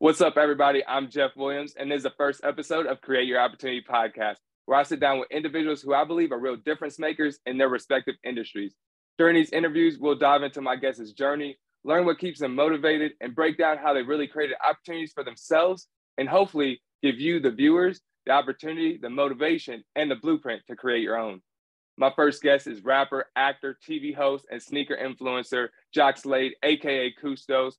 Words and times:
What's 0.00 0.20
up, 0.20 0.36
everybody? 0.36 0.84
I'm 0.86 1.10
Jeff 1.10 1.32
Williams, 1.34 1.74
and 1.76 1.90
this 1.90 1.96
is 1.96 2.02
the 2.04 2.12
first 2.16 2.42
episode 2.44 2.86
of 2.86 3.00
Create 3.00 3.26
Your 3.26 3.40
Opportunity 3.40 3.82
podcast, 3.82 4.36
where 4.66 4.78
I 4.78 4.84
sit 4.84 5.00
down 5.00 5.18
with 5.18 5.26
individuals 5.32 5.82
who 5.82 5.92
I 5.92 6.04
believe 6.04 6.30
are 6.30 6.38
real 6.38 6.54
difference 6.54 7.00
makers 7.00 7.40
in 7.46 7.58
their 7.58 7.68
respective 7.68 8.14
industries. 8.22 8.76
During 9.18 9.34
these 9.34 9.50
interviews, 9.50 9.98
we'll 9.98 10.14
dive 10.14 10.44
into 10.44 10.60
my 10.60 10.76
guests' 10.76 11.10
journey, 11.10 11.58
learn 11.82 12.06
what 12.06 12.20
keeps 12.20 12.38
them 12.38 12.54
motivated, 12.54 13.14
and 13.20 13.34
break 13.34 13.58
down 13.58 13.78
how 13.78 13.92
they 13.92 14.02
really 14.02 14.28
created 14.28 14.56
opportunities 14.64 15.10
for 15.12 15.24
themselves, 15.24 15.88
and 16.16 16.28
hopefully 16.28 16.80
give 17.02 17.18
you, 17.18 17.40
the 17.40 17.50
viewers, 17.50 18.00
the 18.24 18.30
opportunity, 18.30 19.00
the 19.02 19.10
motivation, 19.10 19.82
and 19.96 20.08
the 20.08 20.14
blueprint 20.14 20.62
to 20.68 20.76
create 20.76 21.02
your 21.02 21.18
own. 21.18 21.42
My 21.96 22.12
first 22.14 22.40
guest 22.40 22.68
is 22.68 22.84
rapper, 22.84 23.26
actor, 23.34 23.76
TV 23.84 24.14
host, 24.14 24.46
and 24.48 24.62
sneaker 24.62 24.96
influencer 24.96 25.70
Jacques 25.92 26.18
Slade, 26.18 26.52
aka 26.62 27.12
Kustos. 27.20 27.74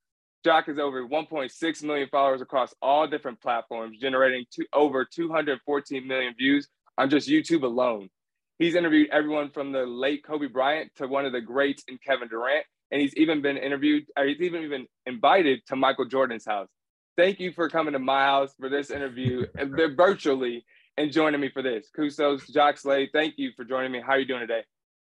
Jacques 0.45 0.67
has 0.67 0.79
over 0.79 1.05
1.6 1.05 1.83
million 1.83 2.07
followers 2.09 2.41
across 2.41 2.73
all 2.81 3.07
different 3.07 3.41
platforms, 3.41 3.97
generating 4.00 4.45
two, 4.54 4.65
over 4.73 5.05
214 5.05 6.07
million 6.07 6.33
views 6.37 6.68
on 6.97 7.09
just 7.09 7.27
YouTube 7.27 7.64
alone. 7.64 8.09
He's 8.57 8.75
interviewed 8.75 9.09
everyone 9.11 9.51
from 9.51 9.71
the 9.71 9.86
late 9.86 10.23
Kobe 10.23 10.47
Bryant 10.47 10.91
to 10.97 11.07
one 11.07 11.25
of 11.25 11.31
the 11.31 11.41
greats 11.41 11.83
in 11.87 11.97
Kevin 12.05 12.28
Durant, 12.29 12.65
and 12.91 13.01
he's 13.01 13.15
even 13.15 13.41
been 13.41 13.57
interviewed, 13.57 14.05
or 14.17 14.25
he's 14.25 14.41
even 14.41 14.69
been 14.69 14.87
invited 15.05 15.61
to 15.67 15.75
Michael 15.75 16.05
Jordan's 16.05 16.45
house. 16.45 16.69
Thank 17.17 17.39
you 17.39 17.51
for 17.51 17.69
coming 17.69 17.93
to 17.93 18.00
my 18.00 18.23
house 18.23 18.53
for 18.59 18.69
this 18.69 18.92
interview, 18.92 19.45
virtually, 19.95 20.65
and 20.97 21.11
joining 21.11 21.42
me 21.42 21.50
for 21.50 21.61
this. 21.61 21.89
Kustos, 21.97 22.50
Jacques 22.51 22.78
Slade, 22.78 23.09
thank 23.14 23.36
you 23.37 23.51
for 23.56 23.65
joining 23.65 23.92
me. 23.92 24.01
How 24.01 24.14
are 24.14 24.19
you 24.19 24.25
doing 24.25 24.42
today? 24.42 24.64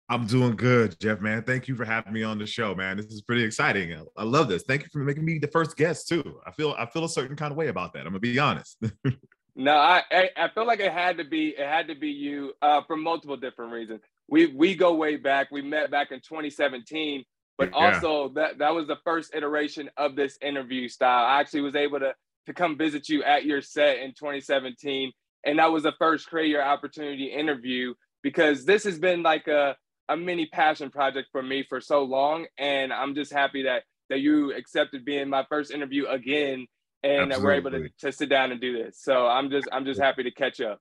I'm 0.08 0.26
doing 0.26 0.54
good, 0.54 0.98
Jeff, 1.00 1.20
man. 1.20 1.42
Thank 1.42 1.66
you 1.66 1.74
for 1.74 1.84
having 1.84 2.12
me 2.12 2.22
on 2.22 2.38
the 2.38 2.46
show, 2.46 2.74
man. 2.74 2.98
This 2.98 3.06
is 3.06 3.22
pretty 3.22 3.42
exciting. 3.42 3.96
I 4.16 4.22
love 4.22 4.48
this. 4.48 4.62
Thank 4.62 4.82
you 4.82 4.88
for 4.92 4.98
making 4.98 5.24
me 5.24 5.38
the 5.38 5.48
first 5.48 5.76
guest 5.76 6.08
too. 6.08 6.40
I 6.46 6.50
feel 6.52 6.74
I 6.78 6.84
feel 6.86 7.04
a 7.04 7.08
certain 7.08 7.36
kind 7.36 7.50
of 7.50 7.56
way 7.56 7.68
about 7.68 7.94
that. 7.94 8.00
I'm 8.00 8.08
gonna 8.08 8.20
be 8.20 8.38
honest. 8.38 8.78
no, 9.56 9.74
I, 9.74 10.02
I 10.36 10.48
feel 10.48 10.66
like 10.66 10.80
it 10.80 10.92
had 10.92 11.16
to 11.18 11.24
be 11.24 11.54
it 11.56 11.66
had 11.66 11.88
to 11.88 11.94
be 11.94 12.10
you 12.10 12.52
uh, 12.60 12.82
for 12.86 12.96
multiple 12.96 13.36
different 13.38 13.72
reasons. 13.72 14.00
We 14.28 14.46
we 14.46 14.74
go 14.74 14.94
way 14.94 15.16
back. 15.16 15.50
We 15.50 15.62
met 15.62 15.90
back 15.90 16.12
in 16.12 16.18
2017, 16.18 17.24
but 17.56 17.70
yeah. 17.70 17.94
also 17.94 18.28
that 18.34 18.58
that 18.58 18.74
was 18.74 18.86
the 18.86 18.98
first 19.04 19.34
iteration 19.34 19.88
of 19.96 20.16
this 20.16 20.36
interview 20.42 20.88
style. 20.88 21.24
I 21.24 21.40
actually 21.40 21.62
was 21.62 21.76
able 21.76 22.00
to 22.00 22.14
to 22.46 22.52
come 22.52 22.76
visit 22.76 23.08
you 23.08 23.22
at 23.22 23.46
your 23.46 23.62
set 23.62 24.00
in 24.00 24.10
2017, 24.10 25.12
and 25.44 25.58
that 25.58 25.72
was 25.72 25.84
the 25.84 25.94
first 25.98 26.28
create 26.28 26.50
your 26.50 26.62
opportunity 26.62 27.32
interview 27.32 27.94
because 28.22 28.66
this 28.66 28.84
has 28.84 28.98
been 28.98 29.22
like 29.22 29.48
a 29.48 29.76
a 30.08 30.16
mini 30.16 30.46
passion 30.46 30.90
project 30.90 31.28
for 31.32 31.42
me 31.42 31.64
for 31.68 31.80
so 31.80 32.02
long, 32.02 32.46
and 32.58 32.92
I'm 32.92 33.14
just 33.14 33.32
happy 33.32 33.62
that 33.62 33.82
that 34.10 34.20
you 34.20 34.54
accepted 34.54 35.04
being 35.04 35.28
my 35.28 35.44
first 35.48 35.70
interview 35.70 36.06
again, 36.06 36.66
and 37.02 37.32
Absolutely. 37.32 37.36
that 37.36 37.42
we're 37.42 37.52
able 37.52 37.70
to, 37.70 37.88
to 38.00 38.12
sit 38.12 38.28
down 38.28 38.52
and 38.52 38.60
do 38.60 38.82
this. 38.82 39.00
So 39.00 39.26
I'm 39.26 39.50
just 39.50 39.68
I'm 39.72 39.84
just 39.84 40.00
happy 40.00 40.22
to 40.24 40.30
catch 40.30 40.60
up. 40.60 40.78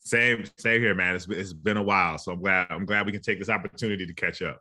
Same 0.00 0.44
same 0.58 0.80
here, 0.80 0.94
man. 0.94 1.14
It's, 1.14 1.28
it's 1.28 1.52
been 1.52 1.76
a 1.76 1.82
while, 1.82 2.18
so 2.18 2.32
I'm 2.32 2.40
glad 2.40 2.66
I'm 2.70 2.84
glad 2.84 3.06
we 3.06 3.12
can 3.12 3.22
take 3.22 3.38
this 3.38 3.48
opportunity 3.48 4.06
to 4.06 4.14
catch 4.14 4.42
up. 4.42 4.60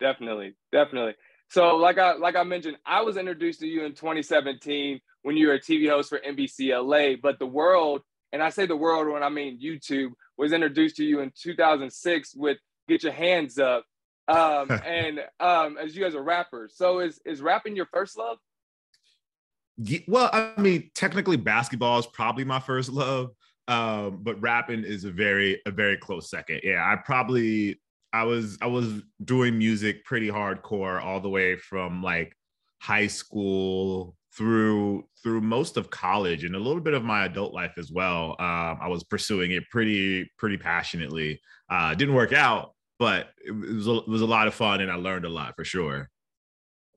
Definitely, 0.00 0.54
definitely. 0.72 1.14
So 1.50 1.76
like 1.76 1.98
I 1.98 2.14
like 2.14 2.36
I 2.36 2.42
mentioned, 2.42 2.76
I 2.84 3.02
was 3.02 3.16
introduced 3.16 3.60
to 3.60 3.66
you 3.66 3.84
in 3.84 3.94
2017 3.94 5.00
when 5.22 5.36
you 5.36 5.48
were 5.48 5.54
a 5.54 5.60
TV 5.60 5.88
host 5.88 6.10
for 6.10 6.18
NBC 6.18 6.70
LA, 6.70 7.16
but 7.20 7.38
the 7.38 7.46
world, 7.46 8.02
and 8.32 8.42
I 8.42 8.50
say 8.50 8.66
the 8.66 8.76
world 8.76 9.08
when 9.08 9.22
I 9.22 9.28
mean 9.28 9.58
YouTube, 9.60 10.10
was 10.36 10.52
introduced 10.52 10.96
to 10.96 11.04
you 11.04 11.20
in 11.20 11.32
2006 11.34 12.34
with 12.36 12.58
get 12.88 13.02
your 13.02 13.12
hands 13.12 13.58
up. 13.58 13.84
Um, 14.26 14.70
and 14.86 15.20
um, 15.40 15.78
as 15.78 15.96
you 15.96 16.02
guys 16.02 16.14
are 16.14 16.22
rappers, 16.22 16.74
so 16.76 17.00
is 17.00 17.20
is 17.24 17.40
rapping 17.40 17.76
your 17.76 17.86
first 17.86 18.18
love? 18.18 18.38
Yeah, 19.78 20.00
well, 20.08 20.30
I 20.32 20.60
mean, 20.60 20.90
technically, 20.94 21.36
basketball 21.36 21.98
is 21.98 22.06
probably 22.06 22.44
my 22.44 22.58
first 22.58 22.90
love, 22.90 23.30
um, 23.68 24.20
but 24.22 24.40
rapping 24.40 24.84
is 24.84 25.04
a 25.04 25.10
very 25.10 25.60
a 25.66 25.70
very 25.70 25.96
close 25.96 26.30
second. 26.30 26.60
Yeah, 26.64 26.82
I 26.84 26.96
probably 26.96 27.80
I 28.12 28.24
was 28.24 28.58
I 28.60 28.66
was 28.66 29.02
doing 29.24 29.58
music 29.58 30.04
pretty 30.04 30.28
hardcore 30.28 31.02
all 31.02 31.20
the 31.20 31.28
way 31.28 31.56
from 31.56 32.02
like 32.02 32.34
high 32.80 33.06
school 33.06 34.16
through 34.36 35.04
through 35.22 35.40
most 35.40 35.76
of 35.76 35.90
college 35.90 36.44
and 36.44 36.54
a 36.54 36.58
little 36.58 36.80
bit 36.80 36.94
of 36.94 37.04
my 37.04 37.26
adult 37.26 37.52
life 37.52 37.72
as 37.76 37.90
well. 37.90 38.36
Um, 38.38 38.78
I 38.80 38.88
was 38.88 39.04
pursuing 39.04 39.52
it 39.52 39.64
pretty 39.70 40.30
pretty 40.38 40.56
passionately. 40.56 41.40
Uh, 41.70 41.94
didn't 41.94 42.14
work 42.14 42.32
out, 42.32 42.72
but 42.98 43.30
it 43.44 43.52
was 43.52 43.86
a, 43.86 43.96
it 43.98 44.08
was 44.08 44.22
a 44.22 44.26
lot 44.26 44.48
of 44.48 44.54
fun 44.54 44.80
and 44.80 44.90
I 44.90 44.96
learned 44.96 45.24
a 45.24 45.30
lot 45.30 45.54
for 45.56 45.64
sure. 45.64 46.10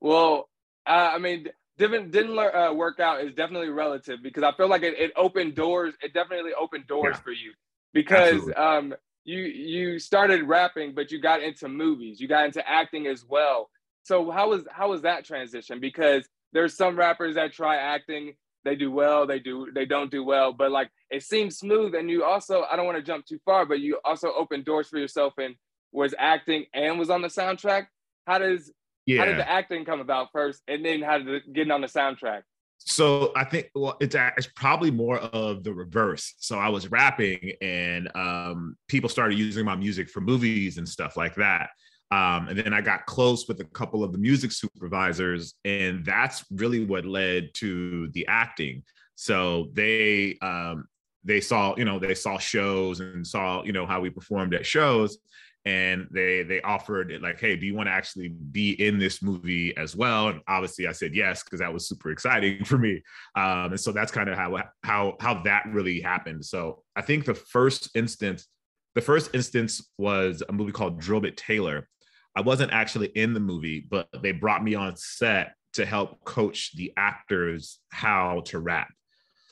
Well, 0.00 0.48
uh, 0.86 1.10
I 1.14 1.18
mean, 1.18 1.46
didn't 1.78 2.10
didn't 2.10 2.38
uh, 2.38 2.72
work 2.74 3.00
out 3.00 3.24
is 3.24 3.34
definitely 3.34 3.68
relative 3.68 4.18
because 4.22 4.42
I 4.42 4.52
feel 4.52 4.68
like 4.68 4.82
it, 4.82 4.94
it 4.98 5.12
opened 5.16 5.54
doors. 5.54 5.94
It 6.02 6.12
definitely 6.12 6.52
opened 6.58 6.86
doors 6.86 7.16
yeah. 7.16 7.22
for 7.22 7.32
you 7.32 7.52
because 7.92 8.50
um, 8.56 8.94
you 9.24 9.38
you 9.38 9.98
started 9.98 10.42
rapping, 10.44 10.94
but 10.94 11.10
you 11.10 11.20
got 11.20 11.42
into 11.42 11.68
movies, 11.68 12.20
you 12.20 12.28
got 12.28 12.44
into 12.44 12.68
acting 12.68 13.06
as 13.06 13.24
well. 13.28 13.70
So 14.02 14.30
how 14.30 14.50
was 14.50 14.64
how 14.70 14.90
was 14.90 15.02
that 15.02 15.24
transition? 15.24 15.80
Because 15.80 16.28
there's 16.52 16.76
some 16.76 16.96
rappers 16.96 17.36
that 17.36 17.52
try 17.52 17.76
acting, 17.76 18.34
they 18.64 18.76
do 18.76 18.90
well, 18.90 19.26
they 19.26 19.38
do 19.38 19.68
they 19.74 19.86
don't 19.86 20.10
do 20.10 20.24
well, 20.24 20.52
but 20.52 20.70
like 20.70 20.90
it 21.10 21.22
seems 21.22 21.58
smooth. 21.58 21.94
And 21.94 22.10
you 22.10 22.24
also 22.24 22.64
I 22.70 22.76
don't 22.76 22.86
want 22.86 22.98
to 22.98 23.02
jump 23.02 23.26
too 23.26 23.38
far, 23.44 23.64
but 23.64 23.80
you 23.80 23.98
also 24.04 24.32
open 24.36 24.62
doors 24.62 24.88
for 24.88 24.98
yourself 24.98 25.38
in 25.38 25.54
was 25.92 26.14
acting 26.18 26.66
and 26.74 26.98
was 26.98 27.10
on 27.10 27.22
the 27.22 27.28
soundtrack. 27.28 27.86
How 28.26 28.38
does 28.38 28.72
yeah. 29.06 29.20
how 29.20 29.24
did 29.26 29.38
the 29.38 29.48
acting 29.48 29.84
come 29.84 30.00
about 30.00 30.28
first, 30.32 30.62
and 30.68 30.84
then 30.84 31.02
how 31.02 31.18
did 31.18 31.28
it 31.28 31.52
get 31.52 31.70
on 31.70 31.80
the 31.80 31.86
soundtrack? 31.86 32.42
So 32.78 33.32
I 33.36 33.44
think 33.44 33.70
well, 33.74 33.96
it's, 34.00 34.16
it's 34.36 34.48
probably 34.56 34.90
more 34.90 35.18
of 35.18 35.62
the 35.62 35.72
reverse. 35.72 36.34
So 36.38 36.58
I 36.58 36.68
was 36.68 36.90
rapping, 36.90 37.52
and 37.60 38.08
um, 38.14 38.76
people 38.88 39.08
started 39.08 39.38
using 39.38 39.64
my 39.64 39.76
music 39.76 40.08
for 40.08 40.20
movies 40.20 40.78
and 40.78 40.88
stuff 40.88 41.16
like 41.16 41.34
that. 41.36 41.70
Um, 42.10 42.48
and 42.48 42.58
then 42.58 42.74
I 42.74 42.82
got 42.82 43.06
close 43.06 43.48
with 43.48 43.60
a 43.60 43.64
couple 43.64 44.04
of 44.04 44.12
the 44.12 44.18
music 44.18 44.52
supervisors, 44.52 45.54
and 45.64 46.04
that's 46.04 46.44
really 46.50 46.84
what 46.84 47.06
led 47.06 47.54
to 47.54 48.08
the 48.08 48.26
acting. 48.26 48.82
So 49.14 49.70
they 49.72 50.36
um, 50.42 50.86
they 51.24 51.40
saw, 51.40 51.74
you 51.76 51.84
know, 51.84 51.98
they 51.98 52.14
saw 52.14 52.38
shows 52.38 53.00
and 53.00 53.26
saw, 53.26 53.62
you 53.62 53.72
know, 53.72 53.86
how 53.86 54.00
we 54.00 54.10
performed 54.10 54.54
at 54.54 54.66
shows, 54.66 55.18
and 55.64 56.08
they 56.10 56.42
they 56.42 56.60
offered 56.62 57.12
it 57.12 57.22
like 57.22 57.38
hey 57.38 57.54
do 57.54 57.66
you 57.66 57.74
want 57.74 57.86
to 57.86 57.92
actually 57.92 58.28
be 58.28 58.72
in 58.84 58.98
this 58.98 59.22
movie 59.22 59.76
as 59.76 59.94
well? 59.94 60.28
And 60.28 60.40
obviously 60.48 60.86
i 60.86 60.92
said 60.92 61.14
yes 61.14 61.42
because 61.42 61.60
that 61.60 61.72
was 61.72 61.88
super 61.88 62.10
exciting 62.10 62.64
for 62.64 62.78
me. 62.78 63.02
Um, 63.36 63.72
and 63.72 63.80
so 63.80 63.92
that's 63.92 64.12
kind 64.12 64.28
of 64.28 64.36
how 64.36 64.62
how 64.82 65.16
how 65.20 65.42
that 65.42 65.64
really 65.68 66.00
happened. 66.00 66.44
So 66.44 66.82
i 66.96 67.02
think 67.02 67.24
the 67.24 67.34
first 67.34 67.90
instance 67.94 68.48
the 68.94 69.00
first 69.00 69.34
instance 69.34 69.90
was 69.98 70.42
a 70.48 70.52
movie 70.52 70.72
called 70.72 71.00
drillbit 71.00 71.36
taylor. 71.36 71.88
I 72.36 72.40
wasn't 72.40 72.72
actually 72.72 73.08
in 73.08 73.32
the 73.32 73.40
movie 73.40 73.86
but 73.88 74.08
they 74.22 74.32
brought 74.32 74.64
me 74.64 74.74
on 74.74 74.96
set 74.96 75.54
to 75.74 75.86
help 75.86 76.22
coach 76.24 76.76
the 76.76 76.92
actors 76.96 77.78
how 77.90 78.42
to 78.46 78.58
rap. 78.58 78.88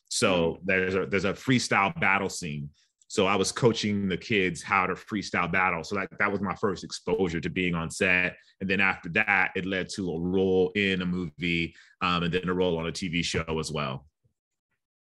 So 0.09 0.59
hmm. 0.60 0.66
there's 0.66 0.94
a 0.94 1.06
there's 1.06 1.25
a 1.25 1.32
freestyle 1.32 1.98
battle 2.00 2.28
scene 2.28 2.71
so 3.10 3.26
I 3.26 3.34
was 3.34 3.50
coaching 3.50 4.06
the 4.06 4.16
kids 4.16 4.62
how 4.62 4.87
to 4.87 4.94
freestyle 4.94 5.50
battle. 5.50 5.82
So 5.82 5.97
that, 5.97 6.10
that 6.21 6.31
was 6.31 6.41
my 6.41 6.54
first 6.54 6.84
exposure 6.84 7.41
to 7.41 7.50
being 7.50 7.75
on 7.75 7.91
set. 7.91 8.37
And 8.60 8.71
then 8.71 8.78
after 8.78 9.09
that, 9.09 9.50
it 9.56 9.66
led 9.66 9.88
to 9.97 10.12
a 10.12 10.21
role 10.21 10.71
in 10.76 11.03
a 11.03 11.06
movie 11.06 11.75
um, 12.03 12.22
and 12.22 12.32
then 12.32 12.48
a 12.48 12.54
role 12.54 12.78
on 12.78 12.87
a 12.87 12.93
TV 12.93 13.25
show 13.25 13.44
as 13.59 13.72
well. 13.72 14.06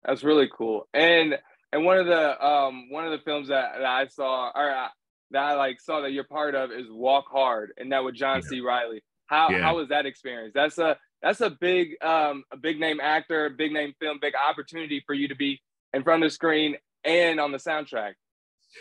That's 0.06 0.24
really 0.24 0.50
cool. 0.58 0.88
And 0.94 1.38
and 1.74 1.84
one 1.84 1.98
of 1.98 2.06
the 2.06 2.46
um, 2.46 2.90
one 2.92 3.04
of 3.04 3.12
the 3.12 3.20
films 3.26 3.50
that, 3.50 3.74
that 3.76 3.86
I 3.86 4.08
saw 4.08 4.52
or 4.56 4.72
uh, 4.72 4.88
that 5.32 5.44
I 5.44 5.56
like 5.56 5.82
saw 5.82 6.00
that 6.00 6.14
you're 6.14 6.24
part 6.24 6.56
of 6.56 6.72
is 6.72 6.86
Walk 6.90 7.26
Hard, 7.30 7.74
and 7.76 7.92
that 7.92 8.06
with 8.06 8.16
John 8.16 8.40
yeah. 8.42 8.50
C. 8.50 8.62
Reilly. 8.62 9.04
How 9.26 9.50
yeah. 9.50 9.60
how 9.60 9.76
was 9.76 9.90
that 9.90 10.06
experience? 10.06 10.54
That's 10.56 10.78
a 10.78 10.98
that's 11.22 11.42
a 11.42 11.50
big 11.50 12.02
um, 12.02 12.46
a 12.54 12.58
big 12.58 12.80
name 12.80 13.02
actor, 13.02 13.50
big 13.50 13.74
name 13.74 13.92
film, 14.00 14.20
big 14.22 14.34
opportunity 14.34 15.04
for 15.06 15.14
you 15.14 15.28
to 15.28 15.36
be 15.36 15.62
in 15.94 16.04
front 16.04 16.24
of 16.24 16.30
the 16.30 16.34
screen 16.34 16.78
and 17.08 17.40
on 17.40 17.52
the 17.52 17.58
soundtrack. 17.58 18.14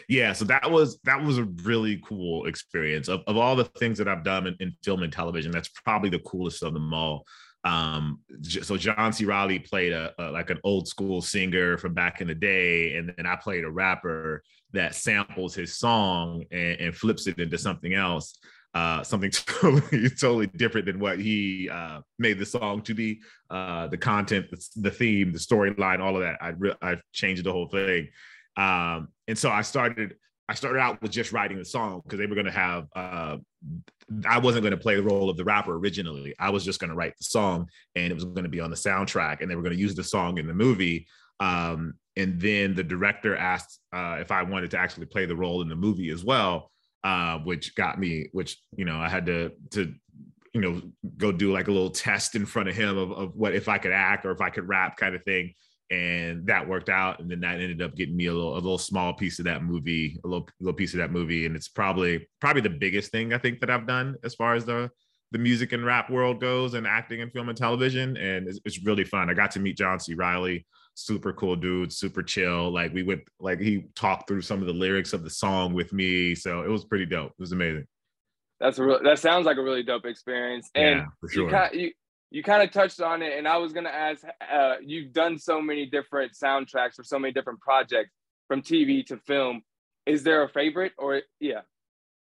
Yeah, 0.08 0.32
so 0.32 0.44
that 0.46 0.70
was 0.70 0.98
that 1.04 1.22
was 1.22 1.38
a 1.38 1.44
really 1.62 2.02
cool 2.04 2.46
experience. 2.46 3.08
Of, 3.08 3.22
of 3.26 3.36
all 3.36 3.56
the 3.56 3.64
things 3.64 3.98
that 3.98 4.08
I've 4.08 4.24
done 4.24 4.46
in, 4.46 4.56
in 4.60 4.76
film 4.82 5.02
and 5.02 5.12
television, 5.12 5.52
that's 5.52 5.68
probably 5.68 6.10
the 6.10 6.18
coolest 6.18 6.62
of 6.62 6.74
them 6.74 6.92
all. 6.92 7.24
Um, 7.64 8.20
so 8.42 8.76
John 8.76 9.12
C. 9.12 9.24
Reilly 9.24 9.58
played 9.58 9.92
a, 9.92 10.12
a, 10.18 10.30
like 10.30 10.50
an 10.50 10.60
old 10.62 10.86
school 10.86 11.20
singer 11.20 11.78
from 11.78 11.94
back 11.94 12.20
in 12.20 12.28
the 12.28 12.34
day, 12.34 12.96
and 12.96 13.12
then 13.16 13.26
I 13.26 13.36
played 13.36 13.64
a 13.64 13.70
rapper 13.70 14.42
that 14.72 14.94
samples 14.94 15.54
his 15.54 15.76
song 15.76 16.44
and, 16.50 16.80
and 16.80 16.94
flips 16.94 17.26
it 17.26 17.38
into 17.38 17.58
something 17.58 17.94
else. 17.94 18.38
Uh, 18.74 19.02
something 19.02 19.30
totally 19.46 20.10
totally 20.10 20.46
different 20.48 20.86
than 20.86 20.98
what 20.98 21.18
he 21.18 21.68
uh, 21.70 22.00
made 22.18 22.38
the 22.38 22.46
song 22.46 22.82
to 22.82 22.94
be. 22.94 23.20
Uh, 23.50 23.86
the 23.86 23.96
content, 23.96 24.46
the, 24.50 24.68
the 24.76 24.90
theme, 24.90 25.32
the 25.32 25.38
storyline, 25.38 26.00
all 26.00 26.16
of 26.16 26.22
that. 26.22 26.36
I 26.40 26.48
re- 26.50 26.76
I 26.82 26.98
changed 27.12 27.44
the 27.44 27.52
whole 27.52 27.68
thing, 27.68 28.08
um, 28.56 29.08
and 29.28 29.38
so 29.38 29.50
I 29.50 29.62
started. 29.62 30.16
I 30.48 30.54
started 30.54 30.78
out 30.78 31.02
with 31.02 31.10
just 31.10 31.32
writing 31.32 31.58
the 31.58 31.64
song 31.64 32.02
because 32.04 32.20
they 32.20 32.26
were 32.26 32.36
going 32.36 32.46
to 32.46 32.52
have 32.52 32.86
uh, 32.94 33.38
I 34.24 34.38
wasn't 34.38 34.62
going 34.62 34.72
to 34.72 34.80
play 34.80 34.96
the 34.96 35.02
role 35.02 35.28
of 35.28 35.36
the 35.36 35.44
rapper 35.44 35.74
originally. 35.74 36.34
I 36.38 36.50
was 36.50 36.64
just 36.64 36.78
going 36.78 36.90
to 36.90 36.96
write 36.96 37.16
the 37.18 37.24
song 37.24 37.68
and 37.94 38.10
it 38.10 38.14
was 38.14 38.24
going 38.24 38.44
to 38.44 38.48
be 38.48 38.60
on 38.60 38.70
the 38.70 38.76
soundtrack 38.76 39.40
and 39.40 39.50
they 39.50 39.56
were 39.56 39.62
going 39.62 39.74
to 39.74 39.80
use 39.80 39.94
the 39.94 40.04
song 40.04 40.38
in 40.38 40.46
the 40.46 40.54
movie. 40.54 41.06
Um, 41.40 41.94
and 42.16 42.40
then 42.40 42.74
the 42.74 42.84
director 42.84 43.36
asked 43.36 43.80
uh, 43.92 44.18
if 44.20 44.30
I 44.30 44.42
wanted 44.42 44.70
to 44.72 44.78
actually 44.78 45.06
play 45.06 45.26
the 45.26 45.36
role 45.36 45.60
in 45.60 45.68
the 45.68 45.76
movie 45.76 46.10
as 46.10 46.24
well, 46.24 46.70
uh, 47.06 47.38
which 47.38 47.76
got 47.76 48.00
me, 48.00 48.28
which, 48.32 48.58
you 48.76 48.84
know, 48.84 48.98
I 48.98 49.08
had 49.08 49.26
to, 49.26 49.52
to, 49.70 49.94
you 50.52 50.60
know, 50.60 50.82
go 51.16 51.30
do 51.30 51.52
like 51.52 51.68
a 51.68 51.70
little 51.70 51.90
test 51.90 52.34
in 52.34 52.44
front 52.44 52.68
of 52.68 52.74
him 52.74 52.98
of, 52.98 53.12
of 53.12 53.36
what 53.36 53.54
if 53.54 53.68
I 53.68 53.78
could 53.78 53.92
act 53.92 54.26
or 54.26 54.32
if 54.32 54.40
I 54.40 54.50
could 54.50 54.68
rap 54.68 54.96
kind 54.96 55.14
of 55.14 55.22
thing. 55.22 55.54
And 55.88 56.48
that 56.48 56.66
worked 56.66 56.88
out 56.88 57.20
and 57.20 57.30
then 57.30 57.38
that 57.42 57.60
ended 57.60 57.80
up 57.80 57.94
getting 57.94 58.16
me 58.16 58.26
a 58.26 58.34
little 58.34 58.54
a 58.54 58.58
little 58.58 58.76
small 58.76 59.12
piece 59.14 59.38
of 59.38 59.44
that 59.44 59.62
movie 59.62 60.18
a 60.24 60.26
little 60.26 60.48
little 60.58 60.74
piece 60.74 60.94
of 60.94 60.98
that 60.98 61.12
movie. 61.12 61.46
And 61.46 61.54
it's 61.54 61.68
probably 61.68 62.26
probably 62.40 62.62
the 62.62 62.70
biggest 62.70 63.12
thing 63.12 63.32
i 63.32 63.38
think 63.38 63.60
that 63.60 63.70
i've 63.70 63.86
done 63.86 64.16
as 64.24 64.34
far 64.34 64.56
as 64.56 64.64
the 64.64 64.90
the 65.32 65.38
music 65.38 65.72
and 65.72 65.84
rap 65.84 66.10
world 66.10 66.40
goes 66.40 66.74
and 66.74 66.86
acting 66.86 67.20
and 67.20 67.32
film 67.32 67.48
and 67.48 67.58
television 67.58 68.16
and 68.16 68.48
it's, 68.48 68.60
it's 68.64 68.84
really 68.84 69.04
fun 69.04 69.28
i 69.28 69.34
got 69.34 69.50
to 69.50 69.60
meet 69.60 69.76
john 69.76 69.98
c 69.98 70.14
Reilly, 70.14 70.66
super 70.94 71.32
cool 71.32 71.56
dude 71.56 71.92
super 71.92 72.22
chill 72.22 72.70
like 72.70 72.92
we 72.94 73.02
went 73.02 73.22
like 73.40 73.60
he 73.60 73.86
talked 73.94 74.28
through 74.28 74.42
some 74.42 74.60
of 74.60 74.66
the 74.66 74.72
lyrics 74.72 75.12
of 75.12 75.24
the 75.24 75.30
song 75.30 75.74
with 75.74 75.92
me 75.92 76.34
so 76.34 76.62
it 76.62 76.68
was 76.68 76.84
pretty 76.84 77.06
dope 77.06 77.32
it 77.32 77.40
was 77.40 77.52
amazing 77.52 77.86
that's 78.60 78.78
a 78.78 78.84
real, 78.84 79.02
that 79.02 79.18
sounds 79.18 79.44
like 79.44 79.58
a 79.58 79.62
really 79.62 79.82
dope 79.82 80.06
experience 80.06 80.70
and 80.74 81.00
yeah, 81.00 81.04
for 81.20 81.28
sure. 81.28 81.68
you, 81.72 81.80
you, 81.80 81.90
you 82.30 82.42
kind 82.42 82.62
of 82.62 82.70
touched 82.70 83.00
on 83.00 83.22
it, 83.22 83.38
and 83.38 83.46
I 83.46 83.56
was 83.56 83.72
gonna 83.72 83.88
ask. 83.88 84.24
Uh, 84.52 84.74
you've 84.84 85.12
done 85.12 85.38
so 85.38 85.60
many 85.60 85.86
different 85.86 86.32
soundtracks 86.32 86.94
for 86.94 87.04
so 87.04 87.18
many 87.18 87.32
different 87.32 87.60
projects, 87.60 88.10
from 88.48 88.62
TV 88.62 89.04
to 89.06 89.16
film. 89.18 89.62
Is 90.06 90.22
there 90.22 90.42
a 90.42 90.48
favorite, 90.48 90.92
or 90.98 91.22
yeah? 91.40 91.60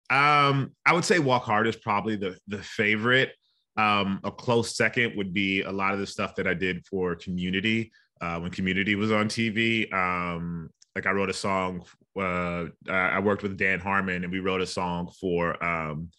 Um, 0.10 0.74
I 0.86 0.94
would 0.94 1.06
say 1.06 1.20
Walk 1.20 1.44
Hard 1.44 1.68
is 1.68 1.76
probably 1.76 2.16
the 2.16 2.38
the 2.48 2.62
favorite. 2.62 3.34
Um, 3.78 4.22
a 4.24 4.32
close 4.32 4.76
second 4.78 5.18
would 5.18 5.34
be 5.34 5.62
a 5.64 5.72
lot 5.72 5.94
of 5.94 6.00
the 6.00 6.08
stuff 6.08 6.36
that 6.36 6.48
I 6.48 6.54
did 6.54 6.86
for 6.86 7.16
Community 7.16 7.92
uh, 8.22 8.40
when 8.40 8.52
Community 8.52 8.96
was 8.96 9.12
on 9.12 9.28
TV. 9.28 9.92
Um, 9.94 10.70
like 10.96 11.06
I 11.06 11.12
wrote 11.12 11.30
a 11.30 11.34
song. 11.34 11.84
Uh, 12.18 12.66
I 12.90 13.20
worked 13.20 13.44
with 13.44 13.58
Dan 13.58 13.80
Harmon, 13.80 14.24
and 14.24 14.32
we 14.32 14.40
wrote 14.40 14.62
a 14.62 14.68
song 14.68 15.12
for 15.20 15.62
um, 15.64 16.10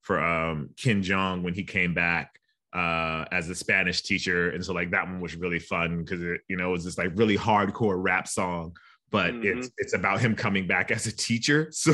for 0.00 0.18
um, 0.18 0.70
Ken 0.80 1.02
Jeong 1.02 1.42
when 1.42 1.54
he 1.54 1.64
came 1.64 1.92
back 1.92 2.38
uh, 2.72 3.24
as 3.30 3.50
a 3.50 3.54
Spanish 3.54 4.02
teacher, 4.02 4.50
and 4.50 4.64
so 4.64 4.72
like 4.72 4.90
that 4.92 5.06
one 5.06 5.20
was 5.20 5.36
really 5.36 5.58
fun 5.58 6.02
because 6.02 6.22
it 6.22 6.40
you 6.48 6.56
know 6.56 6.70
it 6.70 6.72
was 6.72 6.84
this 6.84 6.98
like 6.98 7.12
really 7.14 7.36
hardcore 7.36 8.02
rap 8.02 8.26
song, 8.26 8.76
but 9.10 9.32
mm-hmm. 9.32 9.58
it's 9.58 9.70
it's 9.78 9.94
about 9.94 10.20
him 10.20 10.34
coming 10.34 10.66
back 10.66 10.90
as 10.90 11.06
a 11.06 11.12
teacher. 11.12 11.70
So 11.84 11.92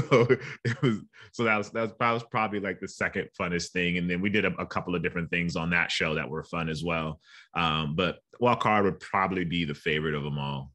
it 0.64 0.82
was 0.82 1.00
so 1.32 1.44
that 1.44 1.56
was 1.56 1.70
that 1.70 1.82
was, 1.82 1.90
that 1.98 2.12
was 2.12 2.24
probably 2.24 2.60
like 2.60 2.80
the 2.80 2.88
second 2.88 3.28
funnest 3.38 3.70
thing, 3.70 3.98
and 3.98 4.10
then 4.10 4.20
we 4.20 4.30
did 4.30 4.44
a, 4.44 4.54
a, 4.54 4.66
couple 4.66 4.94
of 4.94 5.02
different 5.02 5.30
things 5.30 5.56
on 5.56 5.70
that 5.70 5.90
show 5.90 6.14
that 6.14 6.28
were 6.28 6.44
fun 6.44 6.68
as 6.68 6.84
well. 6.84 7.20
Um, 7.54 7.94
but 7.96 8.18
Walk 8.38 8.62
Hard 8.62 8.84
would 8.84 9.00
probably 9.00 9.44
be 9.44 9.64
the 9.64 9.74
favorite 9.74 10.14
of 10.14 10.22
them 10.22 10.38
all. 10.38 10.72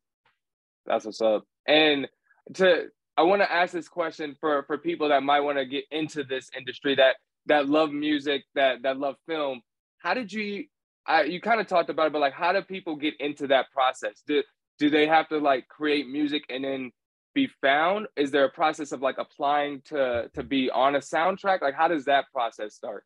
That's 0.86 1.06
what's 1.06 1.22
up. 1.22 1.44
And 1.68 2.08
to 2.56 2.88
I 3.18 3.24
want 3.24 3.42
to 3.42 3.52
ask 3.52 3.74
this 3.74 3.88
question 3.88 4.36
for 4.40 4.64
for 4.64 4.78
people 4.78 5.10
that 5.10 5.24
might 5.24 5.42
want 5.42 5.58
to 5.58 5.66
get 5.66 5.86
into 5.92 6.24
this 6.24 6.50
industry 6.58 6.96
that 6.96 7.16
that 7.48 7.70
love 7.70 7.92
music, 7.92 8.44
that 8.56 8.82
that 8.84 8.98
love 8.98 9.16
film 9.28 9.62
how 10.06 10.14
did 10.14 10.32
you 10.32 10.66
I, 11.08 11.24
you 11.24 11.40
kind 11.40 11.62
of 11.62 11.68
talked 11.68 11.92
about 11.92 12.08
it, 12.08 12.14
but 12.14 12.20
like 12.20 12.34
how 12.34 12.54
do 12.54 12.62
people 12.62 12.96
get 12.96 13.20
into 13.20 13.48
that 13.48 13.72
process? 13.72 14.24
Do 14.26 14.44
do 14.80 14.90
they 14.90 15.08
have 15.08 15.28
to 15.30 15.38
like 15.38 15.68
create 15.68 16.08
music 16.08 16.44
and 16.50 16.64
then 16.64 16.92
be 17.34 17.50
found? 17.62 18.08
Is 18.16 18.32
there 18.32 18.46
a 18.46 18.52
process 18.52 18.92
of 18.92 19.02
like 19.02 19.18
applying 19.18 19.82
to 19.86 20.30
to 20.34 20.44
be 20.44 20.70
on 20.70 20.96
a 20.96 21.00
soundtrack? 21.00 21.62
Like 21.62 21.76
how 21.76 21.88
does 21.88 22.06
that 22.06 22.26
process 22.34 22.76
start? 22.76 23.04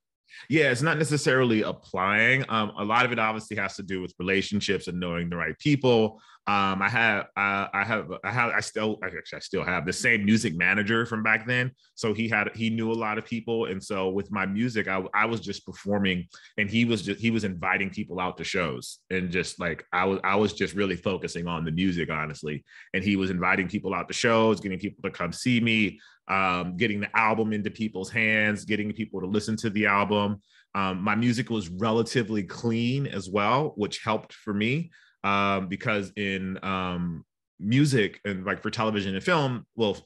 Yeah, 0.48 0.72
it's 0.72 0.84
not 0.84 0.98
necessarily 0.98 1.64
applying. 1.64 2.46
Um, 2.50 2.72
a 2.78 2.84
lot 2.84 3.06
of 3.06 3.12
it 3.12 3.20
obviously 3.20 3.58
has 3.58 3.76
to 3.78 3.84
do 3.84 4.02
with 4.02 4.14
relationships 4.20 4.88
and 4.88 5.00
knowing 5.00 5.30
the 5.30 5.36
right 5.36 5.58
people. 5.60 6.22
Um, 6.50 6.82
I 6.82 6.90
have, 6.90 7.26
uh, 7.38 7.68
I 7.72 7.84
have, 7.84 8.12
I 8.24 8.32
have, 8.32 8.52
I 8.60 8.62
still, 8.62 8.98
actually, 9.04 9.20
I 9.36 9.40
still 9.40 9.64
have 9.64 9.86
the 9.86 9.94
same 9.94 10.26
music 10.26 10.58
manager 10.58 11.06
from 11.06 11.22
back 11.22 11.46
then. 11.46 11.66
So 11.94 12.08
he 12.12 12.28
had, 12.28 12.50
he 12.56 12.72
knew 12.72 12.92
a 12.92 13.00
lot 13.06 13.20
of 13.20 13.26
people, 13.26 13.66
and 13.66 13.84
so 13.84 14.10
with 14.10 14.32
my 14.32 14.48
music, 14.48 14.88
I, 14.88 15.04
I 15.14 15.26
was 15.26 15.42
just 15.42 15.64
performing, 15.64 16.28
and 16.58 16.68
he 16.68 16.86
was 16.86 17.04
just, 17.04 17.20
he 17.20 17.30
was 17.30 17.44
inviting 17.44 17.92
people 17.92 18.20
out 18.20 18.36
to 18.38 18.44
shows, 18.44 18.98
and 19.12 19.30
just 19.30 19.60
like 19.60 19.86
I 19.94 20.06
was, 20.06 20.20
I 20.24 20.38
was 20.38 20.54
just 20.54 20.74
really 20.74 20.96
focusing 20.96 21.46
on 21.48 21.66
the 21.66 21.72
music, 21.72 22.10
honestly. 22.10 22.66
And 22.96 23.04
he 23.04 23.16
was 23.16 23.30
inviting 23.30 23.68
people 23.68 23.94
out 23.94 24.08
to 24.08 24.14
shows, 24.16 24.60
getting 24.60 24.80
people 24.80 25.04
to 25.04 25.12
come 25.12 25.32
see 25.32 25.60
me, 25.60 26.00
um, 26.30 26.78
getting 26.78 27.00
the 27.00 27.16
album 27.16 27.54
into 27.54 27.70
people's 27.70 28.10
hands, 28.10 28.66
getting 28.66 28.92
people 28.92 29.22
to 29.22 29.28
listen 29.28 29.56
to 29.58 29.70
the 29.70 29.86
album. 29.86 30.42
Um, 30.74 31.02
my 31.04 31.14
music 31.14 31.52
was 31.52 31.70
relatively 31.70 32.42
clean 32.42 33.06
as 33.06 33.30
well, 33.30 33.74
which 33.76 34.04
helped 34.04 34.34
for 34.34 34.54
me 34.54 34.90
um, 35.24 35.68
because 35.68 36.12
in 36.16 36.58
um, 36.64 37.26
music 37.60 38.20
and 38.26 38.46
like 38.46 38.62
for 38.62 38.70
television 38.70 39.16
and 39.16 39.24
film, 39.24 39.66
well, 39.76 39.98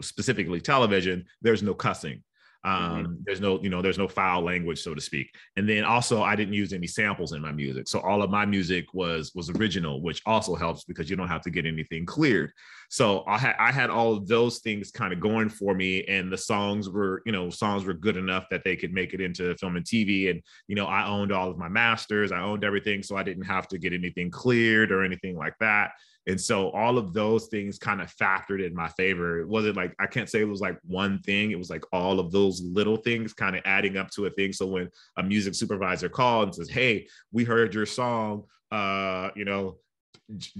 specifically 0.00 0.60
television, 0.60 1.24
there's 1.42 1.62
no 1.62 1.74
cussing. 1.74 2.22
Mm-hmm. 2.64 2.84
Um, 2.84 3.04
mm-hmm. 3.04 3.14
There's 3.24 3.40
no, 3.40 3.60
you 3.62 3.68
know, 3.68 3.82
there's 3.82 3.98
no 3.98 4.08
foul 4.08 4.42
language, 4.42 4.82
so 4.82 4.94
to 4.94 5.00
speak. 5.00 5.34
And 5.56 5.68
then 5.68 5.84
also, 5.84 6.22
I 6.22 6.34
didn't 6.34 6.54
use 6.54 6.72
any 6.72 6.86
samples 6.86 7.32
in 7.32 7.42
my 7.42 7.52
music, 7.52 7.88
so 7.88 8.00
all 8.00 8.22
of 8.22 8.30
my 8.30 8.46
music 8.46 8.86
was 8.94 9.32
was 9.34 9.50
original, 9.50 10.00
which 10.00 10.22
also 10.26 10.54
helps 10.54 10.84
because 10.84 11.10
you 11.10 11.16
don't 11.16 11.28
have 11.28 11.42
to 11.42 11.50
get 11.50 11.66
anything 11.66 12.06
cleared. 12.06 12.52
So 12.88 13.24
I 13.26 13.38
had 13.38 13.56
I 13.58 13.72
had 13.72 13.90
all 13.90 14.12
of 14.14 14.26
those 14.26 14.60
things 14.60 14.90
kind 14.90 15.12
of 15.12 15.20
going 15.20 15.48
for 15.48 15.74
me, 15.74 16.04
and 16.04 16.32
the 16.32 16.38
songs 16.38 16.88
were, 16.88 17.22
you 17.26 17.32
know, 17.32 17.50
songs 17.50 17.84
were 17.84 17.94
good 17.94 18.16
enough 18.16 18.46
that 18.50 18.64
they 18.64 18.76
could 18.76 18.92
make 18.92 19.14
it 19.14 19.20
into 19.20 19.56
film 19.56 19.76
and 19.76 19.84
TV. 19.84 20.30
And 20.30 20.42
you 20.66 20.76
know, 20.76 20.86
I 20.86 21.06
owned 21.06 21.32
all 21.32 21.50
of 21.50 21.58
my 21.58 21.68
masters, 21.68 22.32
I 22.32 22.40
owned 22.40 22.64
everything, 22.64 23.02
so 23.02 23.16
I 23.16 23.22
didn't 23.22 23.44
have 23.44 23.68
to 23.68 23.78
get 23.78 23.92
anything 23.92 24.30
cleared 24.30 24.90
or 24.90 25.04
anything 25.04 25.36
like 25.36 25.54
that. 25.60 25.92
And 26.26 26.40
so 26.40 26.70
all 26.70 26.96
of 26.96 27.12
those 27.12 27.46
things 27.48 27.78
kind 27.78 28.00
of 28.00 28.14
factored 28.14 28.64
in 28.64 28.74
my 28.74 28.88
favor. 28.88 29.40
It 29.40 29.48
wasn't 29.48 29.76
like 29.76 29.94
I 29.98 30.06
can't 30.06 30.28
say 30.28 30.40
it 30.40 30.48
was 30.48 30.60
like 30.60 30.78
one 30.84 31.20
thing. 31.20 31.50
It 31.50 31.58
was 31.58 31.70
like 31.70 31.84
all 31.92 32.18
of 32.18 32.32
those 32.32 32.62
little 32.62 32.96
things 32.96 33.32
kind 33.34 33.56
of 33.56 33.62
adding 33.64 33.96
up 33.96 34.10
to 34.12 34.26
a 34.26 34.30
thing. 34.30 34.52
So 34.52 34.66
when 34.66 34.90
a 35.18 35.22
music 35.22 35.54
supervisor 35.54 36.08
called 36.08 36.48
and 36.48 36.54
says, 36.54 36.70
"Hey, 36.70 37.08
we 37.30 37.44
heard 37.44 37.74
your 37.74 37.86
song, 37.86 38.44
uh, 38.72 39.30
you 39.36 39.44
know, 39.44 39.76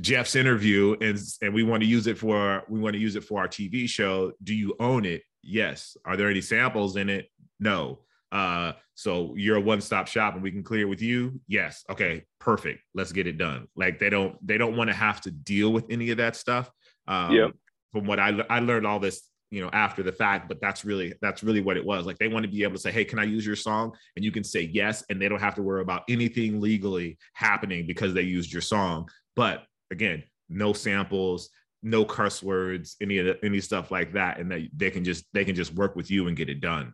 Jeff's 0.01 0.37
interview, 0.37 0.97
and 1.01 1.19
and 1.41 1.55
we 1.55 1.63
want 1.63 1.83
to 1.83 1.89
use 1.89 2.07
it 2.07 2.19
for 2.19 2.63
we 2.69 2.79
want 2.79 2.95
to 2.95 3.01
use 3.01 3.17
it 3.17 3.25
for 3.25 3.41
our 3.41 3.49
TV 3.49 3.89
show. 3.89 4.33
Do 4.43 4.55
you 4.55 4.75
own 4.79 5.05
it? 5.05 5.23
Yes. 5.43 5.97
Are 6.05 6.17
there 6.17 6.29
any 6.29 6.41
samples 6.41 6.97
in 6.97 7.09
it? 7.09 7.31
No. 7.61 8.01
Uh, 8.35 8.73
so 8.97 9.33
you're 9.37 9.57
a 9.57 9.61
one-stop 9.61 10.09
shop 10.09 10.35
and 10.35 10.43
we 10.43 10.51
can 10.51 10.65
clear 10.65 10.89
with 10.89 11.01
you. 11.01 11.41
Yes. 11.47 11.85
Okay. 11.89 12.25
Perfect. 12.41 12.81
Let's 12.93 13.13
get 13.13 13.29
it 13.29 13.39
done. 13.39 13.69
Like 13.77 14.01
they 14.01 14.11
don't 14.11 14.37
they 14.45 14.59
don't 14.59 14.77
want 14.77 14.91
to 14.91 14.95
have 14.95 15.21
to 15.23 15.31
deal 15.31 15.73
with 15.73 15.87
any 15.89 16.11
of 16.11 16.19
that 16.19 16.35
stuff. 16.35 16.71
Um, 17.07 17.33
yeah. 17.33 17.49
From 17.93 18.07
what 18.07 18.19
I 18.19 18.45
I 18.51 18.59
learned 18.59 18.87
all 18.87 18.99
this 18.99 19.23
you 19.51 19.61
know 19.61 19.71
after 19.73 20.03
the 20.03 20.11
fact 20.11 20.49
but 20.49 20.61
that's 20.61 20.85
really 20.85 21.15
that's 21.23 21.45
really 21.45 21.61
what 21.61 21.77
it 21.77 21.85
was 21.85 22.07
like 22.07 22.19
they 22.19 22.27
want 22.27 22.45
to 22.45 22.51
be 22.51 22.65
able 22.65 22.73
to 22.73 22.81
say 22.81 22.91
hey 22.91 23.05
can 23.05 23.21
i 23.21 23.23
use 23.23 23.47
your 23.47 23.55
song 23.55 23.93
and 24.17 24.25
you 24.25 24.33
can 24.33 24.43
say 24.43 24.63
yes 24.73 25.05
and 25.11 25.23
they 25.23 25.29
don't 25.29 25.39
have 25.39 25.55
to 25.55 25.63
worry 25.63 25.81
about 25.81 26.03
anything 26.09 26.61
legally 26.61 27.17
happening 27.35 27.87
because 27.87 28.13
they 28.13 28.23
used 28.23 28.53
your 28.53 28.63
song 28.63 29.09
but 29.37 29.65
again 29.93 30.25
no 30.49 30.73
samples 30.73 31.51
no 31.85 32.05
curse 32.05 32.43
words 32.43 32.97
any 33.01 33.19
of 33.19 33.27
the, 33.27 33.45
any 33.45 33.61
stuff 33.61 33.93
like 33.93 34.13
that 34.13 34.41
and 34.41 34.51
that 34.51 34.67
they 34.75 34.91
can 34.91 35.05
just 35.05 35.25
they 35.33 35.45
can 35.45 35.55
just 35.55 35.73
work 35.75 35.95
with 35.95 36.11
you 36.11 36.27
and 36.27 36.37
get 36.37 36.49
it 36.49 36.61
done 36.61 36.93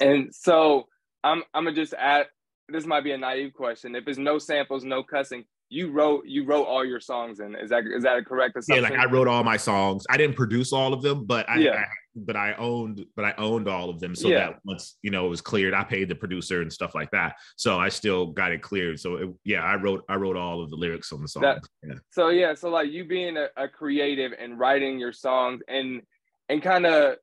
and 0.00 0.34
so 0.34 0.88
I'm 1.22 1.42
I'm 1.52 1.64
gonna 1.64 1.76
just 1.76 1.94
add. 1.94 2.26
This 2.68 2.86
might 2.86 3.04
be 3.04 3.12
a 3.12 3.18
naive 3.18 3.52
question. 3.52 3.94
If 3.94 4.08
it's 4.08 4.18
no 4.18 4.38
samples, 4.38 4.84
no 4.84 5.02
cussing, 5.02 5.44
you 5.68 5.90
wrote 5.90 6.24
you 6.26 6.44
wrote 6.44 6.64
all 6.64 6.84
your 6.84 7.00
songs 7.00 7.40
in. 7.40 7.54
Is 7.56 7.70
that 7.70 7.84
is 7.86 8.04
that 8.04 8.16
a 8.16 8.22
correct 8.22 8.56
assumption? 8.56 8.84
Yeah, 8.84 8.90
like 8.90 8.98
I 8.98 9.10
wrote 9.10 9.26
all 9.26 9.42
my 9.42 9.56
songs. 9.56 10.04
I 10.08 10.16
didn't 10.16 10.36
produce 10.36 10.72
all 10.72 10.92
of 10.92 11.02
them, 11.02 11.24
but 11.24 11.48
I, 11.48 11.56
yeah. 11.56 11.72
I 11.72 11.84
but 12.16 12.36
I 12.36 12.54
owned 12.54 13.04
but 13.16 13.24
I 13.24 13.34
owned 13.38 13.68
all 13.68 13.90
of 13.90 13.98
them. 13.98 14.14
So 14.14 14.28
yeah. 14.28 14.38
that 14.38 14.60
once 14.64 14.98
you 15.02 15.10
know 15.10 15.26
it 15.26 15.30
was 15.30 15.40
cleared, 15.40 15.74
I 15.74 15.82
paid 15.82 16.08
the 16.08 16.14
producer 16.14 16.62
and 16.62 16.72
stuff 16.72 16.94
like 16.94 17.10
that. 17.10 17.34
So 17.56 17.78
I 17.78 17.88
still 17.88 18.26
got 18.26 18.52
it 18.52 18.62
cleared. 18.62 19.00
So 19.00 19.16
it, 19.16 19.30
yeah, 19.44 19.62
I 19.62 19.74
wrote 19.76 20.04
I 20.08 20.14
wrote 20.14 20.36
all 20.36 20.62
of 20.62 20.70
the 20.70 20.76
lyrics 20.76 21.12
on 21.12 21.22
the 21.22 21.28
song. 21.28 21.42
That, 21.42 21.62
yeah. 21.82 21.94
So 22.10 22.28
yeah, 22.28 22.54
so 22.54 22.70
like 22.70 22.90
you 22.90 23.04
being 23.04 23.36
a, 23.36 23.48
a 23.56 23.68
creative 23.68 24.32
and 24.38 24.58
writing 24.58 24.98
your 24.98 25.12
songs 25.12 25.60
and 25.68 26.02
and 26.48 26.62
kind 26.62 26.86
of 26.86 27.16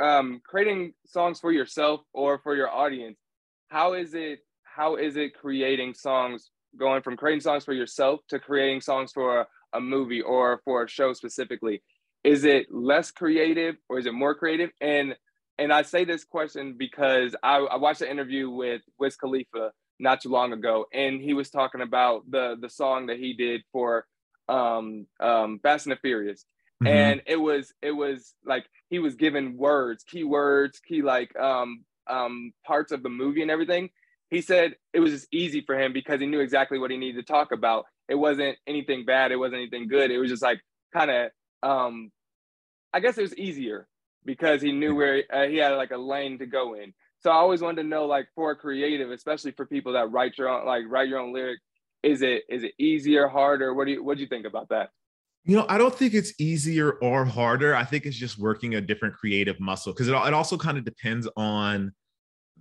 um, 0.00 0.40
creating 0.44 0.94
songs 1.06 1.40
for 1.40 1.52
yourself 1.52 2.00
or 2.12 2.38
for 2.38 2.54
your 2.54 2.70
audience, 2.70 3.18
how 3.68 3.94
is 3.94 4.14
it? 4.14 4.40
How 4.62 4.96
is 4.96 5.16
it 5.16 5.34
creating 5.34 5.94
songs 5.94 6.50
going 6.76 7.02
from 7.02 7.16
creating 7.16 7.40
songs 7.40 7.64
for 7.64 7.72
yourself 7.72 8.20
to 8.28 8.38
creating 8.38 8.80
songs 8.80 9.12
for 9.12 9.46
a 9.72 9.80
movie 9.80 10.20
or 10.20 10.60
for 10.64 10.84
a 10.84 10.88
show 10.88 11.12
specifically? 11.12 11.82
Is 12.24 12.44
it 12.44 12.72
less 12.72 13.10
creative 13.10 13.76
or 13.88 13.98
is 13.98 14.06
it 14.06 14.14
more 14.14 14.34
creative? 14.34 14.70
And 14.80 15.14
and 15.58 15.72
I 15.72 15.82
say 15.82 16.04
this 16.04 16.24
question 16.24 16.74
because 16.76 17.36
I, 17.42 17.58
I 17.58 17.76
watched 17.76 18.00
an 18.00 18.08
interview 18.08 18.50
with 18.50 18.82
Wiz 18.98 19.16
Khalifa 19.16 19.70
not 20.00 20.20
too 20.20 20.28
long 20.28 20.52
ago, 20.52 20.86
and 20.92 21.20
he 21.20 21.34
was 21.34 21.50
talking 21.50 21.80
about 21.80 22.28
the 22.28 22.56
the 22.60 22.68
song 22.68 23.06
that 23.06 23.18
he 23.18 23.34
did 23.34 23.62
for 23.72 24.06
um, 24.48 25.06
um, 25.20 25.60
Fast 25.62 25.86
and 25.86 25.92
the 25.92 26.00
Furious, 26.00 26.44
mm-hmm. 26.82 26.86
and 26.86 27.22
it 27.26 27.36
was 27.36 27.72
it 27.82 27.92
was 27.92 28.34
like 28.44 28.64
he 28.90 28.98
was 28.98 29.14
given 29.14 29.56
words, 29.56 30.04
key 30.04 30.24
words, 30.24 30.80
key 30.80 31.02
like 31.02 31.34
um 31.38 31.84
um 32.06 32.52
parts 32.66 32.92
of 32.92 33.02
the 33.02 33.08
movie 33.08 33.42
and 33.42 33.50
everything. 33.50 33.90
He 34.30 34.40
said 34.40 34.74
it 34.92 35.00
was 35.00 35.12
just 35.12 35.28
easy 35.32 35.62
for 35.62 35.78
him 35.78 35.92
because 35.92 36.20
he 36.20 36.26
knew 36.26 36.40
exactly 36.40 36.78
what 36.78 36.90
he 36.90 36.96
needed 36.96 37.24
to 37.24 37.32
talk 37.32 37.52
about. 37.52 37.84
It 38.08 38.16
wasn't 38.16 38.58
anything 38.66 39.04
bad. 39.04 39.32
It 39.32 39.36
wasn't 39.36 39.60
anything 39.60 39.88
good. 39.88 40.10
It 40.10 40.18
was 40.18 40.30
just 40.30 40.42
like 40.42 40.60
kind 40.92 41.10
of 41.10 41.30
um 41.62 42.10
I 42.92 43.00
guess 43.00 43.18
it 43.18 43.22
was 43.22 43.36
easier 43.36 43.88
because 44.24 44.62
he 44.62 44.72
knew 44.72 44.94
where 44.94 45.24
uh, 45.32 45.46
he 45.46 45.56
had 45.56 45.70
like 45.70 45.90
a 45.90 45.96
lane 45.96 46.38
to 46.38 46.46
go 46.46 46.74
in. 46.74 46.94
So 47.20 47.30
I 47.30 47.36
always 47.36 47.62
wanted 47.62 47.82
to 47.82 47.88
know, 47.88 48.04
like, 48.04 48.28
for 48.34 48.50
a 48.50 48.56
creative, 48.56 49.10
especially 49.10 49.52
for 49.52 49.64
people 49.64 49.94
that 49.94 50.12
write 50.12 50.36
your 50.36 50.48
own, 50.50 50.66
like, 50.66 50.82
write 50.88 51.08
your 51.08 51.20
own 51.20 51.32
lyric, 51.32 51.58
is 52.02 52.20
it 52.20 52.42
is 52.50 52.64
it 52.64 52.74
easier, 52.78 53.28
harder? 53.28 53.72
What 53.72 53.86
do 53.86 53.92
you 53.92 54.04
what 54.04 54.16
do 54.16 54.22
you 54.22 54.28
think 54.28 54.46
about 54.46 54.68
that? 54.68 54.90
You 55.44 55.56
know, 55.56 55.66
I 55.68 55.76
don't 55.76 55.94
think 55.94 56.14
it's 56.14 56.32
easier 56.38 56.92
or 56.92 57.24
harder. 57.24 57.74
I 57.74 57.84
think 57.84 58.06
it's 58.06 58.16
just 58.16 58.38
working 58.38 58.76
a 58.76 58.80
different 58.80 59.14
creative 59.14 59.60
muscle 59.60 59.92
because 59.92 60.08
it, 60.08 60.14
it 60.14 60.34
also 60.34 60.56
kind 60.56 60.78
of 60.78 60.84
depends 60.84 61.28
on 61.36 61.92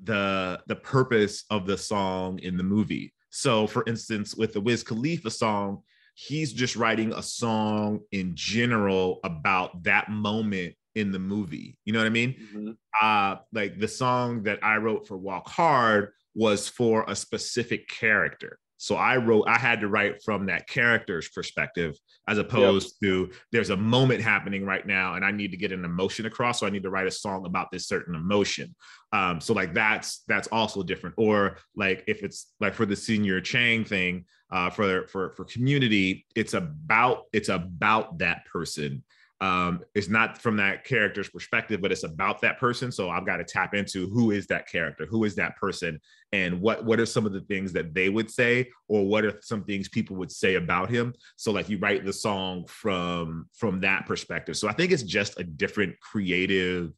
the 0.03 0.61
the 0.67 0.75
purpose 0.75 1.45
of 1.49 1.65
the 1.65 1.77
song 1.77 2.39
in 2.39 2.57
the 2.57 2.63
movie. 2.63 3.13
So, 3.29 3.67
for 3.67 3.83
instance, 3.87 4.35
with 4.35 4.53
the 4.53 4.61
Wiz 4.61 4.83
Khalifa 4.83 5.31
song, 5.31 5.83
he's 6.15 6.53
just 6.53 6.75
writing 6.75 7.13
a 7.13 7.23
song 7.23 8.01
in 8.11 8.35
general 8.35 9.19
about 9.23 9.83
that 9.83 10.09
moment 10.09 10.75
in 10.95 11.11
the 11.11 11.19
movie. 11.19 11.77
You 11.85 11.93
know 11.93 11.99
what 11.99 12.05
I 12.05 12.11
mean? 12.11 12.33
Mm-hmm. 12.33 12.71
Uh, 13.01 13.37
like 13.51 13.79
the 13.79 13.87
song 13.87 14.43
that 14.43 14.59
I 14.63 14.77
wrote 14.77 15.07
for 15.07 15.17
Walk 15.17 15.49
Hard 15.49 16.11
was 16.35 16.67
for 16.67 17.05
a 17.07 17.15
specific 17.15 17.87
character. 17.87 18.59
So 18.83 18.97
I 18.97 19.15
wrote, 19.15 19.45
I 19.47 19.57
had 19.57 19.79
to 19.79 19.87
write 19.87 20.21
from 20.21 20.47
that 20.47 20.67
character's 20.67 21.29
perspective 21.29 21.97
as 22.27 22.37
opposed 22.37 22.97
yep. 23.01 23.09
to 23.09 23.31
there's 23.53 23.69
a 23.69 23.77
moment 23.77 24.21
happening 24.21 24.65
right 24.65 24.85
now 24.85 25.13
and 25.13 25.23
I 25.23 25.31
need 25.31 25.51
to 25.51 25.57
get 25.57 25.71
an 25.71 25.85
emotion 25.85 26.25
across. 26.25 26.59
So 26.59 26.67
I 26.67 26.69
need 26.69 26.83
to 26.83 26.89
write 26.89 27.07
a 27.07 27.11
song 27.11 27.45
about 27.45 27.71
this 27.71 27.87
certain 27.87 28.13
emotion. 28.13 28.75
Um, 29.13 29.39
so 29.39 29.53
like 29.53 29.73
that's 29.73 30.23
that's 30.27 30.49
also 30.49 30.83
different. 30.83 31.15
Or 31.17 31.59
like 31.77 32.03
if 32.07 32.23
it's 32.23 32.51
like 32.59 32.73
for 32.73 32.85
the 32.85 32.95
Señor 32.95 33.41
Chang 33.41 33.85
thing, 33.85 34.25
uh, 34.51 34.69
for 34.69 35.07
for 35.07 35.29
for 35.29 35.45
community, 35.45 36.25
it's 36.35 36.53
about 36.53 37.23
it's 37.31 37.47
about 37.47 38.17
that 38.17 38.45
person 38.51 39.01
um, 39.43 39.81
it's 39.93 40.07
not 40.07 40.41
from 40.41 40.55
that 40.55 40.85
character's 40.85 41.29
perspective, 41.29 41.81
but 41.81 41.91
it's 41.91 42.05
about 42.05 42.39
that 42.41 42.59
person. 42.59 42.93
So 42.93 43.09
I've 43.09 43.25
got 43.25 43.37
to 43.37 43.43
tap 43.43 43.73
into 43.73 44.07
who 44.09 44.31
is 44.31 44.47
that 44.47 44.69
character, 44.69 45.05
who 45.05 45.25
is 45.25 45.35
that 45.35 45.57
person, 45.57 45.99
and 46.33 46.59
what 46.59 46.83
what 46.83 46.99
are 46.99 47.05
some 47.05 47.27
of 47.27 47.31
the 47.31 47.41
things 47.41 47.71
that 47.73 47.93
they 47.93 48.09
would 48.09 48.29
say, 48.29 48.67
or 48.89 49.07
what 49.07 49.23
are 49.23 49.39
some 49.41 49.63
things 49.63 49.87
people 49.87 50.17
would 50.17 50.31
say 50.31 50.55
about 50.55 50.89
him. 50.89 51.13
So 51.37 51.51
like 51.51 51.69
you 51.69 51.77
write 51.77 52.03
the 52.03 52.11
song 52.11 52.65
from 52.65 53.47
from 53.55 53.79
that 53.81 54.07
perspective. 54.07 54.57
So 54.57 54.67
I 54.67 54.73
think 54.73 54.91
it's 54.91 55.03
just 55.03 55.39
a 55.39 55.43
different 55.43 55.97
creative 56.01 56.91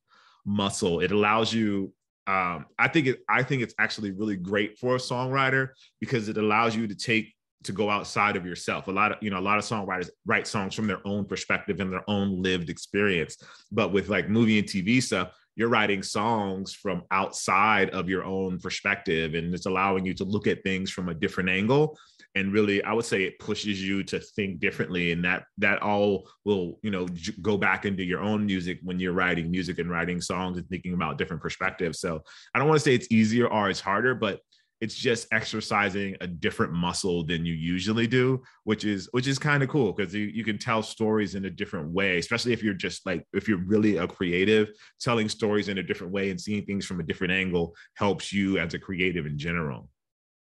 muscle. 0.45 1.01
It 1.01 1.11
allows 1.11 1.53
you. 1.53 1.93
Um, 2.27 2.65
I 2.79 2.87
think 2.87 3.07
it. 3.07 3.19
I 3.29 3.43
think 3.43 3.61
it's 3.61 3.75
actually 3.77 4.11
really 4.11 4.37
great 4.37 4.79
for 4.79 4.95
a 4.95 4.99
songwriter 4.99 5.69
because 5.99 6.29
it 6.29 6.37
allows 6.37 6.75
you 6.75 6.87
to 6.87 6.95
take 6.95 7.35
to 7.65 7.73
go 7.73 7.89
outside 7.89 8.35
of 8.37 8.45
yourself. 8.45 8.87
A 8.87 8.91
lot 8.91 9.11
of, 9.11 9.17
you 9.21 9.31
know, 9.31 9.39
a 9.39 9.41
lot 9.41 9.57
of 9.57 9.63
songwriters 9.63 10.09
write 10.25 10.47
songs 10.47 10.75
from 10.75 10.87
their 10.87 11.05
own 11.05 11.25
perspective 11.25 11.79
and 11.79 11.91
their 11.91 12.07
own 12.07 12.41
lived 12.41 12.69
experience. 12.69 13.37
But 13.71 13.91
with 13.91 14.07
like 14.07 14.29
movie 14.29 14.59
and 14.59 14.67
TV 14.67 15.01
stuff, 15.01 15.31
you're 15.55 15.69
writing 15.69 16.03
songs 16.03 16.73
from 16.73 17.03
outside 17.11 17.89
of 17.91 18.09
your 18.09 18.23
own 18.23 18.59
perspective 18.59 19.33
and 19.33 19.53
it's 19.53 19.65
allowing 19.65 20.05
you 20.05 20.13
to 20.13 20.23
look 20.25 20.47
at 20.47 20.63
things 20.63 20.91
from 20.91 21.09
a 21.09 21.13
different 21.13 21.49
angle. 21.49 21.97
And 22.37 22.51
really 22.51 22.83
i 22.83 22.91
would 22.91 23.05
say 23.05 23.23
it 23.23 23.39
pushes 23.39 23.81
you 23.81 24.03
to 24.03 24.19
think 24.19 24.59
differently 24.59 25.13
and 25.13 25.23
that 25.23 25.45
that 25.57 25.81
all 25.81 26.27
will 26.43 26.79
you 26.83 26.91
know 26.91 27.07
go 27.41 27.57
back 27.57 27.85
into 27.85 28.03
your 28.03 28.19
own 28.19 28.45
music 28.45 28.79
when 28.83 28.99
you're 28.99 29.13
writing 29.13 29.49
music 29.49 29.79
and 29.79 29.89
writing 29.89 30.19
songs 30.19 30.57
and 30.57 30.67
thinking 30.67 30.93
about 30.93 31.17
different 31.17 31.41
perspectives. 31.41 32.01
So 32.01 32.21
i 32.53 32.59
don't 32.59 32.67
want 32.67 32.77
to 32.77 32.83
say 32.83 32.93
it's 32.93 33.07
easier 33.09 33.47
or 33.47 33.69
it's 33.69 33.79
harder 33.79 34.15
but 34.15 34.41
it's 34.85 34.93
just 34.93 35.27
exercising 35.31 36.15
a 36.21 36.27
different 36.27 36.71
muscle 36.71 37.23
than 37.23 37.43
you 37.43 37.55
usually 37.55 38.05
do 38.05 38.39
which 38.65 38.85
is 38.85 39.09
which 39.13 39.25
is 39.25 39.39
kind 39.39 39.63
of 39.63 39.69
cool 39.69 39.91
because 39.91 40.13
you, 40.13 40.25
you 40.25 40.43
can 40.43 40.59
tell 40.59 40.83
stories 40.83 41.33
in 41.33 41.45
a 41.45 41.49
different 41.49 41.89
way 41.89 42.19
especially 42.19 42.53
if 42.53 42.61
you're 42.61 42.75
just 42.75 43.03
like 43.03 43.25
if 43.33 43.47
you're 43.47 43.65
really 43.65 43.97
a 43.97 44.07
creative 44.07 44.69
telling 44.99 45.27
stories 45.27 45.69
in 45.69 45.79
a 45.79 45.83
different 45.83 46.13
way 46.13 46.29
and 46.29 46.39
seeing 46.39 46.63
things 46.65 46.85
from 46.85 46.99
a 46.99 47.03
different 47.03 47.33
angle 47.33 47.73
helps 47.95 48.31
you 48.31 48.59
as 48.59 48.75
a 48.75 48.79
creative 48.79 49.25
in 49.25 49.39
general 49.39 49.89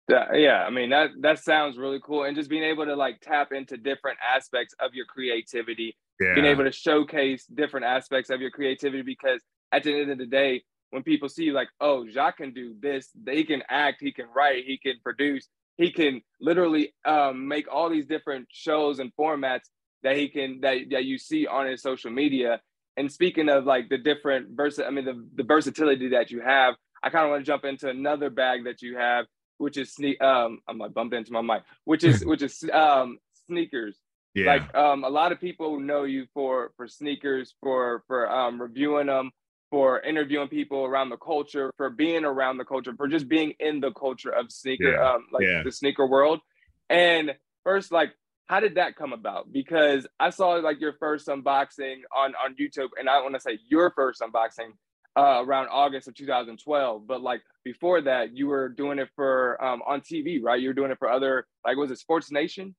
yeah, 0.08 0.34
yeah 0.34 0.64
i 0.64 0.70
mean 0.70 0.90
that 0.90 1.10
that 1.20 1.38
sounds 1.38 1.78
really 1.78 2.00
cool 2.04 2.24
and 2.24 2.36
just 2.36 2.50
being 2.50 2.64
able 2.64 2.84
to 2.84 2.96
like 2.96 3.20
tap 3.20 3.52
into 3.52 3.76
different 3.76 4.18
aspects 4.36 4.74
of 4.80 4.92
your 4.92 5.06
creativity 5.06 5.96
yeah. 6.20 6.34
being 6.34 6.46
able 6.46 6.64
to 6.64 6.72
showcase 6.72 7.46
different 7.46 7.86
aspects 7.86 8.28
of 8.28 8.40
your 8.40 8.50
creativity 8.50 9.02
because 9.02 9.40
at 9.70 9.84
the 9.84 10.00
end 10.00 10.10
of 10.10 10.18
the 10.18 10.26
day 10.26 10.64
when 10.90 11.02
people 11.02 11.28
see 11.28 11.50
like, 11.50 11.68
oh, 11.80 12.06
Jacques 12.08 12.38
can 12.38 12.52
do 12.52 12.74
this, 12.80 13.10
he 13.28 13.44
can 13.44 13.62
act, 13.68 14.00
he 14.00 14.12
can 14.12 14.26
write, 14.34 14.64
he 14.64 14.78
can 14.78 14.94
produce, 15.02 15.48
he 15.76 15.90
can 15.90 16.22
literally 16.40 16.94
um, 17.04 17.48
make 17.48 17.66
all 17.72 17.90
these 17.90 18.06
different 18.06 18.48
shows 18.50 18.98
and 18.98 19.12
formats 19.18 19.68
that 20.02 20.16
he 20.16 20.28
can 20.28 20.60
that 20.60 20.78
that 20.90 21.04
you 21.04 21.18
see 21.18 21.46
on 21.46 21.66
his 21.66 21.82
social 21.82 22.10
media. 22.10 22.60
And 22.96 23.12
speaking 23.12 23.48
of 23.48 23.64
like 23.64 23.88
the 23.88 23.98
different 23.98 24.56
versa, 24.56 24.86
I 24.86 24.90
mean 24.90 25.04
the, 25.04 25.26
the 25.34 25.42
versatility 25.42 26.08
that 26.10 26.30
you 26.30 26.40
have, 26.40 26.74
I 27.02 27.10
kind 27.10 27.24
of 27.24 27.30
want 27.30 27.44
to 27.44 27.46
jump 27.46 27.64
into 27.64 27.88
another 27.88 28.30
bag 28.30 28.64
that 28.64 28.82
you 28.82 28.96
have, 28.96 29.26
which 29.58 29.76
is 29.76 29.92
sneak. 29.92 30.20
Um, 30.22 30.60
I'm 30.68 30.78
like 30.78 30.94
bumped 30.94 31.14
into 31.14 31.32
my 31.32 31.42
mic, 31.42 31.62
which 31.84 32.04
is 32.04 32.24
which 32.24 32.42
is 32.42 32.64
um 32.72 33.18
sneakers. 33.46 33.98
Yeah. 34.34 34.46
Like 34.46 34.74
um, 34.74 35.04
a 35.04 35.08
lot 35.08 35.32
of 35.32 35.40
people 35.40 35.80
know 35.80 36.04
you 36.04 36.26
for 36.34 36.72
for 36.76 36.86
sneakers, 36.88 37.54
for 37.62 38.04
for 38.06 38.30
um, 38.30 38.60
reviewing 38.60 39.06
them, 39.06 39.30
for 39.70 40.00
interviewing 40.00 40.48
people 40.48 40.84
around 40.84 41.10
the 41.10 41.16
culture, 41.16 41.72
for 41.76 41.90
being 41.90 42.24
around 42.24 42.58
the 42.58 42.64
culture, 42.64 42.94
for 42.96 43.08
just 43.08 43.28
being 43.28 43.54
in 43.58 43.80
the 43.80 43.92
culture 43.92 44.30
of 44.30 44.50
sneaker, 44.52 44.92
yeah. 44.92 45.14
um, 45.14 45.26
like 45.32 45.44
yeah. 45.44 45.62
the 45.64 45.72
sneaker 45.72 46.06
world. 46.06 46.40
And 46.88 47.34
first, 47.64 47.90
like, 47.90 48.12
how 48.46 48.60
did 48.60 48.76
that 48.76 48.96
come 48.96 49.12
about? 49.12 49.52
Because 49.52 50.06
I 50.20 50.30
saw 50.30 50.50
like 50.54 50.80
your 50.80 50.94
first 50.94 51.26
unboxing 51.26 52.02
on 52.14 52.34
on 52.42 52.54
YouTube, 52.54 52.90
and 52.98 53.08
I 53.08 53.20
want 53.20 53.34
to 53.34 53.40
say 53.40 53.58
your 53.68 53.90
first 53.90 54.20
unboxing 54.20 54.70
uh, 55.16 55.42
around 55.44 55.68
August 55.68 56.06
of 56.08 56.14
2012. 56.14 57.06
But 57.06 57.22
like 57.22 57.42
before 57.64 58.02
that, 58.02 58.36
you 58.36 58.46
were 58.46 58.68
doing 58.68 58.98
it 58.98 59.08
for 59.16 59.62
um, 59.64 59.82
on 59.86 60.00
TV, 60.00 60.40
right? 60.40 60.60
You 60.60 60.68
were 60.68 60.74
doing 60.74 60.92
it 60.92 60.98
for 60.98 61.10
other 61.10 61.46
like 61.64 61.76
was 61.76 61.90
it 61.90 61.98
Sports 61.98 62.30
Nation? 62.30 62.76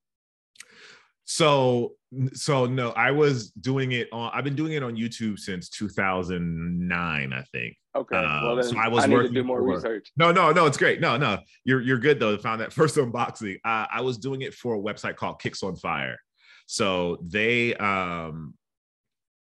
So 1.29 1.91
so 2.34 2.65
no, 2.65 2.91
I 2.91 3.12
was 3.12 3.51
doing 3.51 3.91
it 3.91 4.07
on. 4.13 4.31
I've 4.34 4.46
been 4.46 4.55
doing 4.55 4.72
it 4.74 4.81
on 4.81 4.96
YouTube 4.96 5.38
since 5.38 5.67
2009, 5.69 7.34
I 7.34 7.41
think. 7.51 7.75
Okay. 7.98 8.15
Uh, 8.15 8.39
well, 8.43 8.63
so 8.63 8.77
I 8.77 8.88
was 8.88 9.03
I 9.03 9.10
working 9.10 9.34
do 9.34 9.43
more 9.43 9.60
for, 9.60 9.75
research. 9.75 10.10
No, 10.15 10.31
no, 10.31 10.53
no. 10.53 10.65
It's 10.67 10.77
great. 10.77 11.01
No, 11.01 11.17
no. 11.17 11.39
You're 11.65 11.81
you're 11.81 11.98
good 11.98 12.17
though. 12.17 12.38
Found 12.38 12.62
that 12.62 12.72
first 12.74 12.96
unboxing. 12.96 13.55
Uh, 13.65 13.88
I 13.91 14.00
was 14.01 14.17
doing 14.17 14.41
it 14.41 14.53
for 14.53 14.75
a 14.75 14.79
website 14.79 15.17
called 15.17 15.41
Kicks 15.41 15.63
on 15.63 15.75
Fire. 15.75 16.17
So 16.65 17.17
they 17.22 17.75
um 17.75 18.53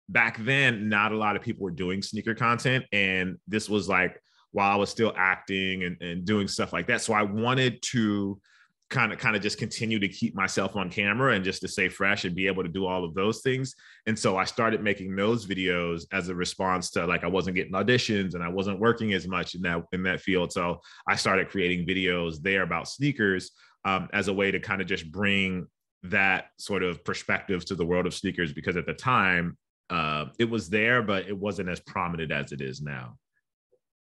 back 0.09 0.43
then, 0.43 0.89
not 0.89 1.11
a 1.11 1.17
lot 1.17 1.35
of 1.35 1.43
people 1.43 1.63
were 1.63 1.71
doing 1.71 2.01
sneaker 2.01 2.33
content, 2.33 2.83
and 2.91 3.37
this 3.47 3.69
was 3.69 3.87
like 3.87 4.19
while 4.53 4.71
I 4.71 4.75
was 4.75 4.89
still 4.89 5.13
acting 5.15 5.83
and, 5.83 6.01
and 6.01 6.25
doing 6.25 6.47
stuff 6.47 6.73
like 6.73 6.87
that. 6.87 7.01
So 7.01 7.13
I 7.13 7.21
wanted 7.21 7.79
to 7.91 8.41
kind 8.89 9.13
of 9.13 9.19
kind 9.19 9.35
of 9.35 9.41
just 9.41 9.59
continue 9.59 9.99
to 9.99 10.07
keep 10.07 10.35
myself 10.35 10.75
on 10.75 10.89
camera 10.89 11.35
and 11.35 11.45
just 11.45 11.61
to 11.61 11.67
stay 11.67 11.89
fresh 11.89 12.25
and 12.25 12.35
be 12.35 12.47
able 12.47 12.63
to 12.63 12.69
do 12.69 12.85
all 12.85 13.05
of 13.05 13.13
those 13.13 13.41
things. 13.41 13.75
And 14.07 14.17
so 14.17 14.37
i 14.37 14.43
started 14.43 14.83
making 14.83 15.15
those 15.15 15.45
videos 15.45 16.05
as 16.11 16.29
a 16.29 16.35
response 16.35 16.89
to 16.91 17.05
like 17.05 17.23
i 17.23 17.27
wasn't 17.27 17.55
getting 17.55 17.73
auditions 17.73 18.33
and 18.33 18.43
i 18.43 18.47
wasn't 18.47 18.79
working 18.79 19.13
as 19.13 19.27
much 19.27 19.55
in 19.55 19.61
that 19.61 19.83
in 19.91 20.03
that 20.03 20.21
field. 20.21 20.51
So 20.51 20.81
i 21.07 21.15
started 21.15 21.49
creating 21.49 21.87
videos 21.87 22.41
there 22.41 22.63
about 22.63 22.87
sneakers 22.87 23.51
um, 23.85 24.09
as 24.11 24.27
a 24.27 24.33
way 24.33 24.51
to 24.51 24.59
kind 24.59 24.81
of 24.81 24.87
just 24.87 25.11
bring 25.11 25.67
that 26.03 26.45
sort 26.57 26.81
of 26.81 27.03
perspective 27.03 27.65
to 27.65 27.75
the 27.75 27.85
world 27.85 28.05
of 28.05 28.13
sneakers 28.13 28.53
because 28.53 28.75
at 28.75 28.85
the 28.85 28.93
time 28.93 29.57
uh, 29.89 30.25
it 30.39 30.49
was 30.49 30.69
there 30.69 31.01
but 31.03 31.27
it 31.27 31.37
wasn't 31.37 31.69
as 31.69 31.79
prominent 31.81 32.31
as 32.31 32.51
it 32.51 32.61
is 32.61 32.81
now. 32.81 33.17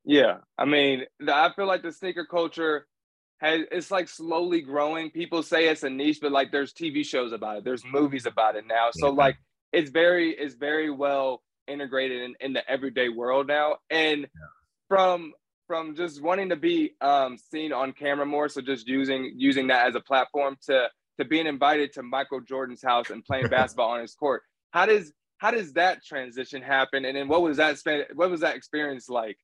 Yeah. 0.04 0.38
I 0.58 0.66
mean 0.66 1.06
i 1.30 1.50
feel 1.56 1.66
like 1.66 1.82
the 1.82 1.94
sneaker 1.94 2.26
culture 2.26 2.88
has 3.38 3.62
it's 3.72 3.92
like 3.92 4.08
slowly 4.08 4.62
growing. 4.62 5.12
People 5.12 5.44
say 5.44 5.68
it's 5.68 5.84
a 5.84 5.90
niche, 5.90 6.20
but 6.22 6.32
like 6.32 6.52
there's 6.52 6.74
TV 6.74 7.06
shows 7.06 7.32
about 7.32 7.58
it, 7.58 7.64
there's 7.64 7.84
movies 7.86 8.26
about 8.26 8.56
it 8.56 8.66
now. 8.68 8.90
So 8.94 9.08
yeah. 9.08 9.14
like 9.14 9.38
it's 9.74 9.92
very 9.92 10.32
it's 10.32 10.56
very 10.56 10.90
well 10.90 11.42
integrated 11.68 12.22
in, 12.22 12.36
in 12.40 12.54
the 12.54 12.68
everyday 12.70 13.10
world 13.10 13.48
now. 13.48 13.78
And 13.90 14.22
yeah. 14.22 14.28
from 14.88 15.34
from 15.68 15.96
just 15.96 16.22
wanting 16.22 16.50
to 16.50 16.56
be 16.56 16.92
um, 17.02 17.38
seen 17.38 17.74
on 17.74 17.92
camera 17.92 18.26
more, 18.26 18.48
so 18.50 18.62
just 18.62 18.88
using 18.88 19.34
using 19.36 19.68
that 19.68 19.88
as 19.88 19.96
a 19.96 20.02
platform 20.02 20.58
to 20.68 20.88
to 21.18 21.26
being 21.26 21.48
invited 21.48 21.94
to 21.94 22.04
Michael 22.04 22.42
Jordan's 22.42 22.84
house 22.84 23.10
and 23.10 23.24
playing 23.24 23.48
basketball 23.50 23.92
on 23.92 24.02
his 24.02 24.14
court. 24.14 24.44
How 24.72 24.86
does 24.86 25.12
how 25.38 25.52
does 25.52 25.74
that 25.74 26.04
transition 26.04 26.62
happen? 26.62 27.06
And 27.06 27.18
then 27.18 27.28
what 27.28 27.42
was 27.42 27.58
that 27.58 27.78
what 28.14 28.30
was 28.30 28.42
that 28.42 28.56
experience 28.56 29.10
like? 29.10 29.38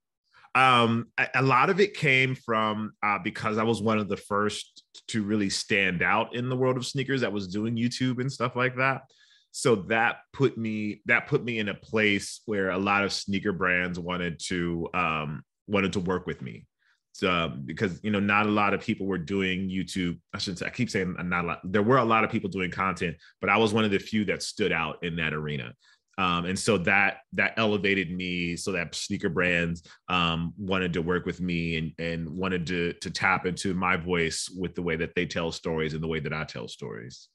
Um, 0.53 1.07
a, 1.17 1.27
a, 1.35 1.41
lot 1.41 1.69
of 1.69 1.79
it 1.79 1.93
came 1.93 2.35
from 2.35 2.91
uh, 3.01 3.19
because 3.23 3.57
I 3.57 3.63
was 3.63 3.81
one 3.81 3.99
of 3.99 4.09
the 4.09 4.17
first 4.17 4.83
to 5.07 5.23
really 5.23 5.49
stand 5.49 6.01
out 6.01 6.35
in 6.35 6.49
the 6.49 6.57
world 6.57 6.75
of 6.75 6.85
sneakers 6.85 7.21
that 7.21 7.31
was 7.31 7.47
doing 7.47 7.77
YouTube 7.77 8.19
and 8.19 8.31
stuff 8.31 8.55
like 8.55 8.75
that. 8.75 9.03
so 9.51 9.75
that 9.75 10.17
put 10.33 10.57
me 10.57 11.01
that 11.05 11.27
put 11.27 11.43
me 11.43 11.59
in 11.59 11.69
a 11.69 11.73
place 11.73 12.41
where 12.45 12.69
a 12.71 12.77
lot 12.77 13.03
of 13.03 13.13
sneaker 13.13 13.53
brands 13.53 13.97
wanted 13.99 14.39
to 14.39 14.89
um 14.93 15.41
wanted 15.67 15.93
to 15.93 15.99
work 15.99 16.27
with 16.27 16.41
me. 16.41 16.65
So, 17.13 17.51
because 17.65 17.99
you 18.03 18.11
know 18.11 18.19
not 18.19 18.45
a 18.45 18.49
lot 18.49 18.73
of 18.73 18.81
people 18.81 19.05
were 19.05 19.17
doing 19.17 19.69
youtube. 19.69 20.17
I 20.33 20.37
shouldn't 20.37 20.59
say 20.59 20.65
i 20.65 20.69
keep 20.69 20.89
saying 20.89 21.15
not 21.19 21.43
a 21.43 21.47
lot 21.47 21.59
there 21.63 21.83
were 21.83 21.97
a 21.97 22.05
lot 22.05 22.23
of 22.23 22.31
people 22.31 22.49
doing 22.49 22.71
content 22.71 23.17
but 23.41 23.49
i 23.49 23.57
was 23.57 23.73
one 23.73 23.83
of 23.83 23.91
the 23.91 23.99
few 23.99 24.25
that 24.25 24.41
stood 24.43 24.71
out 24.71 25.03
in 25.03 25.17
that 25.17 25.33
arena 25.33 25.73
um, 26.21 26.45
and 26.45 26.57
so 26.57 26.77
that 26.77 27.21
that 27.33 27.55
elevated 27.57 28.11
me 28.11 28.55
so 28.55 28.71
that 28.73 28.93
sneaker 28.93 29.27
brands 29.29 29.81
um, 30.07 30.53
wanted 30.55 30.93
to 30.93 31.01
work 31.01 31.25
with 31.25 31.41
me 31.41 31.77
and 31.77 31.93
and 31.97 32.29
wanted 32.29 32.67
to 32.67 32.93
to 32.93 33.09
tap 33.09 33.47
into 33.47 33.73
my 33.73 33.97
voice 33.97 34.47
with 34.55 34.75
the 34.75 34.83
way 34.83 34.95
that 34.95 35.15
they 35.15 35.25
tell 35.25 35.51
stories 35.51 35.95
and 35.95 36.03
the 36.03 36.07
way 36.07 36.19
that 36.19 36.31
i 36.31 36.43
tell 36.43 36.67
stories. 36.67 37.27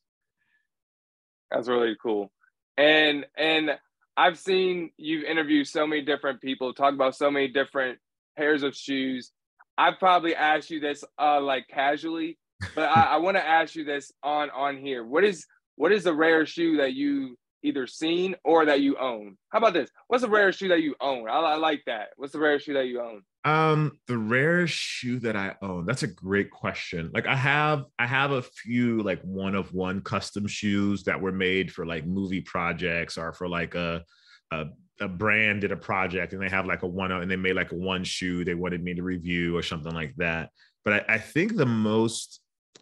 That's 1.50 1.66
really 1.66 1.96
cool. 2.00 2.30
And 2.76 3.26
and 3.36 3.72
i've 4.16 4.38
seen 4.38 4.90
you've 4.96 5.24
interviewed 5.24 5.66
so 5.66 5.84
many 5.84 6.02
different 6.02 6.40
people 6.40 6.72
talk 6.72 6.94
about 6.94 7.16
so 7.16 7.28
many 7.28 7.48
different 7.48 7.98
pairs 8.36 8.62
of 8.62 8.76
shoes. 8.76 9.32
I've 9.76 9.98
probably 9.98 10.36
asked 10.36 10.70
you 10.70 10.78
this 10.78 11.02
uh 11.18 11.40
like 11.40 11.66
casually, 11.66 12.38
but 12.76 12.88
I, 12.88 13.02
I 13.14 13.16
want 13.16 13.36
to 13.36 13.44
ask 13.44 13.74
you 13.74 13.82
this 13.82 14.12
on 14.22 14.48
on 14.50 14.76
here. 14.76 15.04
What 15.04 15.24
is 15.24 15.44
what 15.74 15.90
is 15.90 16.04
the 16.04 16.14
rare 16.14 16.46
shoe 16.46 16.76
that 16.76 16.94
you 16.94 17.36
either 17.66 17.86
seen 17.86 18.36
or 18.44 18.64
that 18.66 18.80
you 18.80 18.96
own? 18.98 19.36
How 19.50 19.58
about 19.58 19.72
this? 19.74 19.90
What's 20.08 20.22
the 20.22 20.30
rare 20.30 20.52
shoe 20.52 20.68
that 20.68 20.82
you 20.82 20.94
own? 21.00 21.28
I, 21.28 21.34
I 21.34 21.56
like 21.56 21.82
that. 21.86 22.08
What's 22.16 22.32
the 22.32 22.38
rarest 22.38 22.66
shoe 22.66 22.74
that 22.74 22.86
you 22.86 23.00
own? 23.00 23.22
Um, 23.44 23.98
the 24.06 24.18
rarest 24.18 24.74
shoe 24.74 25.18
that 25.20 25.36
I 25.36 25.54
own. 25.62 25.86
That's 25.86 26.02
a 26.02 26.08
great 26.08 26.50
question. 26.50 27.10
Like 27.12 27.26
I 27.26 27.36
have, 27.36 27.84
I 27.98 28.06
have 28.06 28.30
a 28.30 28.42
few 28.42 29.02
like 29.02 29.20
one 29.22 29.54
of 29.54 29.72
one 29.74 30.00
custom 30.00 30.46
shoes 30.46 31.04
that 31.04 31.20
were 31.20 31.32
made 31.32 31.72
for 31.72 31.84
like 31.86 32.06
movie 32.06 32.40
projects 32.40 33.18
or 33.18 33.32
for 33.32 33.48
like 33.48 33.74
a 33.74 34.04
a 34.52 34.66
a 35.00 35.08
brand 35.08 35.60
did 35.60 35.72
a 35.72 35.76
project 35.76 36.32
and 36.32 36.40
they 36.40 36.48
have 36.48 36.66
like 36.66 36.82
a 36.82 36.86
one 36.86 37.12
and 37.12 37.30
they 37.30 37.36
made 37.36 37.54
like 37.54 37.72
a 37.72 37.76
one 37.76 38.02
shoe 38.02 38.44
they 38.44 38.54
wanted 38.54 38.82
me 38.82 38.94
to 38.94 39.02
review 39.02 39.56
or 39.56 39.62
something 39.62 39.92
like 39.92 40.14
that. 40.16 40.50
But 40.84 41.04
I, 41.10 41.14
I 41.14 41.18
think 41.18 41.56
the 41.56 41.66
most 41.66 42.40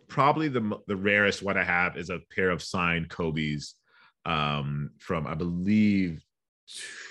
probably 0.09 0.49
the 0.49 0.79
the 0.87 0.97
rarest 0.97 1.43
one 1.43 1.57
I 1.57 1.65
have 1.65 1.97
is 1.97 2.11
a 2.11 2.21
pair 2.35 2.51
of 2.51 2.63
signed 2.63 3.09
Kobe's 3.09 3.75
um, 4.25 4.91
from 4.99 5.27
I 5.27 5.35
believe 5.35 6.23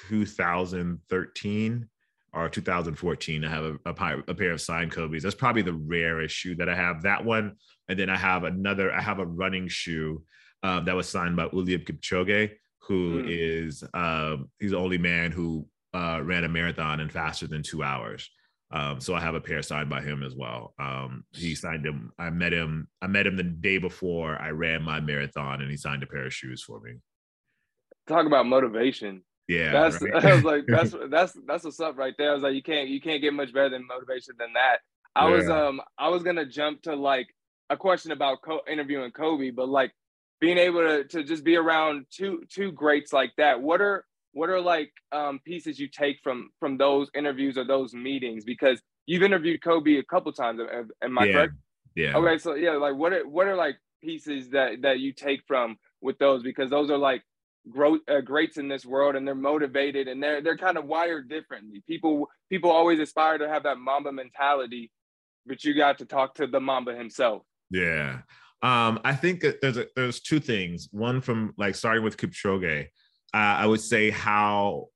2013 0.10 1.90
or 2.34 2.50
2014. 2.50 3.46
I 3.46 3.50
have 3.50 3.64
a, 3.64 3.78
a, 3.86 4.24
a, 4.28 4.34
pair 4.34 4.52
of 4.52 4.62
signed 4.62 4.92
Kobe's. 4.92 5.22
That's 5.22 5.36
probably 5.36 5.62
the 5.62 5.74
rarest 5.74 6.36
shoe 6.36 6.56
that 6.56 6.68
I 6.68 6.76
have. 6.76 7.04
That 7.04 7.24
one, 7.24 7.58
and 7.88 8.00
then 8.00 8.10
I 8.10 8.18
have 8.18 8.44
another. 8.44 8.92
I 8.92 9.02
have 9.02 9.20
a 9.20 9.26
running 9.26 9.68
shoe 9.68 10.24
uh, 10.64 10.80
that 10.82 10.96
was 10.96 11.08
signed 11.08 11.36
by 11.36 11.48
Eliud 11.50 11.86
Kipchoge 11.86 12.52
who 12.88 13.24
mm. 13.24 13.28
is 13.30 13.84
uh, 13.94 14.38
he's 14.60 14.72
the 14.72 14.78
only 14.78 14.98
man 14.98 15.32
who 15.32 15.66
uh, 15.94 16.20
ran 16.24 16.44
a 16.44 16.50
marathon 16.50 17.00
in 17.00 17.10
faster 17.10 17.48
than 17.48 17.64
two 17.64 17.84
hours. 17.84 18.30
Um, 18.74 19.00
so 19.00 19.14
I 19.14 19.20
have 19.20 19.36
a 19.36 19.42
pair 19.42 19.62
signed 19.62 19.90
by 19.90 20.02
him 20.02 20.24
as 20.24 20.34
well. 20.36 20.74
Um, 20.80 21.26
he 21.32 21.54
signed 21.54 21.86
him. 21.86 22.12
I 22.18 22.32
met 22.32 22.52
him. 22.52 22.88
I 23.04 23.08
met 23.08 23.28
him 23.28 23.38
the 23.38 23.44
day 23.44 23.78
before 23.78 24.42
I 24.42 24.50
ran 24.50 24.82
my 24.82 25.00
marathon, 25.00 25.62
and 25.62 25.70
he 25.70 25.78
signed 25.78 26.02
a 26.02 26.08
pair 26.08 26.26
of 26.26 26.34
shoes 26.34 26.64
for 26.64 26.80
me. 26.80 26.96
Talk 28.08 28.26
about 28.26 28.48
motivation. 28.48 29.22
Yeah, 29.48 29.72
that's. 29.72 30.02
Right? 30.02 30.26
I 30.26 30.34
was 30.34 30.44
like, 30.44 30.64
that's 30.68 30.96
that's 31.10 31.38
that's 31.46 31.64
what's 31.64 31.80
up 31.80 31.98
right 31.98 32.16
there. 32.18 32.32
I 32.32 32.34
was 32.34 32.42
like, 32.42 32.56
you 32.56 32.64
can't 32.64 32.90
you 32.90 33.00
can't 33.00 33.22
get 33.22 33.34
much 33.34 33.54
better 33.54 33.70
than 33.70 33.86
motivation 33.86 34.34
than 34.40 34.54
that. 34.54 34.78
I 35.16 35.30
yeah. 35.30 35.36
was 35.36 35.50
um 35.50 35.80
I 36.00 36.10
was 36.10 36.24
gonna 36.24 36.46
jump 36.46 36.82
to 36.84 36.96
like 36.96 37.28
a 37.70 37.78
question 37.78 38.12
about 38.12 38.42
co- 38.42 38.62
interviewing 38.68 39.12
Kobe, 39.12 39.52
but 39.52 39.70
like 39.70 39.92
being 40.44 40.58
able 40.58 40.82
to, 40.82 41.04
to 41.06 41.24
just 41.24 41.44
be 41.44 41.56
around 41.56 42.06
two 42.12 42.44
two 42.50 42.72
greats 42.72 43.14
like 43.14 43.32
that 43.38 43.62
what 43.62 43.80
are 43.80 44.04
what 44.34 44.50
are 44.50 44.62
like 44.62 44.92
um, 45.12 45.40
pieces 45.46 45.80
you 45.80 45.88
take 45.88 46.18
from 46.24 46.50
from 46.60 46.78
those 46.78 47.10
interviews 47.16 47.58
or 47.58 47.66
those 47.66 47.94
meetings? 47.94 48.44
Because 48.44 48.82
you've 49.06 49.24
interviewed 49.24 49.62
kobe 49.62 49.98
a 49.98 50.04
couple 50.04 50.32
times 50.32 50.62
am 51.04 51.20
i 51.20 51.26
yeah. 51.26 51.34
correct? 51.34 51.54
Yeah. 51.96 52.18
Okay 52.18 52.38
so 52.38 52.56
yeah 52.56 52.72
like 52.72 52.96
what 52.96 53.14
are 53.14 53.28
what 53.28 53.48
are 53.48 53.56
like 53.56 53.78
pieces 54.02 54.50
that 54.50 54.82
that 54.82 55.00
you 55.00 55.14
take 55.14 55.42
from 55.48 55.78
with 56.02 56.18
those? 56.20 56.44
Because 56.44 56.70
those 56.70 56.90
are 56.90 56.98
like 56.98 57.24
growth 57.70 58.02
uh, 58.10 58.20
greats 58.20 58.58
in 58.58 58.68
this 58.68 58.86
world 58.86 59.16
and 59.16 59.26
they're 59.26 59.36
motivated 59.36 60.08
and 60.08 60.22
they're 60.22 60.42
they're 60.42 60.58
kind 60.58 60.78
of 60.78 60.86
wired 60.86 61.30
differently. 61.30 61.84
People 61.88 62.28
people 62.50 62.72
always 62.72 63.00
aspire 63.00 63.38
to 63.38 63.48
have 63.48 63.64
that 63.64 63.78
mamba 63.78 64.12
mentality 64.12 64.92
but 65.46 65.64
you 65.64 65.74
got 65.74 65.98
to 65.98 66.06
talk 66.06 66.36
to 66.36 66.48
the 66.48 66.60
mamba 66.60 66.96
himself. 66.96 67.44
Yeah. 67.70 68.20
Um, 68.62 69.00
I 69.04 69.14
think 69.14 69.44
there's 69.62 69.78
a, 69.78 69.88
there's 69.96 70.22
two 70.22 70.40
things. 70.40 70.88
One 70.92 71.22
from 71.22 71.54
like 71.58 71.76
starting 71.76 72.04
with 72.04 72.18
Kipchoge, 72.18 72.88
uh, 73.34 73.58
I 73.60 73.66
would 73.66 73.82
say 73.82 74.10
how 74.10 74.88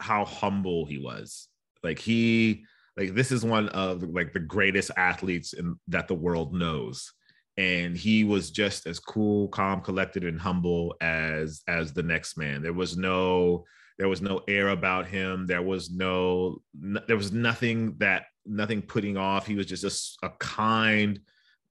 how 0.00 0.24
humble 0.24 0.86
he 0.86 0.98
was. 0.98 1.48
Like 1.82 1.98
he 1.98 2.64
like 2.96 3.14
this 3.14 3.30
is 3.30 3.44
one 3.44 3.68
of 3.70 4.02
like 4.02 4.32
the 4.32 4.40
greatest 4.40 4.90
athletes 4.96 5.52
in, 5.52 5.76
that 5.88 6.08
the 6.08 6.14
world 6.14 6.52
knows, 6.54 7.12
and 7.56 7.96
he 7.96 8.24
was 8.24 8.50
just 8.50 8.86
as 8.86 8.98
cool, 8.98 9.48
calm, 9.48 9.80
collected, 9.80 10.24
and 10.24 10.40
humble 10.40 10.96
as 11.00 11.62
as 11.68 11.92
the 11.92 12.02
next 12.02 12.36
man. 12.36 12.62
There 12.62 12.72
was 12.72 12.96
no 12.96 13.64
there 13.98 14.08
was 14.08 14.22
no 14.22 14.42
air 14.48 14.68
about 14.68 15.06
him. 15.06 15.46
There 15.46 15.62
was 15.62 15.90
no 15.90 16.62
there 16.74 17.16
was 17.16 17.32
nothing 17.32 17.96
that 17.98 18.26
nothing 18.44 18.82
putting 18.82 19.16
off. 19.16 19.46
He 19.46 19.54
was 19.54 19.66
just 19.66 20.18
a, 20.22 20.26
a 20.26 20.30
kind 20.38 21.20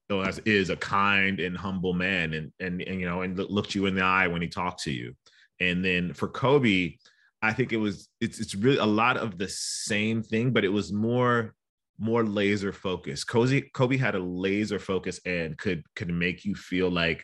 as 0.09 0.39
is 0.39 0.69
a 0.69 0.75
kind 0.77 1.41
and 1.41 1.57
humble 1.57 1.93
man 1.93 2.33
and, 2.33 2.51
and 2.61 2.81
and 2.81 2.99
you 2.99 3.05
know 3.05 3.23
and 3.23 3.37
looked 3.37 3.75
you 3.75 3.87
in 3.87 3.95
the 3.95 4.01
eye 4.01 4.27
when 4.27 4.41
he 4.41 4.47
talked 4.47 4.81
to 4.83 4.91
you 4.91 5.13
and 5.59 5.83
then 5.83 6.13
for 6.13 6.27
kobe 6.27 6.95
i 7.41 7.53
think 7.53 7.73
it 7.73 7.77
was 7.77 8.09
it's 8.21 8.39
it's 8.39 8.55
really 8.55 8.77
a 8.77 8.85
lot 8.85 9.17
of 9.17 9.37
the 9.37 9.47
same 9.47 10.21
thing 10.21 10.51
but 10.51 10.65
it 10.65 10.69
was 10.69 10.91
more 10.91 11.53
more 11.99 12.23
laser 12.23 12.71
focused 12.71 13.27
kobe 13.27 13.61
kobe 13.73 13.97
had 13.97 14.15
a 14.15 14.19
laser 14.19 14.79
focus 14.79 15.19
and 15.25 15.57
could 15.57 15.83
could 15.95 16.09
make 16.09 16.45
you 16.45 16.55
feel 16.55 16.89
like 16.89 17.23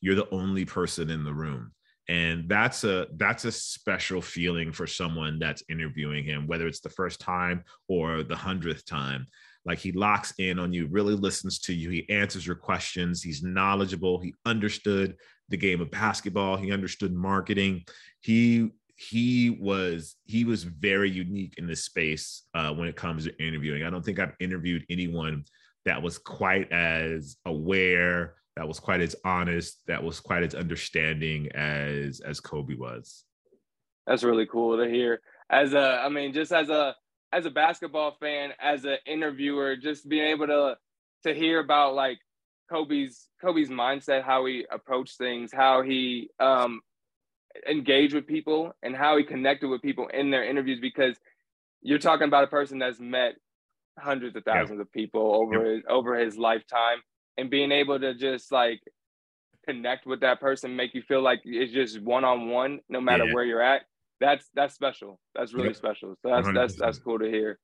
you're 0.00 0.14
the 0.14 0.30
only 0.30 0.64
person 0.64 1.10
in 1.10 1.24
the 1.24 1.32
room 1.32 1.72
and 2.08 2.48
that's 2.48 2.84
a 2.84 3.06
that's 3.16 3.44
a 3.44 3.52
special 3.52 4.20
feeling 4.20 4.72
for 4.72 4.86
someone 4.86 5.38
that's 5.38 5.62
interviewing 5.68 6.24
him 6.24 6.46
whether 6.46 6.66
it's 6.66 6.80
the 6.80 6.90
first 6.90 7.20
time 7.20 7.64
or 7.88 8.22
the 8.22 8.36
hundredth 8.36 8.84
time 8.84 9.26
like 9.66 9.78
he 9.78 9.92
locks 9.92 10.34
in 10.38 10.58
on 10.58 10.72
you, 10.72 10.86
really 10.88 11.14
listens 11.14 11.58
to 11.60 11.74
you. 11.74 11.88
He 11.90 12.08
answers 12.10 12.46
your 12.46 12.56
questions. 12.56 13.22
He's 13.22 13.42
knowledgeable. 13.42 14.20
He 14.20 14.34
understood 14.44 15.16
the 15.48 15.56
game 15.56 15.80
of 15.80 15.90
basketball. 15.90 16.56
He 16.56 16.72
understood 16.72 17.12
marketing. 17.12 17.84
He 18.20 18.70
he 18.96 19.50
was 19.50 20.16
he 20.24 20.44
was 20.44 20.64
very 20.64 21.10
unique 21.10 21.54
in 21.58 21.66
this 21.66 21.84
space 21.84 22.42
uh, 22.54 22.72
when 22.72 22.88
it 22.88 22.96
comes 22.96 23.24
to 23.24 23.44
interviewing. 23.44 23.82
I 23.82 23.90
don't 23.90 24.04
think 24.04 24.18
I've 24.18 24.36
interviewed 24.40 24.84
anyone 24.88 25.44
that 25.84 26.02
was 26.02 26.18
quite 26.18 26.72
as 26.72 27.36
aware, 27.44 28.34
that 28.56 28.66
was 28.66 28.80
quite 28.80 29.00
as 29.00 29.16
honest, 29.24 29.82
that 29.86 30.02
was 30.02 30.20
quite 30.20 30.42
as 30.42 30.54
understanding 30.54 31.50
as 31.52 32.20
as 32.20 32.40
Kobe 32.40 32.74
was. 32.74 33.24
That's 34.06 34.22
really 34.22 34.46
cool 34.46 34.76
to 34.76 34.88
hear. 34.88 35.20
As 35.50 35.74
a, 35.74 36.00
I 36.04 36.08
mean, 36.08 36.32
just 36.32 36.52
as 36.52 36.68
a 36.68 36.94
as 37.32 37.46
a 37.46 37.50
basketball 37.50 38.16
fan, 38.20 38.50
as 38.60 38.84
an 38.84 38.98
interviewer, 39.06 39.76
just 39.76 40.08
being 40.08 40.28
able 40.28 40.46
to 40.46 40.76
to 41.24 41.34
hear 41.34 41.58
about 41.58 41.94
like 41.94 42.18
Kobe's 42.70 43.28
Kobe's 43.40 43.68
mindset, 43.68 44.22
how 44.22 44.46
he 44.46 44.64
approached 44.70 45.18
things, 45.18 45.52
how 45.52 45.82
he 45.82 46.30
um, 46.40 46.80
engaged 47.68 48.14
with 48.14 48.26
people, 48.26 48.72
and 48.82 48.96
how 48.96 49.16
he 49.16 49.24
connected 49.24 49.68
with 49.68 49.82
people 49.82 50.08
in 50.08 50.30
their 50.30 50.48
interviews. 50.48 50.80
Because 50.80 51.16
you're 51.82 51.98
talking 51.98 52.26
about 52.26 52.44
a 52.44 52.48
person 52.48 52.78
that's 52.78 53.00
met 53.00 53.34
hundreds 53.98 54.34
of 54.36 54.44
thousands 54.44 54.80
of 54.80 54.90
people 54.92 55.34
over 55.34 55.64
his, 55.64 55.82
over 55.88 56.18
his 56.18 56.36
lifetime, 56.36 56.98
and 57.36 57.50
being 57.50 57.72
able 57.72 57.98
to 57.98 58.14
just 58.14 58.50
like 58.50 58.80
connect 59.66 60.06
with 60.06 60.20
that 60.20 60.40
person, 60.40 60.76
make 60.76 60.94
you 60.94 61.02
feel 61.02 61.22
like 61.22 61.40
it's 61.44 61.72
just 61.72 62.00
one 62.00 62.24
on 62.24 62.48
one, 62.48 62.80
no 62.88 63.00
matter 63.00 63.24
yeah. 63.24 63.34
where 63.34 63.44
you're 63.44 63.62
at 63.62 63.82
that's 64.20 64.48
that's 64.54 64.74
special. 64.74 65.20
That's 65.34 65.52
really 65.52 65.68
yep. 65.68 65.76
special. 65.76 66.16
So 66.22 66.28
that's 66.28 66.48
100%. 66.48 66.54
that's 66.54 66.74
that's 66.76 66.98
cool 66.98 67.18
to 67.18 67.28
hear. 67.28 67.58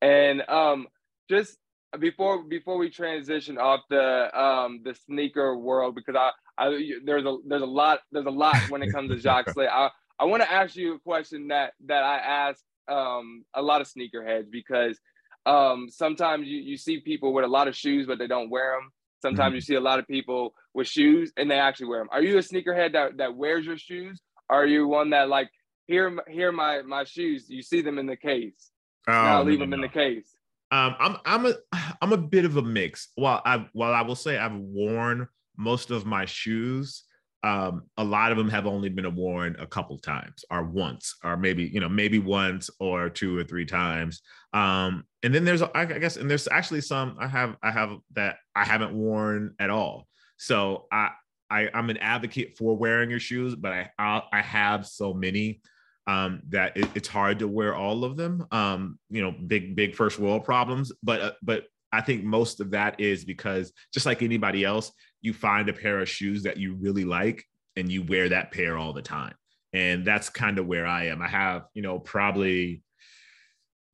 And 0.00 0.42
um, 0.48 0.86
just 1.28 1.56
before 1.98 2.42
before 2.44 2.78
we 2.78 2.90
transition 2.90 3.58
off 3.58 3.80
the 3.90 4.38
um 4.38 4.80
the 4.84 4.94
sneaker 4.94 5.56
world, 5.56 5.94
because 5.94 6.16
I 6.16 6.30
I 6.58 6.90
there's 7.04 7.24
a 7.24 7.36
there's 7.46 7.62
a 7.62 7.66
lot 7.66 8.00
there's 8.12 8.26
a 8.26 8.30
lot 8.30 8.56
when 8.68 8.82
it 8.82 8.92
comes 8.92 9.10
to 9.10 9.18
Jacques 9.20 9.50
Slade. 9.50 9.68
I 9.70 9.90
I 10.18 10.24
want 10.24 10.42
to 10.42 10.52
ask 10.52 10.76
you 10.76 10.94
a 10.94 10.98
question 10.98 11.48
that 11.48 11.72
that 11.86 12.02
I 12.02 12.18
ask 12.18 12.60
um 12.88 13.44
a 13.54 13.62
lot 13.62 13.80
of 13.80 13.88
sneakerheads 13.88 14.50
because 14.50 14.98
um 15.46 15.88
sometimes 15.90 16.46
you 16.46 16.58
you 16.58 16.76
see 16.76 17.00
people 17.00 17.32
with 17.32 17.44
a 17.44 17.48
lot 17.48 17.68
of 17.68 17.76
shoes 17.76 18.06
but 18.06 18.18
they 18.18 18.26
don't 18.26 18.50
wear 18.50 18.76
them. 18.76 18.90
Sometimes 19.22 19.50
mm-hmm. 19.50 19.54
you 19.54 19.60
see 19.62 19.74
a 19.74 19.80
lot 19.80 19.98
of 19.98 20.06
people 20.06 20.54
with 20.74 20.86
shoes 20.86 21.32
and 21.36 21.50
they 21.50 21.58
actually 21.58 21.86
wear 21.86 22.00
them. 22.00 22.08
Are 22.12 22.22
you 22.22 22.36
a 22.38 22.42
sneakerhead 22.42 22.92
that 22.92 23.16
that 23.18 23.36
wears 23.36 23.64
your 23.64 23.78
shoes? 23.78 24.20
Are 24.50 24.66
you 24.66 24.86
one 24.86 25.10
that 25.10 25.28
like 25.28 25.50
here 25.86 26.16
here 26.28 26.52
my 26.52 26.82
my 26.82 27.04
shoes 27.04 27.46
you 27.48 27.62
see 27.62 27.82
them 27.82 27.98
in 27.98 28.06
the 28.06 28.16
case 28.16 28.70
oh, 29.08 29.12
now 29.12 29.42
leave 29.42 29.58
no, 29.58 29.64
them 29.64 29.70
no. 29.70 29.76
in 29.76 29.80
the 29.82 29.88
case 29.88 30.36
um 30.70 30.96
i'm 30.98 31.16
i'm 31.24 31.46
a 31.46 31.54
i'm 32.00 32.12
a 32.12 32.18
bit 32.18 32.44
of 32.44 32.56
a 32.56 32.62
mix. 32.62 33.08
While 33.14 33.42
i 33.44 33.66
while 33.72 33.92
i 33.94 34.02
will 34.02 34.16
say 34.16 34.38
i've 34.38 34.56
worn 34.56 35.28
most 35.56 35.90
of 35.90 36.04
my 36.06 36.24
shoes 36.24 37.04
um, 37.44 37.82
a 37.98 38.04
lot 38.04 38.32
of 38.32 38.38
them 38.38 38.48
have 38.48 38.66
only 38.66 38.88
been 38.88 39.14
worn 39.14 39.54
a 39.60 39.66
couple 39.66 39.98
times 39.98 40.46
or 40.50 40.64
once 40.64 41.16
or 41.22 41.36
maybe 41.36 41.64
you 41.64 41.78
know 41.78 41.90
maybe 41.90 42.18
once 42.18 42.70
or 42.80 43.10
two 43.10 43.36
or 43.36 43.44
three 43.44 43.66
times. 43.66 44.22
Um, 44.54 45.04
and 45.22 45.34
then 45.34 45.44
there's 45.44 45.60
i 45.60 45.84
guess 45.84 46.16
and 46.16 46.30
there's 46.30 46.48
actually 46.48 46.80
some 46.80 47.16
i 47.20 47.26
have 47.26 47.56
i 47.62 47.70
have 47.70 47.98
that 48.14 48.36
i 48.56 48.64
haven't 48.64 48.94
worn 48.94 49.54
at 49.58 49.68
all. 49.68 50.08
So 50.38 50.86
i, 50.90 51.10
I 51.50 51.68
i'm 51.74 51.90
an 51.90 51.98
advocate 51.98 52.56
for 52.56 52.74
wearing 52.74 53.10
your 53.10 53.20
shoes 53.20 53.54
but 53.54 53.72
i 53.72 53.90
i, 53.98 54.22
I 54.32 54.40
have 54.40 54.86
so 54.86 55.12
many 55.12 55.60
um, 56.06 56.42
that 56.50 56.76
it, 56.76 56.88
it's 56.94 57.08
hard 57.08 57.38
to 57.38 57.48
wear 57.48 57.74
all 57.74 58.04
of 58.04 58.16
them 58.16 58.46
um, 58.50 58.98
you 59.10 59.22
know 59.22 59.32
big 59.32 59.74
big 59.74 59.94
first 59.94 60.18
world 60.18 60.44
problems 60.44 60.92
but 61.02 61.20
uh, 61.20 61.32
but 61.42 61.64
I 61.94 62.00
think 62.00 62.24
most 62.24 62.60
of 62.60 62.72
that 62.72 62.98
is 62.98 63.24
because 63.24 63.72
just 63.92 64.04
like 64.04 64.20
anybody 64.20 64.64
else, 64.64 64.90
you 65.22 65.32
find 65.32 65.68
a 65.68 65.72
pair 65.72 66.00
of 66.00 66.08
shoes 66.08 66.42
that 66.42 66.56
you 66.56 66.74
really 66.74 67.04
like 67.04 67.44
and 67.76 67.90
you 67.90 68.02
wear 68.02 68.28
that 68.30 68.50
pair 68.50 68.76
all 68.76 68.92
the 68.92 69.00
time. 69.00 69.34
And 69.72 70.04
that's 70.04 70.28
kind 70.28 70.58
of 70.58 70.66
where 70.66 70.86
I 70.86 71.06
am. 71.06 71.22
I 71.22 71.28
have, 71.28 71.66
you 71.72 71.82
know, 71.82 72.00
probably 72.00 72.82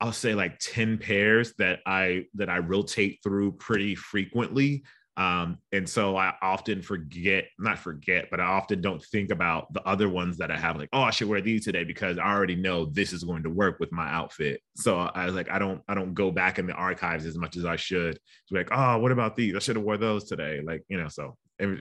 I'll 0.00 0.12
say 0.12 0.34
like 0.34 0.58
10 0.60 0.96
pairs 0.96 1.52
that 1.58 1.80
I 1.84 2.24
that 2.34 2.48
I 2.48 2.58
rotate 2.58 3.20
through 3.22 3.52
pretty 3.52 3.94
frequently 3.94 4.82
um, 5.20 5.58
and 5.70 5.86
so 5.86 6.16
I 6.16 6.32
often 6.40 6.80
forget, 6.80 7.44
not 7.58 7.78
forget, 7.78 8.28
but 8.30 8.40
I 8.40 8.44
often 8.44 8.80
don't 8.80 9.04
think 9.04 9.30
about 9.30 9.70
the 9.74 9.86
other 9.86 10.08
ones 10.08 10.38
that 10.38 10.50
I 10.50 10.56
have, 10.56 10.78
like, 10.78 10.88
oh, 10.94 11.02
I 11.02 11.10
should 11.10 11.28
wear 11.28 11.42
these 11.42 11.66
today 11.66 11.84
because 11.84 12.16
I 12.16 12.32
already 12.32 12.56
know 12.56 12.86
this 12.86 13.12
is 13.12 13.22
going 13.22 13.42
to 13.42 13.50
work 13.50 13.78
with 13.80 13.92
my 13.92 14.08
outfit. 14.08 14.62
So 14.76 14.96
I 14.98 15.26
was 15.26 15.34
like, 15.34 15.50
I 15.50 15.58
don't, 15.58 15.82
I 15.88 15.92
don't 15.92 16.14
go 16.14 16.30
back 16.30 16.58
in 16.58 16.66
the 16.66 16.72
archives 16.72 17.26
as 17.26 17.36
much 17.36 17.58
as 17.58 17.66
I 17.66 17.76
should. 17.76 18.18
Like, 18.50 18.68
oh, 18.72 18.96
what 18.96 19.12
about 19.12 19.36
these? 19.36 19.54
I 19.54 19.58
should 19.58 19.76
have 19.76 19.84
wore 19.84 19.98
those 19.98 20.24
today. 20.24 20.62
Like, 20.64 20.84
you 20.88 20.96
know, 20.96 21.08
so 21.08 21.36
I, 21.60 21.76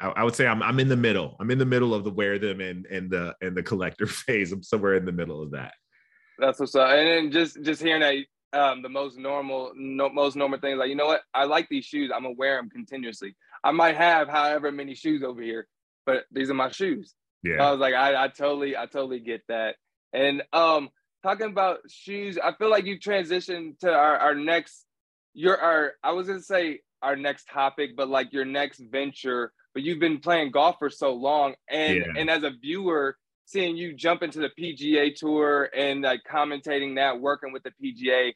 I 0.00 0.24
would 0.24 0.34
say 0.34 0.46
I'm, 0.46 0.62
I'm 0.62 0.80
in 0.80 0.88
the 0.88 0.96
middle. 0.96 1.36
I'm 1.40 1.50
in 1.50 1.58
the 1.58 1.66
middle 1.66 1.92
of 1.92 2.02
the 2.02 2.10
wear 2.10 2.38
them 2.38 2.62
and 2.62 2.86
and 2.86 3.10
the 3.10 3.34
and 3.42 3.54
the 3.54 3.62
collector 3.62 4.06
phase. 4.06 4.52
I'm 4.52 4.62
somewhere 4.62 4.94
in 4.94 5.04
the 5.04 5.12
middle 5.12 5.42
of 5.42 5.50
that. 5.50 5.74
That's 6.38 6.60
what's 6.60 6.74
up. 6.74 6.88
And 6.88 7.06
then 7.06 7.30
just 7.30 7.62
just 7.62 7.82
hearing 7.82 8.00
that 8.00 8.14
um, 8.54 8.82
the 8.82 8.88
most 8.88 9.18
normal, 9.18 9.72
no, 9.74 10.08
most 10.08 10.36
normal 10.36 10.58
things. 10.58 10.78
Like, 10.78 10.88
you 10.88 10.94
know 10.94 11.06
what? 11.06 11.22
I 11.34 11.44
like 11.44 11.68
these 11.68 11.84
shoes. 11.84 12.10
I'm 12.14 12.22
gonna 12.22 12.34
wear 12.36 12.56
them 12.56 12.70
continuously. 12.70 13.36
I 13.62 13.72
might 13.72 13.96
have 13.96 14.28
however 14.28 14.70
many 14.70 14.94
shoes 14.94 15.22
over 15.22 15.42
here, 15.42 15.66
but 16.06 16.24
these 16.30 16.50
are 16.50 16.54
my 16.54 16.70
shoes. 16.70 17.14
Yeah. 17.42 17.66
I 17.66 17.70
was 17.70 17.80
like, 17.80 17.94
I, 17.94 18.24
I 18.24 18.28
totally, 18.28 18.76
I 18.76 18.86
totally 18.86 19.20
get 19.20 19.42
that. 19.48 19.76
And 20.12 20.42
um, 20.52 20.88
talking 21.22 21.48
about 21.48 21.78
shoes, 21.88 22.38
I 22.42 22.54
feel 22.54 22.70
like 22.70 22.86
you 22.86 22.98
transitioned 22.98 23.78
to 23.80 23.92
our, 23.92 24.16
our 24.16 24.34
next, 24.34 24.86
your 25.34 25.58
our 25.58 25.92
I 26.02 26.12
was 26.12 26.28
gonna 26.28 26.40
say 26.40 26.80
our 27.02 27.16
next 27.16 27.48
topic, 27.48 27.96
but 27.96 28.08
like 28.08 28.32
your 28.32 28.44
next 28.44 28.78
venture. 28.78 29.52
But 29.74 29.82
you've 29.82 29.98
been 29.98 30.20
playing 30.20 30.52
golf 30.52 30.76
for 30.78 30.88
so 30.88 31.14
long, 31.14 31.54
and 31.68 31.96
yeah. 31.96 32.12
and 32.16 32.30
as 32.30 32.44
a 32.44 32.50
viewer, 32.50 33.16
seeing 33.46 33.76
you 33.76 33.92
jump 33.92 34.22
into 34.22 34.38
the 34.38 34.50
PGA 34.58 35.14
tour 35.14 35.68
and 35.76 36.02
like 36.02 36.20
commentating 36.30 36.96
that, 36.96 37.20
working 37.20 37.52
with 37.52 37.64
the 37.64 37.72
PGA, 37.82 38.32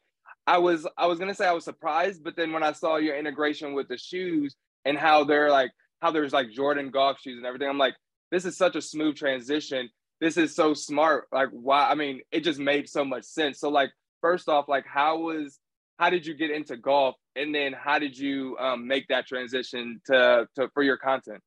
I 0.49 0.57
was 0.57 0.87
I 0.97 1.07
was 1.07 1.19
gonna 1.19 1.35
say 1.35 1.47
I 1.47 1.53
was 1.53 1.65
surprised, 1.65 2.25
but 2.25 2.35
then 2.35 2.53
when 2.55 2.63
I 2.63 2.73
saw 2.73 2.97
your 2.97 3.15
integration 3.15 3.75
with 3.75 3.87
the 3.87 3.99
shoes 3.99 4.57
and 4.87 4.97
how 4.97 5.25
they're 5.25 5.51
like 5.51 5.71
how 6.01 6.11
there's 6.11 6.33
like 6.33 6.51
Jordan 6.51 6.91
golf 6.91 7.21
shoes 7.21 7.37
and 7.37 7.45
everything, 7.45 7.69
I'm 7.69 7.77
like, 7.77 7.95
this 8.31 8.47
is 8.47 8.57
such 8.57 8.75
a 8.75 8.81
smooth 8.81 9.17
transition. 9.17 9.91
This 10.23 10.39
is 10.39 10.57
so 10.57 10.73
smart. 10.73 11.27
Like, 11.31 11.51
why? 11.51 11.91
I 11.91 11.95
mean, 11.95 12.23
it 12.33 12.45
just 12.45 12.59
made 12.59 12.89
so 12.89 13.05
much 13.05 13.25
sense. 13.25 13.61
So, 13.61 13.69
like, 13.69 13.91
first 14.23 14.49
off, 14.49 14.69
like, 14.69 14.87
how 14.87 15.19
was 15.19 15.59
how 15.99 16.09
did 16.09 16.25
you 16.25 16.35
get 16.35 16.51
into 16.51 16.79
golf, 16.79 17.17
and 17.37 17.55
then 17.55 17.75
how 17.75 17.99
did 17.99 18.17
you 18.17 18.57
um, 18.59 18.89
make 18.89 19.07
that 19.09 19.27
transition 19.27 20.01
to 20.07 20.49
to 20.57 20.71
for 20.73 20.83
your 20.83 20.97
content? 20.97 21.43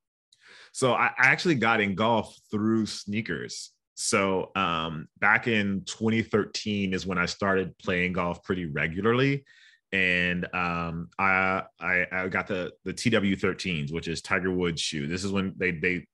So 0.73 0.93
I 0.93 1.09
actually 1.17 1.55
got 1.55 1.81
in 1.81 1.95
golf 1.95 2.37
through 2.51 2.85
sneakers. 2.85 3.71
So 3.95 4.51
um, 4.55 5.07
back 5.19 5.47
in 5.47 5.83
2013 5.85 6.93
is 6.93 7.05
when 7.05 7.17
I 7.17 7.25
started 7.25 7.77
playing 7.77 8.13
golf 8.13 8.43
pretty 8.43 8.65
regularly, 8.65 9.43
and 9.91 10.45
um, 10.53 11.09
I, 11.19 11.63
I, 11.79 12.05
I 12.11 12.27
got 12.29 12.47
the 12.47 12.71
the 12.85 12.93
TW13s, 12.93 13.91
which 13.91 14.07
is 14.07 14.21
Tiger 14.21 14.51
Woods 14.51 14.81
shoe. 14.81 15.07
This 15.07 15.23
is 15.23 15.31
when 15.31 15.53
they 15.57 15.71
they 15.71 16.07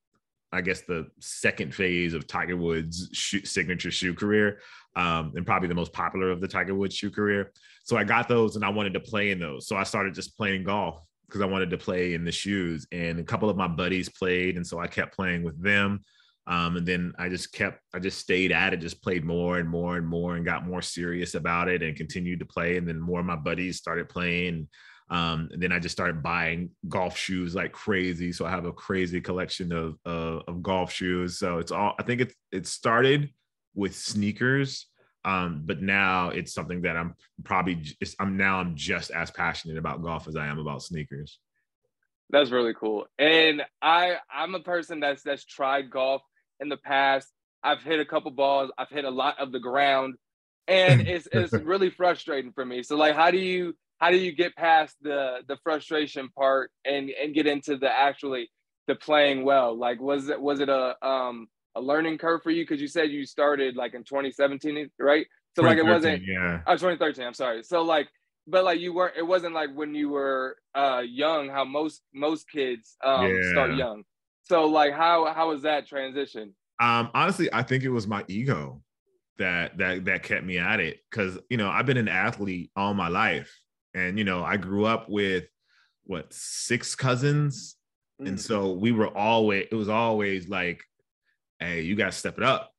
I 0.52 0.62
guess 0.62 0.82
the 0.82 1.08
second 1.20 1.76
phase 1.76 2.14
of 2.14 2.26
Tiger 2.26 2.56
Woods' 2.56 3.10
shoe, 3.14 3.44
signature 3.44 3.92
shoe 3.92 4.14
career, 4.14 4.60
um, 4.96 5.34
and 5.36 5.46
probably 5.46 5.68
the 5.68 5.76
most 5.76 5.94
popular 5.94 6.32
of 6.32 6.42
the 6.42 6.48
Tiger 6.48 6.74
Woods 6.74 6.96
shoe 6.96 7.12
career. 7.12 7.52
So 7.84 7.98
I 7.98 8.04
got 8.04 8.28
those, 8.28 8.56
and 8.56 8.64
I 8.64 8.70
wanted 8.70 8.94
to 8.94 9.00
play 9.00 9.32
in 9.32 9.40
those. 9.40 9.68
So 9.68 9.76
I 9.76 9.84
started 9.84 10.14
just 10.14 10.38
playing 10.38 10.64
golf 10.64 11.02
because 11.28 11.42
I 11.42 11.46
wanted 11.46 11.70
to 11.72 11.78
play 11.78 12.14
in 12.14 12.24
the 12.24 12.32
shoes. 12.32 12.88
And 12.92 13.20
a 13.20 13.24
couple 13.24 13.50
of 13.50 13.58
my 13.58 13.68
buddies 13.68 14.10
played, 14.10 14.56
and 14.56 14.66
so 14.66 14.80
I 14.80 14.88
kept 14.88 15.16
playing 15.16 15.44
with 15.44 15.62
them. 15.62 16.04
Um, 16.48 16.78
and 16.78 16.88
then 16.88 17.14
I 17.20 17.28
just 17.28 17.52
kept, 17.52 17.82
I 17.94 18.00
just 18.00 18.20
stayed 18.20 18.54
at 18.54 18.74
it, 18.74 18.78
just 18.78 19.04
played 19.04 19.26
more 19.26 19.58
and 19.58 19.68
more 19.68 19.98
and 19.98 20.08
more 20.08 20.38
and 20.38 20.46
got 20.46 20.66
more 20.66 20.82
serious 20.82 21.36
about 21.36 21.68
it 21.68 21.84
and 21.84 21.96
continued 21.96 22.40
to 22.40 22.46
play. 22.46 22.78
And 22.78 22.88
then 22.88 23.00
more 23.00 23.20
of 23.20 23.26
my 23.26 23.36
buddies 23.36 23.78
started 23.78 24.08
playing. 24.08 24.70
Um, 25.10 25.50
and 25.52 25.62
then 25.62 25.74
I 25.74 25.80
just 25.80 25.94
started 25.94 26.24
buying 26.24 26.70
golf 26.88 27.18
shoes 27.18 27.54
like 27.54 27.74
crazy. 27.74 28.32
So 28.32 28.46
I 28.46 28.52
have 28.52 28.66
a 28.66 28.72
crazy 28.72 29.20
collection 29.20 29.74
of, 29.74 29.98
uh, 30.06 30.40
of 30.48 30.64
golf 30.64 30.92
shoes. 30.92 31.38
So 31.38 31.60
it's 31.60 31.72
all, 31.72 31.96
I 32.00 32.04
think 32.04 32.22
it, 32.22 32.34
it 32.54 32.66
started 32.66 33.30
with 33.76 33.94
sneakers. 33.94 34.88
Um, 35.26 35.64
but 35.66 35.82
now 35.82 36.30
it's 36.30 36.54
something 36.54 36.84
that 36.84 36.96
I'm 36.96 37.16
probably, 37.44 37.84
I'm 38.20 38.38
now 38.38 38.60
I'm 38.60 38.76
just 38.76 39.12
as 39.12 39.32
passionate 39.32 39.78
about 39.78 40.02
golf 40.02 40.30
as 40.30 40.38
I 40.38 40.48
am 40.48 40.60
about 40.60 40.82
sneakers. 40.82 41.40
That's 42.30 42.52
really 42.52 42.74
cool. 42.74 43.08
And 43.18 43.64
I 43.82 44.18
I'm 44.34 44.56
a 44.56 44.60
person 44.60 45.00
that's 45.00 45.24
that's 45.24 45.46
tried 45.46 45.90
golf 45.90 46.22
in 46.60 46.70
the 46.70 46.78
past. 46.78 47.28
I've 47.64 47.82
hit 47.82 48.00
a 48.00 48.06
couple 48.06 48.32
balls. 48.32 48.72
I've 48.78 48.90
hit 48.90 49.06
a 49.06 49.10
lot 49.10 49.40
of 49.40 49.52
the 49.52 49.60
ground, 49.60 50.16
and 50.68 51.08
it's 51.08 51.28
it's 51.32 51.54
really 51.54 51.90
frustrating 51.90 52.52
for 52.52 52.66
me. 52.66 52.84
So 52.84 52.96
like, 52.96 53.16
how 53.16 53.32
do 53.32 53.38
you 53.38 53.74
how 54.00 54.12
do 54.12 54.18
you 54.18 54.32
get 54.32 54.56
past 54.56 54.96
the 55.02 55.40
the 55.48 55.58
frustration 55.64 56.30
part 56.30 56.72
and 56.86 57.10
and 57.10 57.34
get 57.34 57.48
into 57.48 57.78
the 57.78 57.92
actually 57.92 58.50
the 58.88 58.96
playing 58.96 59.44
well? 59.44 59.78
Like, 59.78 60.00
was 60.00 60.30
it 60.30 60.40
was 60.40 60.60
it 60.60 60.70
a 60.70 60.96
um 61.06 61.48
a 61.76 61.82
learning 61.82 62.18
curve 62.18 62.42
for 62.44 62.52
you? 62.52 62.64
Because 62.64 62.82
you 62.82 62.88
said 62.88 63.10
you 63.10 63.26
started 63.26 63.76
like 63.76 63.94
in 63.94 64.04
2017, 64.04 64.90
right? 65.00 65.28
So 65.56 65.64
like 65.64 65.80
it 65.80 65.86
wasn't 65.86 66.24
yeah. 66.24 66.62
Oh, 66.68 66.74
2013. 66.74 67.26
I'm 67.26 67.34
sorry. 67.34 67.64
So 67.64 67.82
like, 67.82 68.08
but 68.46 68.64
like 68.64 68.80
you 68.80 68.94
weren't. 68.94 69.18
It 69.18 69.26
wasn't 69.26 69.56
like 69.56 69.72
when 69.74 69.96
you 69.96 70.10
were 70.10 70.58
uh 70.76 71.02
young. 71.04 71.50
How 71.50 71.66
most 71.66 72.04
most 72.14 72.48
kids 72.50 72.96
um 73.04 73.26
yeah. 73.26 73.52
start 73.52 73.76
young. 73.76 74.04
So 74.48 74.66
like 74.66 74.94
how 74.94 75.32
how 75.34 75.50
was 75.50 75.64
that 75.64 75.88
transition? 75.88 76.54
Um 76.80 77.10
honestly, 77.14 77.50
I 77.52 77.64
think 77.64 77.84
it 77.84 77.90
was 77.90 78.08
my 78.08 78.24
ego 78.28 78.82
that 79.38 79.78
that 79.78 80.06
that 80.06 80.24
kept 80.24 80.46
me 80.46 80.58
at 80.58 80.80
it 80.80 81.00
cuz 81.12 81.38
you 81.50 81.58
know, 81.58 81.70
I've 81.70 81.86
been 81.86 81.98
an 81.98 82.08
athlete 82.08 82.72
all 82.76 82.94
my 82.94 83.10
life 83.10 83.54
and 83.94 84.18
you 84.18 84.24
know, 84.24 84.44
I 84.44 84.58
grew 84.58 84.86
up 84.86 85.10
with 85.10 85.46
what, 86.06 86.32
six 86.32 86.96
cousins 86.96 87.76
mm. 88.22 88.28
and 88.28 88.40
so 88.40 88.72
we 88.72 88.92
were 88.92 89.16
always 89.16 89.68
it 89.70 89.76
was 89.76 89.90
always 89.90 90.48
like 90.48 90.82
hey, 91.60 91.82
you 91.82 91.96
got 91.96 92.12
to 92.12 92.18
step 92.18 92.38
it 92.38 92.44
up. 92.44 92.72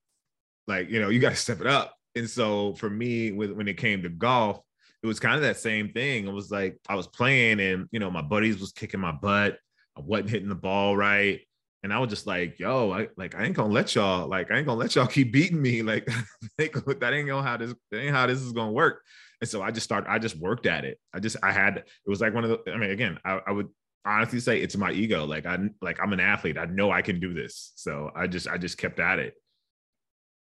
Like, 0.66 0.88
you 0.88 1.00
know, 1.00 1.08
you 1.08 1.18
got 1.18 1.30
to 1.30 1.36
step 1.36 1.60
it 1.60 1.66
up. 1.66 1.94
And 2.14 2.28
so 2.28 2.74
for 2.74 2.88
me 2.88 3.32
with 3.32 3.52
when 3.52 3.68
it 3.68 3.76
came 3.76 4.02
to 4.02 4.08
golf, 4.08 4.60
it 5.02 5.06
was 5.06 5.20
kind 5.20 5.36
of 5.36 5.42
that 5.42 5.56
same 5.56 5.92
thing. 5.92 6.26
It 6.26 6.32
was 6.32 6.50
like 6.50 6.78
I 6.88 6.94
was 6.94 7.06
playing 7.06 7.60
and 7.60 7.88
you 7.92 8.00
know, 8.00 8.10
my 8.10 8.22
buddies 8.22 8.58
was 8.58 8.72
kicking 8.72 9.00
my 9.00 9.12
butt. 9.12 9.58
I 9.96 10.00
wasn't 10.00 10.30
hitting 10.30 10.48
the 10.48 10.54
ball 10.54 10.96
right 10.96 11.40
and 11.82 11.92
I 11.92 11.98
was 11.98 12.10
just 12.10 12.26
like, 12.26 12.58
yo, 12.58 12.90
I 12.90 13.08
like 13.16 13.34
I 13.34 13.44
ain't 13.44 13.54
gonna 13.54 13.72
let 13.72 13.94
y'all 13.94 14.26
like 14.26 14.50
I 14.50 14.56
ain't 14.56 14.66
gonna 14.66 14.80
let 14.80 14.94
y'all 14.94 15.06
keep 15.18 15.32
beating 15.32 15.60
me. 15.60 15.82
Like 15.82 16.06
that 16.58 17.12
ain't 17.12 17.28
gonna 17.28 17.42
how 17.42 17.56
this 17.56 17.74
that 17.90 18.00
ain't 18.00 18.14
how 18.14 18.26
this 18.26 18.40
is 18.40 18.52
gonna 18.52 18.72
work. 18.72 19.02
And 19.40 19.48
so 19.48 19.62
I 19.62 19.70
just 19.70 19.84
started, 19.84 20.10
I 20.10 20.18
just 20.18 20.36
worked 20.36 20.66
at 20.66 20.84
it. 20.84 20.98
I 21.14 21.20
just 21.20 21.36
I 21.42 21.52
had 21.52 21.78
it 21.78 21.86
was 22.06 22.20
like 22.20 22.34
one 22.34 22.44
of 22.44 22.50
the 22.50 22.72
I 22.72 22.76
mean, 22.76 22.90
again, 22.90 23.18
I, 23.24 23.40
I 23.46 23.52
would 23.52 23.68
honestly 24.04 24.40
say 24.40 24.60
it's 24.60 24.76
my 24.76 24.90
ego. 24.90 25.24
Like 25.24 25.46
I 25.46 25.58
like 25.80 25.98
I'm 26.02 26.12
an 26.12 26.20
athlete. 26.20 26.58
I 26.58 26.64
know 26.64 26.90
I 26.90 27.02
can 27.02 27.20
do 27.20 27.32
this. 27.32 27.72
So 27.76 28.10
I 28.14 28.26
just 28.26 28.48
I 28.48 28.58
just 28.58 28.78
kept 28.78 28.98
at 28.98 29.18
it. 29.18 29.34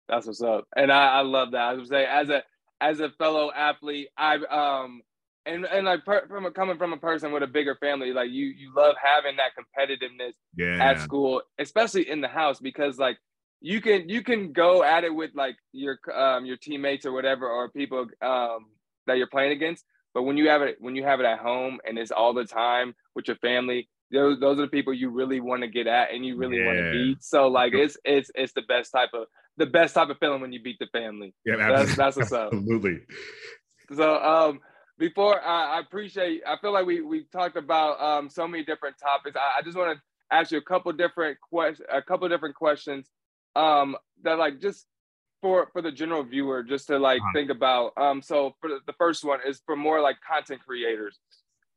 That's 0.07 0.27
what's 0.27 0.41
up. 0.41 0.65
And 0.75 0.91
I, 0.91 1.19
I 1.19 1.21
love 1.21 1.51
that. 1.51 1.61
I 1.61 1.73
was 1.73 1.89
say 1.89 2.05
as 2.05 2.29
a 2.29 2.43
as 2.79 2.99
a 2.99 3.09
fellow 3.09 3.51
athlete, 3.51 4.07
I 4.17 4.35
um 4.35 5.01
and 5.45 5.65
and 5.65 5.85
like 5.85 6.05
per, 6.05 6.27
from 6.27 6.45
a, 6.45 6.51
coming 6.51 6.77
from 6.77 6.93
a 6.93 6.97
person 6.97 7.31
with 7.31 7.43
a 7.43 7.47
bigger 7.47 7.75
family, 7.75 8.13
like 8.13 8.29
you 8.31 8.45
you 8.47 8.73
love 8.75 8.95
having 9.01 9.37
that 9.37 9.51
competitiveness 9.57 10.33
yeah. 10.55 10.83
at 10.83 11.01
school, 11.01 11.41
especially 11.59 12.09
in 12.09 12.21
the 12.21 12.27
house, 12.27 12.59
because 12.59 12.97
like 12.97 13.17
you 13.61 13.81
can 13.81 14.09
you 14.09 14.23
can 14.23 14.51
go 14.51 14.83
at 14.83 15.03
it 15.03 15.13
with 15.13 15.31
like 15.35 15.55
your 15.71 15.97
um 16.13 16.45
your 16.45 16.57
teammates 16.57 17.05
or 17.05 17.11
whatever 17.11 17.47
or 17.47 17.69
people 17.69 18.07
um 18.21 18.65
that 19.07 19.17
you're 19.17 19.27
playing 19.27 19.51
against, 19.51 19.83
but 20.13 20.23
when 20.23 20.37
you 20.37 20.49
have 20.49 20.61
it 20.61 20.77
when 20.79 20.95
you 20.95 21.03
have 21.03 21.19
it 21.19 21.25
at 21.25 21.39
home 21.39 21.79
and 21.85 21.97
it's 21.97 22.11
all 22.11 22.33
the 22.33 22.45
time 22.45 22.95
with 23.15 23.27
your 23.27 23.37
family, 23.37 23.87
those 24.11 24.39
those 24.39 24.59
are 24.59 24.63
the 24.63 24.67
people 24.67 24.93
you 24.93 25.09
really 25.09 25.39
want 25.39 25.61
to 25.61 25.67
get 25.67 25.87
at 25.87 26.13
and 26.13 26.25
you 26.25 26.37
really 26.37 26.59
yeah. 26.59 26.65
want 26.65 26.77
to 26.77 26.91
beat. 26.91 27.23
So 27.23 27.47
like 27.47 27.73
it's 27.73 27.97
it's 28.03 28.31
it's 28.35 28.53
the 28.53 28.61
best 28.63 28.91
type 28.91 29.09
of 29.13 29.27
the 29.57 29.65
best 29.65 29.93
type 29.93 30.09
of 30.09 30.17
feeling 30.17 30.41
when 30.41 30.53
you 30.53 30.61
beat 30.61 30.79
the 30.79 30.87
family. 30.91 31.33
Yeah, 31.45 31.55
that's 31.57 31.95
that's 31.95 32.17
what's 32.17 32.31
up. 32.33 32.53
Absolutely. 32.53 32.99
So 33.95 34.15
um 34.15 34.59
before 34.97 35.41
I, 35.41 35.77
I, 35.77 35.79
appreciate 35.79 36.41
I 36.47 36.55
feel 36.61 36.73
like 36.73 36.85
we 36.85 37.01
we 37.01 37.25
talked 37.31 37.57
about 37.57 38.01
um, 38.01 38.29
so 38.29 38.47
many 38.47 38.63
different 38.63 38.97
topics. 38.97 39.35
I, 39.35 39.59
I 39.59 39.61
just 39.63 39.77
want 39.77 39.97
to 39.97 40.35
ask 40.35 40.51
you 40.51 40.57
a 40.57 40.61
couple 40.61 40.91
different 40.93 41.39
questions, 41.41 41.87
a 41.91 42.01
couple 42.01 42.27
different 42.29 42.55
questions 42.55 43.07
um, 43.55 43.95
that 44.23 44.37
like 44.37 44.61
just 44.61 44.85
for 45.41 45.69
for 45.73 45.81
the 45.81 45.91
general 45.91 46.23
viewer, 46.23 46.63
just 46.63 46.87
to 46.87 46.97
like 46.97 47.21
uh-huh. 47.21 47.31
think 47.33 47.49
about. 47.49 47.93
Um, 47.97 48.21
so 48.21 48.55
for 48.61 48.69
the, 48.69 48.79
the 48.87 48.93
first 48.93 49.23
one 49.23 49.39
is 49.47 49.61
for 49.65 49.75
more 49.75 50.01
like 50.01 50.17
content 50.27 50.61
creators. 50.65 51.19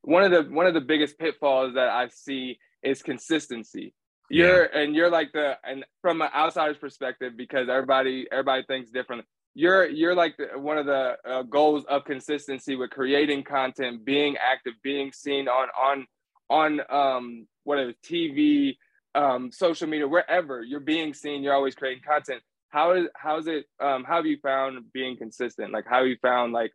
One 0.02 0.22
of 0.24 0.30
the 0.30 0.50
one 0.52 0.66
of 0.66 0.74
the 0.74 0.80
biggest 0.80 1.18
pitfalls 1.18 1.74
that 1.74 1.88
I 1.88 2.08
see 2.08 2.58
is 2.82 3.02
consistency. 3.02 3.94
You're 4.30 4.68
yeah. 4.72 4.80
and 4.80 4.94
you're 4.94 5.10
like 5.10 5.32
the 5.32 5.56
and 5.64 5.84
from 6.02 6.22
an 6.22 6.28
outsider's 6.34 6.76
perspective 6.76 7.32
because 7.36 7.68
everybody 7.68 8.26
everybody 8.30 8.62
thinks 8.68 8.90
differently. 8.90 9.26
You're 9.58 9.88
you're 9.88 10.14
like 10.14 10.36
the, 10.36 10.56
one 10.56 10.78
of 10.78 10.86
the 10.86 11.16
uh, 11.28 11.42
goals 11.42 11.84
of 11.86 12.04
consistency 12.04 12.76
with 12.76 12.90
creating 12.90 13.42
content, 13.42 14.04
being 14.04 14.36
active, 14.36 14.74
being 14.84 15.10
seen 15.10 15.48
on 15.48 15.66
on 15.76 16.06
on 16.48 16.80
um 16.88 17.48
whatever 17.64 17.92
TV, 18.06 18.76
um, 19.16 19.50
social 19.50 19.88
media, 19.88 20.06
wherever 20.06 20.62
you're 20.62 20.78
being 20.78 21.12
seen, 21.12 21.42
you're 21.42 21.54
always 21.54 21.74
creating 21.74 22.04
content. 22.06 22.40
How 22.68 22.92
is 22.92 23.08
how's 23.16 23.48
it? 23.48 23.64
Um, 23.80 24.04
how 24.04 24.18
have 24.18 24.26
you 24.26 24.38
found 24.40 24.92
being 24.92 25.16
consistent? 25.16 25.72
Like 25.72 25.86
how 25.88 25.98
have 25.98 26.06
you 26.06 26.18
found 26.22 26.52
like 26.52 26.70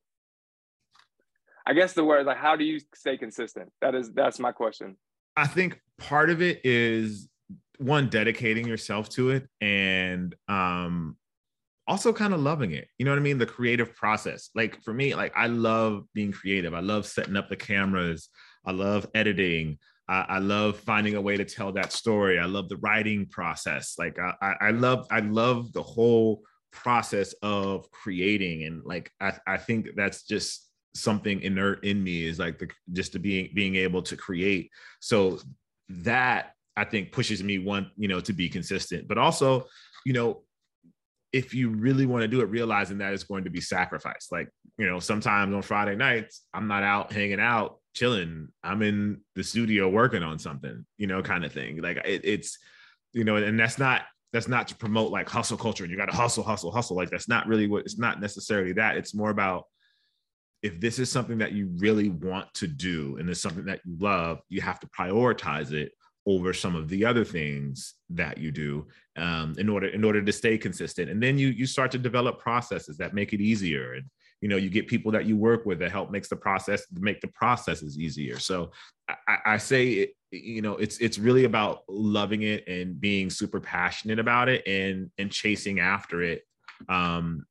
I 1.66 1.72
guess 1.72 1.94
the 1.94 2.04
word 2.04 2.26
like 2.26 2.36
how 2.36 2.58
do 2.58 2.66
you 2.66 2.82
stay 2.94 3.18
consistent? 3.18 3.72
That 3.80 3.96
is 3.96 4.12
that's 4.12 4.40
my 4.40 4.52
question. 4.52 4.98
I 5.38 5.48
think 5.48 5.80
part 6.00 6.30
of 6.30 6.42
it 6.42 6.60
is 6.66 7.30
one 7.78 8.10
dedicating 8.10 8.68
yourself 8.68 9.08
to 9.12 9.30
it 9.30 9.48
and 9.62 10.36
um 10.50 11.16
also 11.88 12.14
kind 12.14 12.34
of 12.34 12.40
loving 12.40 12.72
it. 12.72 12.88
You 12.98 13.06
know 13.06 13.12
what 13.12 13.20
I 13.20 13.24
mean? 13.24 13.38
The 13.38 13.46
creative 13.46 13.96
process. 13.96 14.50
Like 14.56 14.82
for 14.84 14.94
me, 14.94 15.16
like 15.16 15.34
I 15.36 15.48
love 15.48 16.06
being 16.14 16.32
creative. 16.32 16.74
I 16.74 16.80
love 16.80 17.06
setting 17.06 17.36
up 17.36 17.50
the 17.50 17.56
cameras. 17.56 18.30
I 18.66 18.72
love 18.72 19.08
editing. 19.14 19.78
I, 20.08 20.26
I 20.30 20.40
love 20.40 20.80
finding 20.80 21.16
a 21.16 21.22
way 21.22 21.38
to 21.38 21.46
tell 21.46 21.72
that 21.74 21.92
story. 21.92 22.40
I 22.40 22.46
love 22.46 22.70
the 22.70 22.78
writing 22.78 23.26
process. 23.26 23.96
Like 23.98 24.18
I, 24.20 24.56
I 24.62 24.72
love, 24.72 25.08
I 25.12 25.20
love 25.20 25.74
the 25.74 25.84
whole 25.84 26.44
process 26.72 27.34
of 27.42 27.90
creating. 27.92 28.64
And 28.64 28.84
like 28.84 29.12
I, 29.20 29.34
I 29.46 29.58
think 29.58 29.90
that's 29.96 30.24
just 30.24 30.70
something 30.96 31.42
inert 31.42 31.84
in 31.84 32.04
me 32.04 32.26
is 32.26 32.40
like 32.40 32.60
the 32.60 32.70
just 32.92 33.14
to 33.14 33.20
being 33.20 33.50
being 33.54 33.76
able 33.76 34.02
to 34.04 34.16
create. 34.16 34.72
So 35.00 35.40
that 35.90 36.54
I 36.76 36.86
think 36.86 37.12
pushes 37.12 37.44
me 37.44 37.60
one, 37.60 37.92
you 37.98 38.08
know, 38.08 38.20
to 38.22 38.34
be 38.34 38.50
consistent, 38.50 39.08
but 39.08 39.18
also, 39.18 39.68
you 40.06 40.14
know, 40.14 40.44
if 41.34 41.56
you 41.56 41.70
really 41.70 42.06
want 42.06 42.22
to 42.22 42.28
do 42.28 42.42
it, 42.42 42.46
realizing 42.46 43.00
that 43.00 43.12
it's 43.12 43.24
going 43.24 43.44
to 43.44 43.50
be 43.50 43.60
sacrificed. 43.60 44.32
Like, 44.32 44.50
you 44.78 44.86
know, 44.86 45.00
sometimes 45.00 45.54
on 45.54 45.64
Friday 45.64 45.96
nights, 45.96 46.44
I'm 46.54 46.68
not 46.68 46.84
out 46.84 47.12
hanging 47.12 47.40
out, 47.40 47.80
chilling. 47.96 48.50
I'm 48.64 48.84
in 48.84 49.22
the 49.36 49.44
studio 49.44 49.90
working 49.90 50.22
on 50.22 50.38
something, 50.38 50.86
you 50.98 51.08
know, 51.08 51.24
kind 51.24 51.44
of 51.44 51.52
thing. 51.52 51.82
Like 51.82 51.98
it, 52.06 52.22
it's, 52.24 52.60
you 53.14 53.24
know, 53.24 53.36
and 53.38 53.60
that's 53.60 53.80
not 53.80 54.04
that's 54.32 54.48
not 54.48 54.68
to 54.68 54.76
promote 54.76 55.12
like 55.12 55.30
hustle 55.30 55.58
culture 55.58 55.84
and 55.84 55.92
you 55.92 55.98
got 55.98 56.10
to 56.10 56.16
hustle, 56.16 56.44
hustle, 56.44 56.72
hustle. 56.72 56.96
Like 56.96 57.10
that's 57.10 57.28
not 57.28 57.48
really 57.48 57.68
what 57.68 57.82
it's 57.82 57.98
not 57.98 58.22
necessarily 58.22 58.74
that. 58.74 58.98
It's 58.98 59.16
more 59.16 59.30
about 59.30 59.66
if 60.62 60.80
this 60.80 60.98
is 60.98 61.12
something 61.12 61.40
that 61.40 61.52
you 61.52 61.70
really 61.78 62.10
want 62.10 62.52
to 62.56 62.68
do 62.68 63.18
and 63.18 63.30
it's 63.30 63.42
something 63.42 63.66
that 63.66 63.82
you 63.86 63.98
love, 64.00 64.40
you 64.50 64.62
have 64.62 64.80
to 64.80 64.88
prioritize 64.88 65.72
it 65.72 65.92
over 66.26 66.54
some 66.54 66.76
of 66.76 66.88
the 66.88 67.04
other 67.04 67.26
things 67.26 67.96
that 68.10 68.38
you 68.38 68.52
do 68.52 68.88
um, 69.18 69.54
in 69.58 69.68
order 69.68 69.88
in 69.88 70.04
order 70.04 70.22
to 70.22 70.32
stay 70.32 70.58
consistent. 70.58 71.10
And 71.10 71.22
then 71.22 71.38
you 71.38 71.50
you 71.50 71.66
start 71.66 71.92
to 71.92 71.98
develop 71.98 72.40
processes 72.40 72.98
that 72.98 73.14
make 73.14 73.34
it 73.34 73.42
easier. 73.42 73.94
And 73.94 74.06
you 74.42 74.50
know 74.50 74.58
you 74.58 74.70
get 74.70 74.88
people 74.88 75.12
that 75.12 75.26
you 75.26 75.36
work 75.36 75.66
with 75.66 75.80
that 75.80 75.92
help 75.92 76.12
makes 76.12 76.30
the 76.30 76.36
process 76.36 76.86
make 76.92 77.22
the 77.22 77.28
processes 77.30 77.98
easier. 77.98 78.40
So 78.40 78.72
i, 79.10 79.38
I 79.46 79.58
say 79.58 79.90
it, 79.92 80.14
you 80.32 80.62
know 80.62 80.76
it's 80.78 80.98
it's 81.00 81.18
really 81.18 81.44
about 81.44 81.84
loving 81.90 82.44
it 82.44 82.68
and 82.68 83.00
being 83.00 83.30
super 83.30 83.60
passionate 83.60 84.20
about 84.20 84.50
it 84.50 84.66
and 84.68 85.12
and 85.18 85.32
chasing 85.32 85.80
after 85.80 86.22
it 86.22 86.44
um 86.90 87.46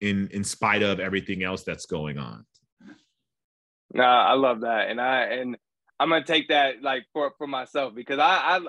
in 0.00 0.28
in 0.32 0.44
spite 0.44 0.82
of 0.82 1.00
everything 1.00 1.42
else 1.42 1.64
that's 1.64 1.86
going 1.86 2.18
on. 2.18 2.44
No 3.94 4.04
i 4.04 4.34
love 4.34 4.60
that. 4.60 4.90
And 4.90 5.00
i 5.00 5.22
and 5.24 5.56
I'm 6.00 6.08
gonna 6.08 6.24
take 6.24 6.48
that 6.48 6.82
like 6.82 7.04
for 7.12 7.32
for 7.38 7.46
myself 7.46 7.94
because 7.94 8.18
I 8.18 8.58
I 8.58 8.60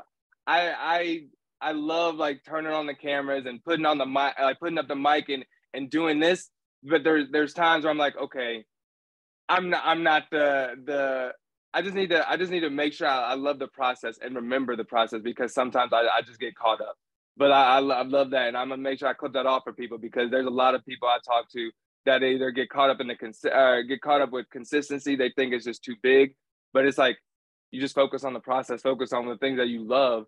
I 0.48 0.74
I, 0.78 1.22
I 1.62 1.72
love 1.72 2.16
like 2.16 2.44
turning 2.46 2.74
on 2.74 2.88
the 2.88 2.94
cameras 2.94 3.46
and 3.48 3.64
putting 3.64 3.86
on 3.86 3.98
the 3.98 4.06
mic, 4.06 4.34
like 4.40 4.60
putting 4.60 4.78
up 4.78 4.90
the 4.90 4.98
mic 4.98 5.30
and 5.30 5.46
and 5.74 5.90
doing 5.90 6.20
this. 6.20 6.50
But 6.84 7.06
there's 7.06 7.32
there's 7.32 7.54
times 7.54 7.86
where 7.86 7.92
I'm 7.92 7.98
like, 7.98 8.18
okay, 8.18 8.66
I'm 9.50 9.70
not 9.70 9.84
I'm 9.86 10.04
not 10.04 10.26
the 10.30 10.76
the 10.86 11.34
I 11.74 11.82
just 11.82 11.96
need 11.96 12.10
to 12.10 12.30
I 12.30 12.38
just 12.38 12.52
need 12.52 12.62
to 12.62 12.70
make 12.70 12.94
sure 12.94 13.08
I, 13.08 13.32
I 13.32 13.34
love 13.36 13.60
the 13.60 13.70
process 13.70 14.20
and 14.22 14.36
remember 14.36 14.76
the 14.76 14.84
process 14.84 15.22
because 15.24 15.54
sometimes 15.54 15.94
I, 15.94 16.02
I 16.02 16.22
just 16.26 16.40
get 16.40 16.56
caught 16.56 16.82
up. 16.82 16.98
But 17.38 17.52
I, 17.52 17.78
I, 17.78 17.80
I 17.80 18.04
love 18.04 18.32
that 18.32 18.50
and 18.50 18.58
I'm 18.58 18.70
gonna 18.70 18.82
make 18.82 19.00
sure 19.00 19.08
I 19.08 19.14
clip 19.14 19.34
that 19.34 19.46
off 19.46 19.64
for 19.64 19.74
people 19.74 19.98
because 19.98 20.32
there's 20.32 20.48
a 20.48 20.52
lot 20.52 20.76
of 20.76 20.86
people 20.86 21.08
I 21.08 21.20
talk 21.26 21.50
to 21.54 21.72
that 22.06 22.24
either 22.24 22.52
get 22.52 22.70
caught 22.70 22.90
up 22.90 23.00
in 23.00 23.08
the 23.08 23.52
uh, 23.54 23.82
get 23.88 24.02
caught 24.02 24.22
up 24.22 24.32
with 24.32 24.50
consistency. 24.50 25.16
They 25.16 25.32
think 25.36 25.54
it's 25.54 25.66
just 25.66 25.84
too 25.84 25.96
big, 26.02 26.36
but 26.74 26.86
it's 26.86 26.98
like 26.98 27.18
you 27.72 27.80
just 27.80 27.96
focus 27.96 28.24
on 28.24 28.34
the 28.34 28.40
process, 28.40 28.82
focus 28.82 29.14
on 29.14 29.28
the 29.28 29.38
things 29.38 29.58
that 29.58 29.68
you 29.68 29.84
love, 29.84 30.26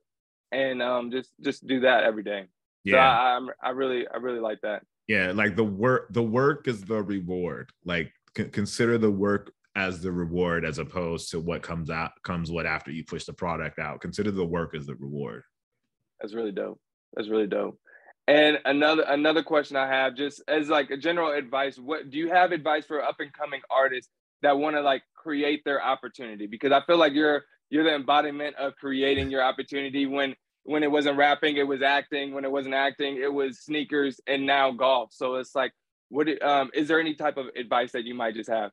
and 0.52 0.82
um, 0.82 1.12
just 1.12 1.32
just 1.42 1.66
do 1.68 1.82
that 1.82 2.04
every 2.04 2.24
day. 2.24 2.46
Yeah, 2.84 2.94
so 2.94 2.98
I, 3.00 3.36
I'm, 3.36 3.50
I 3.62 3.70
really 3.70 4.08
I 4.08 4.18
really 4.18 4.40
like 4.40 4.62
that. 4.62 4.84
Yeah, 5.08 5.32
like 5.34 5.56
the 5.56 5.64
work 5.64 6.08
the 6.12 6.24
work 6.24 6.68
is 6.68 6.82
the 6.82 7.02
reward. 7.02 7.72
Like 7.86 8.12
c- 8.38 8.46
consider 8.46 8.98
the 8.98 9.12
work 9.12 9.54
as 9.76 10.02
the 10.02 10.12
reward 10.12 10.66
as 10.66 10.78
opposed 10.78 11.32
to 11.32 11.40
what 11.40 11.64
comes 11.64 11.90
out 11.90 12.12
comes 12.24 12.52
what 12.52 12.66
after 12.66 12.92
you 12.92 13.04
push 13.04 13.26
the 13.26 13.34
product 13.34 13.80
out. 13.80 14.02
Consider 14.02 14.32
the 14.32 14.46
work 14.46 14.76
as 14.76 14.86
the 14.86 14.96
reward. 14.96 15.44
That's 16.22 16.34
really 16.34 16.52
dope. 16.52 16.80
That's 17.16 17.30
really 17.30 17.48
dope. 17.48 17.80
And 18.28 18.60
another 18.64 19.04
another 19.04 19.44
question 19.44 19.76
I 19.76 19.88
have, 19.88 20.16
just 20.16 20.42
as 20.48 20.70
like 20.70 20.92
a 20.92 20.98
general 20.98 21.34
advice, 21.34 21.78
what 21.78 22.10
do 22.10 22.18
you 22.18 22.30
have 22.30 22.52
advice 22.52 22.86
for 22.86 23.04
up 23.04 23.18
and 23.20 23.34
coming 23.34 23.62
artists 23.70 24.10
that 24.42 24.58
want 24.58 24.76
to 24.76 24.82
like 24.82 25.04
create 25.24 25.64
their 25.64 25.84
opportunity? 25.84 26.46
Because 26.48 26.72
I 26.72 26.82
feel 26.86 26.98
like 26.98 27.14
you're 27.14 27.44
you're 27.70 27.84
the 27.84 27.96
embodiment 27.96 28.56
of 28.58 28.76
creating 28.76 29.32
your 29.32 29.44
opportunity. 29.44 30.06
When 30.06 30.36
when 30.64 30.84
it 30.84 30.92
wasn't 30.92 31.18
rapping 31.18 31.58
it 31.58 31.68
was 31.68 31.82
acting. 31.82 32.34
When 32.34 32.46
it 32.46 32.52
wasn't 32.52 32.76
acting 32.76 33.18
it 33.18 33.34
was 33.34 33.60
sneakers 33.62 34.20
and 34.28 34.46
now 34.46 34.72
golf. 34.72 35.12
So 35.14 35.36
it's 35.36 35.56
like 35.56 35.72
what 36.10 36.28
um 36.44 36.70
is 36.74 36.88
there 36.88 37.00
any 37.00 37.16
type 37.16 37.38
of 37.38 37.48
advice 37.56 37.92
that 37.94 38.04
you 38.04 38.14
might 38.14 38.36
just 38.36 38.50
have? 38.50 38.72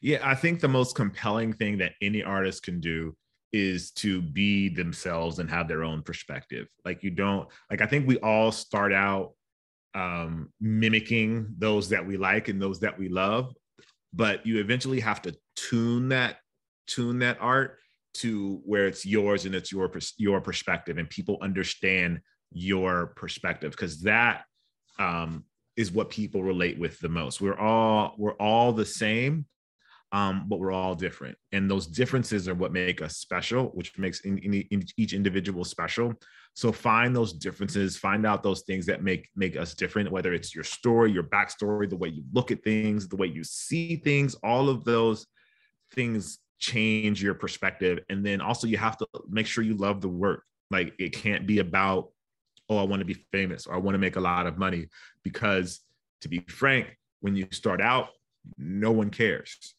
Yeah 0.00 0.18
i 0.22 0.34
think 0.34 0.60
the 0.60 0.68
most 0.68 0.94
compelling 0.96 1.52
thing 1.52 1.78
that 1.78 1.92
any 2.02 2.22
artist 2.22 2.62
can 2.62 2.80
do 2.80 3.16
is 3.52 3.92
to 3.92 4.20
be 4.20 4.68
themselves 4.68 5.38
and 5.38 5.48
have 5.48 5.68
their 5.68 5.82
own 5.82 6.02
perspective. 6.02 6.66
Like 6.84 7.02
you 7.02 7.10
don't 7.10 7.48
like 7.70 7.80
i 7.80 7.86
think 7.86 8.06
we 8.06 8.18
all 8.18 8.52
start 8.52 8.92
out 8.92 9.32
um 9.94 10.52
mimicking 10.60 11.54
those 11.58 11.88
that 11.88 12.06
we 12.06 12.16
like 12.16 12.48
and 12.48 12.60
those 12.60 12.80
that 12.80 12.98
we 12.98 13.08
love 13.08 13.54
but 14.12 14.46
you 14.46 14.58
eventually 14.60 15.00
have 15.00 15.22
to 15.22 15.34
tune 15.56 16.08
that 16.08 16.36
tune 16.86 17.18
that 17.18 17.36
art 17.40 17.78
to 18.14 18.60
where 18.64 18.86
it's 18.86 19.04
yours 19.04 19.44
and 19.44 19.54
it's 19.54 19.70
your 19.70 19.90
your 20.16 20.40
perspective 20.40 20.98
and 20.98 21.08
people 21.10 21.38
understand 21.42 22.20
your 22.50 23.08
perspective 23.08 23.72
because 23.72 24.02
that 24.02 24.44
um, 24.98 25.44
is 25.76 25.92
what 25.92 26.10
people 26.10 26.42
relate 26.42 26.78
with 26.78 26.98
the 27.00 27.08
most. 27.08 27.40
We're 27.40 27.58
all 27.58 28.14
we're 28.18 28.32
all 28.34 28.72
the 28.72 28.86
same 28.86 29.46
um, 30.12 30.46
but 30.48 30.58
we're 30.58 30.72
all 30.72 30.94
different 30.94 31.36
and 31.52 31.70
those 31.70 31.86
differences 31.86 32.48
are 32.48 32.54
what 32.54 32.72
make 32.72 33.02
us 33.02 33.16
special 33.16 33.66
which 33.74 33.96
makes 33.98 34.20
in, 34.20 34.38
in, 34.38 34.54
in 34.54 34.84
each 34.96 35.12
individual 35.12 35.64
special 35.64 36.14
so 36.58 36.72
find 36.72 37.14
those 37.14 37.32
differences, 37.32 37.96
find 37.96 38.26
out 38.26 38.42
those 38.42 38.62
things 38.62 38.84
that 38.86 39.04
make 39.04 39.28
make 39.36 39.56
us 39.56 39.74
different, 39.74 40.10
whether 40.10 40.32
it's 40.32 40.56
your 40.56 40.64
story, 40.64 41.12
your 41.12 41.22
backstory, 41.22 41.88
the 41.88 41.94
way 41.94 42.08
you 42.08 42.24
look 42.32 42.50
at 42.50 42.64
things, 42.64 43.06
the 43.06 43.14
way 43.14 43.28
you 43.28 43.44
see 43.44 43.94
things, 43.94 44.34
all 44.42 44.68
of 44.68 44.82
those 44.84 45.24
things 45.94 46.40
change 46.58 47.22
your 47.22 47.34
perspective. 47.34 48.00
And 48.08 48.26
then 48.26 48.40
also 48.40 48.66
you 48.66 48.76
have 48.76 48.96
to 48.96 49.06
make 49.28 49.46
sure 49.46 49.62
you 49.62 49.76
love 49.76 50.00
the 50.00 50.08
work. 50.08 50.42
Like 50.68 50.94
it 50.98 51.10
can't 51.10 51.46
be 51.46 51.60
about, 51.60 52.08
oh, 52.68 52.78
I 52.78 52.82
want 52.82 53.02
to 53.02 53.06
be 53.06 53.24
famous 53.30 53.68
or 53.68 53.74
I 53.74 53.78
want 53.78 53.94
to 53.94 54.00
make 54.00 54.16
a 54.16 54.20
lot 54.20 54.48
of 54.48 54.58
money. 54.58 54.88
Because 55.22 55.78
to 56.22 56.28
be 56.28 56.40
frank, 56.48 56.88
when 57.20 57.36
you 57.36 57.46
start 57.52 57.80
out, 57.80 58.08
no 58.56 58.90
one 58.90 59.10
cares 59.10 59.74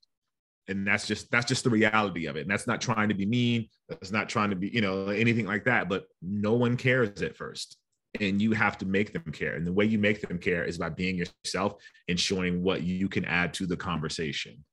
and 0.70 0.86
that's 0.86 1.08
just 1.08 1.30
that's 1.32 1.48
just 1.48 1.64
the 1.64 1.70
reality 1.70 2.28
of 2.28 2.38
it. 2.38 2.42
And 2.42 2.50
that's 2.50 2.68
not 2.68 2.80
trying 2.80 3.10
to 3.10 3.16
be 3.16 3.26
mean. 3.26 3.68
That's 3.90 4.12
not 4.12 4.30
trying 4.30 4.52
to 4.52 4.56
be 4.56 4.70
you 4.70 4.82
know 4.82 5.08
anything 5.08 5.46
like 5.46 5.66
that. 5.66 5.90
But 5.90 6.06
no 6.22 6.54
one 6.54 6.78
cares 6.78 7.22
at 7.22 7.36
first. 7.36 7.78
And 8.20 8.42
you 8.42 8.54
have 8.54 8.78
to 8.80 8.88
make 8.88 9.14
them 9.14 9.32
care. 9.32 9.56
And 9.56 9.68
the 9.68 9.74
way 9.74 9.86
you 9.86 10.00
make 10.00 10.22
them 10.22 10.40
care 10.40 10.64
is 10.64 10.80
by 10.80 10.90
being 10.90 11.16
yourself 11.16 11.76
and 12.08 12.20
showing 12.20 12.64
what 12.64 12.82
you 12.82 13.08
can 13.08 13.24
add 13.26 13.54
to 13.56 13.68
the 13.68 13.78
conversation. 13.78 14.64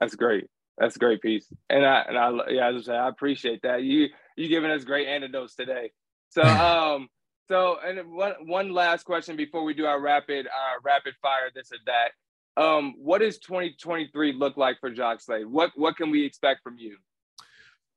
That's 0.00 0.16
great. 0.16 0.48
That's 0.76 0.96
a 0.96 0.98
great 0.98 1.22
piece. 1.22 1.46
And 1.70 1.86
i 1.86 2.04
and 2.08 2.18
i 2.18 2.30
yeah 2.50 2.68
as 2.68 2.76
i 2.76 2.80
say 2.92 2.96
i 2.96 3.08
appreciate 3.08 3.62
that. 3.62 3.82
You 3.82 4.08
you 4.36 4.48
giving 4.48 4.70
us 4.70 4.84
great 4.84 5.08
antidotes 5.08 5.54
today. 5.54 5.92
So 6.30 6.42
um 6.42 7.08
so 7.48 7.76
and 7.84 8.12
one 8.12 8.34
one 8.46 8.72
last 8.72 9.04
question 9.04 9.36
before 9.36 9.64
we 9.64 9.74
do 9.74 9.86
our 9.86 10.00
rapid 10.00 10.46
uh 10.46 10.80
rapid 10.82 11.14
fire 11.22 11.50
this 11.54 11.70
or 11.72 11.78
that 11.86 12.10
um, 12.56 12.94
what 12.98 13.18
does 13.18 13.38
2023 13.38 14.32
look 14.32 14.56
like 14.56 14.78
for 14.80 14.94
Jacques 14.94 15.20
Slade? 15.20 15.46
What 15.46 15.72
what 15.76 15.96
can 15.96 16.10
we 16.10 16.24
expect 16.24 16.62
from 16.62 16.76
you? 16.78 16.96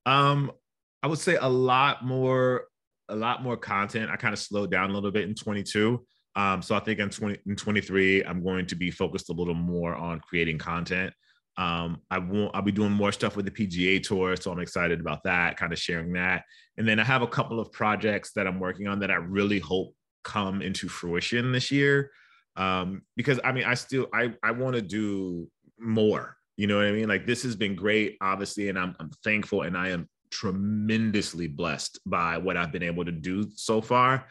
Um, 0.06 0.52
I 1.04 1.08
would 1.08 1.20
say 1.20 1.36
a 1.36 1.48
lot 1.48 2.04
more, 2.04 2.65
a 3.10 3.15
lot 3.15 3.43
more 3.43 3.58
content. 3.58 4.10
I 4.10 4.15
kind 4.15 4.34
of 4.34 4.39
slowed 4.39 4.72
down 4.72 4.89
a 4.89 4.93
little 4.93 5.12
bit 5.12 5.28
in 5.28 5.36
22. 5.36 6.04
Um, 6.36 6.62
so 6.62 6.76
I 6.76 6.80
think 6.80 7.00
in 7.00 7.10
20 7.10 7.39
in 7.46 7.56
23, 7.56 8.24
I'm 8.24 8.43
going 8.43 8.65
to 8.67 8.76
be 8.76 8.91
focused 8.91 9.30
a 9.30 9.34
little 9.34 9.54
more 9.54 9.96
on 9.96 10.20
creating 10.22 10.58
content. 10.58 11.13
Um, 11.58 12.02
I 12.12 12.20
won't, 12.20 12.56
I'll 12.56 12.62
be 12.62 12.72
doing 12.72 12.91
more 12.91 13.12
stuff 13.12 13.36
with 13.36 13.46
the 13.46 13.52
PGA 13.52 14.02
tour. 14.02 14.36
So 14.36 14.52
I'm 14.52 14.60
excited 14.60 15.00
about 15.00 15.24
that, 15.24 15.58
kind 15.58 15.74
of 15.74 15.80
sharing 15.80 16.13
that. 16.13 16.43
And 16.78 16.88
then 16.88 17.00
I 17.00 17.04
have 17.04 17.24
a 17.24 17.28
couple 17.28 17.60
of 17.60 17.72
projects 17.72 18.32
that 18.34 18.46
I'm 18.46 18.60
working 18.60 18.88
on 18.88 19.00
that 19.00 19.10
I 19.10 19.15
really 19.15 19.58
hope 19.60 19.96
come 20.24 20.62
into 20.62 20.88
fruition 20.88 21.52
this 21.52 21.72
year. 21.72 22.12
Um, 22.58 23.04
because 23.15 23.39
I 23.43 23.52
mean, 23.52 23.63
I 23.63 23.76
still, 23.76 24.08
I, 24.13 24.34
I 24.43 24.52
want 24.52 24.76
to 24.76 24.82
do 24.82 25.48
more, 25.80 26.36
you 26.58 26.67
know 26.67 26.78
what 26.78 26.86
I 26.86 26.91
mean? 26.91 27.08
Like 27.08 27.26
this 27.26 27.43
has 27.43 27.56
been 27.56 27.76
great, 27.76 28.17
obviously, 28.20 28.70
and 28.70 28.78
I'm, 28.78 28.96
I'm 29.00 29.12
thankful 29.24 29.62
and 29.62 29.78
I 29.78 29.89
am 29.89 30.10
tremendously 30.32 31.48
blessed 31.48 32.00
by 32.06 32.38
what 32.38 32.58
I've 32.58 32.72
been 32.72 32.84
able 32.84 33.06
to 33.06 33.12
do 33.12 33.50
so 33.56 33.80
far 33.80 34.26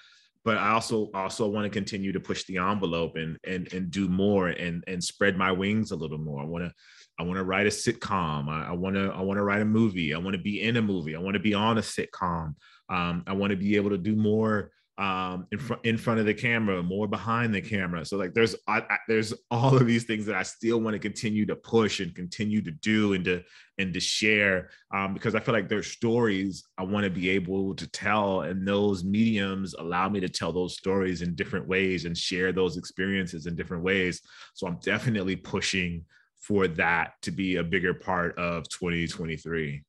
but 0.46 0.58
I 0.58 0.70
also 0.70 1.10
also 1.12 1.48
want 1.48 1.64
to 1.64 1.70
continue 1.70 2.12
to 2.12 2.20
push 2.20 2.44
the 2.44 2.58
envelope 2.58 3.16
and 3.16 3.36
and 3.42 3.70
and 3.74 3.90
do 3.90 4.08
more 4.08 4.46
and 4.46 4.84
and 4.86 5.02
spread 5.02 5.36
my 5.36 5.50
wings 5.50 5.90
a 5.90 5.96
little 5.96 6.18
more. 6.18 6.40
I 6.40 6.44
want 6.44 6.64
to 6.64 6.72
I 7.18 7.24
want 7.24 7.38
to 7.38 7.44
write 7.44 7.66
a 7.66 7.70
sitcom. 7.70 8.48
I 8.48 8.72
want 8.72 8.94
to 8.94 9.12
I 9.12 9.22
want 9.22 9.38
to 9.38 9.42
write 9.42 9.60
a 9.60 9.64
movie. 9.64 10.14
I 10.14 10.18
want 10.18 10.36
to 10.36 10.42
be 10.42 10.62
in 10.62 10.76
a 10.76 10.82
movie. 10.82 11.16
I 11.16 11.18
want 11.18 11.34
to 11.34 11.40
be 11.40 11.52
on 11.52 11.78
a 11.78 11.80
sitcom. 11.80 12.54
Um, 12.88 13.24
I 13.26 13.32
want 13.32 13.50
to 13.50 13.56
be 13.56 13.74
able 13.74 13.90
to 13.90 13.98
do 13.98 14.14
more 14.14 14.70
um, 14.98 15.46
in 15.52 15.58
front 15.58 15.84
in 15.84 15.98
front 15.98 16.20
of 16.20 16.26
the 16.26 16.32
camera, 16.32 16.82
more 16.82 17.06
behind 17.06 17.54
the 17.54 17.60
camera. 17.60 18.04
So 18.04 18.16
like 18.16 18.32
there's 18.32 18.56
I, 18.66 18.78
I, 18.78 18.96
there's 19.08 19.34
all 19.50 19.76
of 19.76 19.86
these 19.86 20.04
things 20.04 20.24
that 20.26 20.34
I 20.34 20.42
still 20.42 20.80
want 20.80 20.94
to 20.94 20.98
continue 20.98 21.44
to 21.46 21.56
push 21.56 22.00
and 22.00 22.14
continue 22.14 22.62
to 22.62 22.70
do 22.70 23.12
and 23.12 23.24
to 23.26 23.42
and 23.78 23.92
to 23.92 24.00
share 24.00 24.70
um, 24.94 25.12
because 25.12 25.34
I 25.34 25.40
feel 25.40 25.52
like 25.52 25.68
there's 25.68 25.88
stories 25.88 26.64
I 26.78 26.84
want 26.84 27.04
to 27.04 27.10
be 27.10 27.28
able 27.30 27.74
to 27.74 27.86
tell, 27.88 28.42
and 28.42 28.66
those 28.66 29.04
mediums 29.04 29.74
allow 29.74 30.08
me 30.08 30.20
to 30.20 30.30
tell 30.30 30.52
those 30.52 30.76
stories 30.76 31.20
in 31.20 31.34
different 31.34 31.68
ways 31.68 32.06
and 32.06 32.16
share 32.16 32.52
those 32.52 32.78
experiences 32.78 33.46
in 33.46 33.54
different 33.54 33.82
ways. 33.82 34.22
So 34.54 34.66
I'm 34.66 34.78
definitely 34.82 35.36
pushing 35.36 36.06
for 36.40 36.68
that 36.68 37.14
to 37.22 37.30
be 37.30 37.56
a 37.56 37.64
bigger 37.64 37.92
part 37.92 38.38
of 38.38 38.68
2023. 38.68 39.82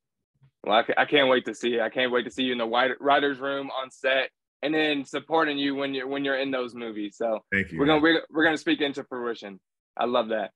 Well, 0.65 0.83
I, 0.97 1.05
can't 1.05 1.29
wait 1.29 1.45
to 1.45 1.53
see 1.53 1.75
it. 1.75 1.81
I 1.81 1.89
can't 1.89 2.11
wait 2.11 2.23
to 2.23 2.31
see 2.31 2.43
you 2.43 2.51
in 2.51 2.57
the 2.57 2.95
writers' 2.99 3.39
room 3.39 3.69
on 3.69 3.89
set 3.89 4.31
and 4.63 4.73
then 4.73 5.05
supporting 5.05 5.57
you 5.57 5.75
when 5.75 5.93
you're 5.93 6.07
when 6.07 6.25
you're 6.25 6.39
in 6.39 6.51
those 6.51 6.73
movies. 6.73 7.15
So 7.17 7.39
thank 7.51 7.71
you. 7.71 7.79
We're 7.79 7.85
gonna 7.85 8.01
we're, 8.01 8.21
we're 8.31 8.43
gonna 8.43 8.57
speak 8.57 8.81
into 8.81 9.03
fruition. 9.03 9.59
I 9.97 10.05
love 10.05 10.29
that. 10.29 10.51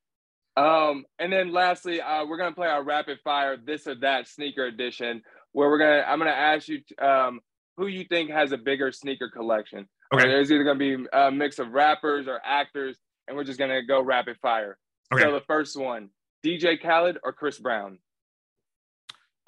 Um, 0.58 1.06
and 1.20 1.32
then 1.32 1.54
lastly, 1.54 2.02
uh, 2.02 2.26
we're 2.26 2.38
gonna 2.38 2.56
play 2.56 2.68
our 2.68 2.84
rapid 2.84 3.20
fire 3.24 3.58
this 3.58 3.88
or 3.88 3.96
that 4.02 4.28
sneaker 4.28 4.66
edition, 4.66 5.22
where 5.54 5.70
we're 5.70 5.78
gonna 5.78 6.04
I'm 6.08 6.20
gonna 6.20 6.32
ask 6.32 6.68
you 6.68 6.80
um, 7.00 7.40
who 7.78 7.88
you 7.88 8.06
think 8.06 8.32
has 8.32 8.52
a 8.52 8.58
bigger 8.58 8.92
sneaker 8.92 9.30
collection. 9.30 9.88
Okay. 10.14 10.28
there's 10.28 10.52
either 10.52 10.66
gonna 10.66 10.80
be 10.80 10.98
a 11.14 11.32
mix 11.32 11.60
of 11.60 11.72
rappers 11.72 12.28
or 12.28 12.42
actors, 12.44 12.98
and 13.28 13.38
we're 13.38 13.46
just 13.46 13.60
gonna 13.60 13.82
go 13.86 14.02
rapid 14.02 14.38
fire. 14.42 14.78
Okay. 15.14 15.24
So 15.24 15.32
the 15.32 15.42
first 15.42 15.80
one, 15.80 16.10
DJ 16.46 16.82
Khaled 16.82 17.18
or 17.24 17.32
Chris 17.34 17.60
Brown? 17.60 18.00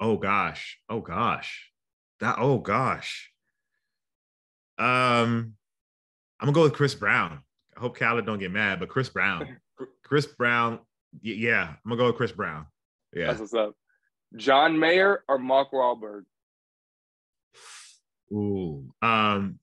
Oh 0.00 0.16
gosh. 0.16 0.78
Oh 0.88 1.00
gosh. 1.00 1.70
That 2.20 2.36
oh 2.38 2.58
gosh. 2.58 3.30
Um, 4.78 5.54
I'm 6.40 6.46
gonna 6.46 6.52
go 6.52 6.62
with 6.62 6.72
Chris 6.72 6.94
Brown. 6.94 7.40
I 7.76 7.80
hope 7.80 7.96
Khaled 7.96 8.26
don't 8.26 8.38
get 8.38 8.52
mad, 8.52 8.80
but 8.80 8.88
Chris 8.88 9.08
Brown. 9.08 9.56
Chris 10.04 10.26
Brown, 10.26 10.80
yeah, 11.22 11.68
I'm 11.68 11.76
gonna 11.88 11.96
go 11.96 12.06
with 12.06 12.16
Chris 12.16 12.32
Brown. 12.32 12.66
Yeah. 13.12 13.28
That's 13.28 13.40
what's 13.40 13.54
up. 13.54 13.74
John 14.36 14.78
Mayer 14.78 15.22
or 15.28 15.38
Mark 15.38 15.70
Wahlberg? 15.72 16.22
Ooh, 18.32 18.92
um, 19.00 19.58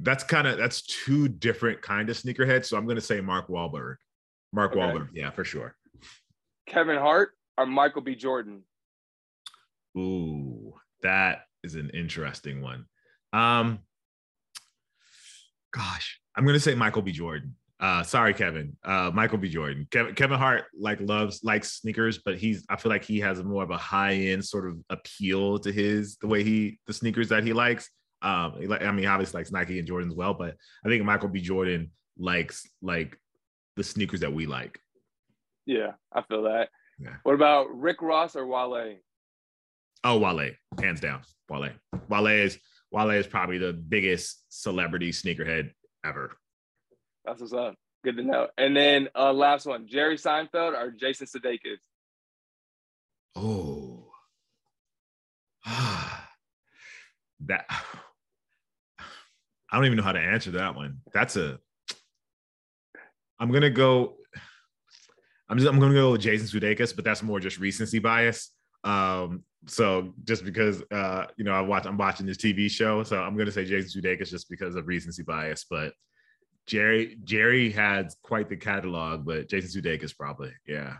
that's 0.00 0.24
kind 0.24 0.46
of 0.46 0.58
that's 0.58 0.82
two 0.82 1.28
different 1.28 1.82
kind 1.82 2.10
of 2.10 2.16
sneakerheads. 2.16 2.66
So 2.66 2.76
I'm 2.76 2.86
gonna 2.86 3.00
say 3.00 3.20
Mark 3.20 3.48
Wahlberg. 3.48 3.96
Mark 4.52 4.72
okay. 4.72 4.80
Wahlberg, 4.80 5.08
yeah, 5.12 5.30
for 5.30 5.44
sure. 5.44 5.76
Kevin 6.66 6.98
Hart 6.98 7.30
or 7.56 7.66
Michael 7.66 8.02
B. 8.02 8.14
Jordan? 8.14 8.62
Ooh, 9.96 10.74
that 11.02 11.42
is 11.64 11.74
an 11.74 11.90
interesting 11.90 12.62
one. 12.62 12.86
Um, 13.32 13.80
gosh, 15.72 16.20
I'm 16.34 16.46
gonna 16.46 16.60
say 16.60 16.74
Michael 16.74 17.02
B. 17.02 17.12
Jordan. 17.12 17.54
Uh, 17.80 18.02
sorry, 18.02 18.34
Kevin. 18.34 18.76
Uh, 18.82 19.10
Michael 19.14 19.38
B. 19.38 19.48
Jordan. 19.48 19.86
Kevin, 19.90 20.14
Kevin 20.14 20.38
Hart 20.38 20.64
like 20.78 21.00
loves 21.00 21.44
likes 21.44 21.72
sneakers, 21.72 22.18
but 22.18 22.36
he's 22.36 22.64
I 22.68 22.76
feel 22.76 22.90
like 22.90 23.04
he 23.04 23.20
has 23.20 23.42
more 23.44 23.62
of 23.62 23.70
a 23.70 23.76
high 23.76 24.14
end 24.14 24.44
sort 24.44 24.68
of 24.68 24.78
appeal 24.90 25.58
to 25.60 25.70
his 25.70 26.16
the 26.16 26.26
way 26.26 26.42
he 26.42 26.80
the 26.86 26.92
sneakers 26.92 27.28
that 27.28 27.44
he 27.44 27.52
likes. 27.52 27.88
Um, 28.20 28.54
I 28.80 28.90
mean, 28.90 29.06
obviously 29.06 29.38
likes 29.38 29.52
Nike 29.52 29.78
and 29.78 29.86
Jordan 29.86 30.10
as 30.10 30.16
well, 30.16 30.34
but 30.34 30.56
I 30.84 30.88
think 30.88 31.04
Michael 31.04 31.28
B. 31.28 31.40
Jordan 31.40 31.92
likes 32.18 32.68
like 32.82 33.16
the 33.76 33.84
sneakers 33.84 34.20
that 34.20 34.32
we 34.32 34.46
like. 34.46 34.80
Yeah, 35.66 35.92
I 36.12 36.22
feel 36.22 36.42
that. 36.44 36.70
Yeah. 36.98 37.14
What 37.22 37.34
about 37.34 37.68
Rick 37.70 38.02
Ross 38.02 38.34
or 38.34 38.46
Wale? 38.46 38.96
Oh, 40.02 40.18
Wale, 40.18 40.50
hands 40.80 41.00
down. 41.00 41.20
Wale. 41.48 41.70
Wale 42.08 42.26
is 42.26 42.58
Wale 42.90 43.10
is 43.10 43.26
probably 43.26 43.58
the 43.58 43.72
biggest 43.72 44.42
celebrity 44.48 45.10
sneakerhead 45.10 45.72
ever. 46.04 46.36
That's 47.24 47.40
what's 47.40 47.52
up. 47.52 47.74
Good 48.04 48.16
to 48.16 48.22
know. 48.22 48.48
And 48.56 48.76
then 48.76 49.08
uh, 49.14 49.32
last 49.32 49.66
one, 49.66 49.86
Jerry 49.86 50.16
Seinfeld 50.16 50.72
or 50.72 50.92
Jason 50.92 51.26
Sudeikis? 51.26 51.78
Oh, 53.36 54.10
that 57.46 57.66
I 59.70 59.76
don't 59.76 59.84
even 59.84 59.98
know 59.98 60.04
how 60.04 60.12
to 60.12 60.18
answer 60.18 60.52
that 60.52 60.74
one. 60.74 61.00
That's 61.12 61.36
a. 61.36 61.58
I'm 63.38 63.52
gonna 63.52 63.70
go. 63.70 64.16
I'm 65.48 65.58
just 65.58 65.70
I'm 65.70 65.78
gonna 65.78 65.94
go 65.94 66.12
with 66.12 66.22
Jason 66.22 66.46
Sudeikis, 66.46 66.96
but 66.96 67.04
that's 67.04 67.22
more 67.22 67.40
just 67.40 67.58
recency 67.58 67.98
bias. 67.98 68.50
Um, 68.88 69.44
so 69.66 70.14
just 70.24 70.44
because 70.44 70.82
uh, 70.90 71.26
you 71.36 71.44
know 71.44 71.52
I 71.52 71.60
watch 71.60 71.84
I'm 71.84 71.98
watching 71.98 72.26
this 72.26 72.38
TV 72.38 72.70
show, 72.70 73.02
so 73.02 73.18
I'm 73.18 73.36
gonna 73.36 73.52
say 73.52 73.64
Jason 73.64 74.00
Sudeikis 74.00 74.30
just 74.30 74.48
because 74.48 74.76
of 74.76 74.86
recency 74.86 75.22
bias. 75.22 75.66
But 75.68 75.92
Jerry 76.66 77.18
Jerry 77.24 77.70
had 77.70 78.08
quite 78.22 78.48
the 78.48 78.56
catalog, 78.56 79.26
but 79.26 79.48
Jason 79.48 79.82
Sudeikis 79.82 80.16
probably, 80.16 80.52
yeah. 80.66 80.94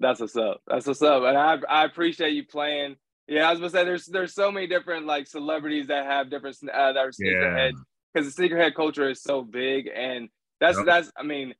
That's 0.00 0.20
what's 0.20 0.36
up. 0.36 0.60
That's 0.66 0.86
what's 0.86 1.02
up, 1.02 1.22
and 1.22 1.38
I 1.38 1.58
I 1.68 1.84
appreciate 1.84 2.34
you 2.34 2.44
playing. 2.44 2.96
Yeah, 3.26 3.48
I 3.48 3.52
was 3.52 3.60
gonna 3.60 3.70
say 3.70 3.84
there's 3.84 4.06
there's 4.06 4.34
so 4.34 4.50
many 4.50 4.66
different 4.66 5.06
like 5.06 5.26
celebrities 5.26 5.86
that 5.86 6.04
have 6.04 6.30
different 6.30 6.58
uh, 6.62 6.92
that 6.92 6.98
are 6.98 7.10
sneakerheads 7.10 7.78
because 8.12 8.34
the 8.34 8.42
sneakerhead 8.42 8.74
culture 8.74 9.08
is 9.08 9.22
so 9.22 9.42
big, 9.42 9.88
and 9.94 10.28
that's 10.60 10.76
yep. 10.76 10.86
that's 10.86 11.10
I 11.16 11.22
mean 11.22 11.54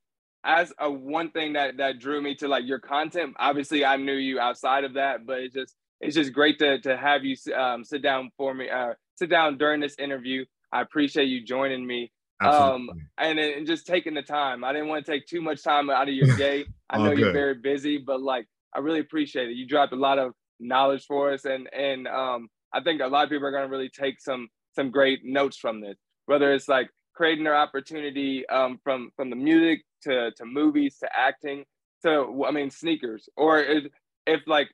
as 0.45 0.73
a 0.79 0.91
one 0.91 1.31
thing 1.31 1.55
that 1.55 1.79
that 1.79 1.99
drew 1.99 2.21
me 2.21 2.35
to 2.37 2.49
like 2.49 2.65
your 2.67 2.79
content. 2.79 3.35
Obviously, 3.39 3.85
I 3.85 3.97
knew 3.97 4.15
you 4.15 4.39
outside 4.39 4.85
of 4.85 4.95
that, 4.95 5.27
but 5.27 5.41
it's 5.41 5.55
just 5.55 5.75
it's 6.01 6.15
just 6.15 6.33
great 6.33 6.59
to 6.59 6.81
to 6.83 6.97
have 6.97 7.25
you 7.25 7.37
um, 7.55 7.85
sit 7.85 8.03
down 8.03 8.31
for 8.37 8.55
me, 8.55 8.69
uh, 8.69 8.95
sit 9.17 9.31
down 9.31 9.59
during 9.59 9.81
this 9.81 9.97
interview. 9.99 10.45
I 10.73 10.83
appreciate 10.83 11.27
you 11.27 11.45
joining 11.45 11.87
me. 11.87 12.11
Um, 12.41 12.91
and, 13.17 13.39
and 13.39 13.67
just 13.67 13.87
taking 13.87 14.13
the 14.13 14.21
time. 14.21 14.65
I 14.65 14.73
didn't 14.73 14.89
want 14.89 15.07
to 15.07 15.11
take 15.11 15.27
too 15.27 15.41
much 15.41 15.63
time 15.63 15.89
out 15.89 16.09
of 16.09 16.15
your 16.15 16.37
day. 16.37 16.67
I 16.91 16.99
know 16.99 17.13
you're 17.13 17.33
very 17.33 17.55
busy, 17.55 17.97
but 17.97 18.21
like 18.21 18.47
I 18.75 18.81
really 18.81 19.01
appreciate 19.01 19.49
it. 19.49 19.57
You 19.57 19.67
dropped 19.67 19.93
a 19.93 19.97
lot 19.97 20.19
of 20.19 20.33
knowledge 20.61 21.07
for 21.07 21.33
us, 21.33 21.45
and 21.45 21.69
and 21.73 22.07
um, 22.07 22.49
I 22.73 22.83
think 22.83 23.01
a 23.01 23.07
lot 23.07 23.25
of 23.25 23.31
people 23.31 23.47
are 23.47 23.51
going 23.51 23.65
to 23.65 23.71
really 23.71 23.89
take 23.89 24.21
some 24.21 24.49
some 24.75 24.91
great 24.91 25.21
notes 25.25 25.57
from 25.57 25.81
this. 25.81 25.97
Whether 26.27 26.53
it's 26.53 26.69
like 26.69 26.91
creating 27.15 27.45
their 27.45 27.57
opportunity 27.57 28.47
um, 28.49 28.79
from 28.83 29.11
from 29.17 29.31
the 29.31 29.37
music 29.37 29.83
to 30.03 30.31
to 30.33 30.45
movies 30.45 30.99
to 30.99 31.09
acting 31.17 31.65
to 32.03 32.45
I 32.47 32.51
mean 32.51 32.71
sneakers 32.71 33.29
or 33.37 33.61
if, 33.61 33.85
if 34.27 34.41
like 34.47 34.69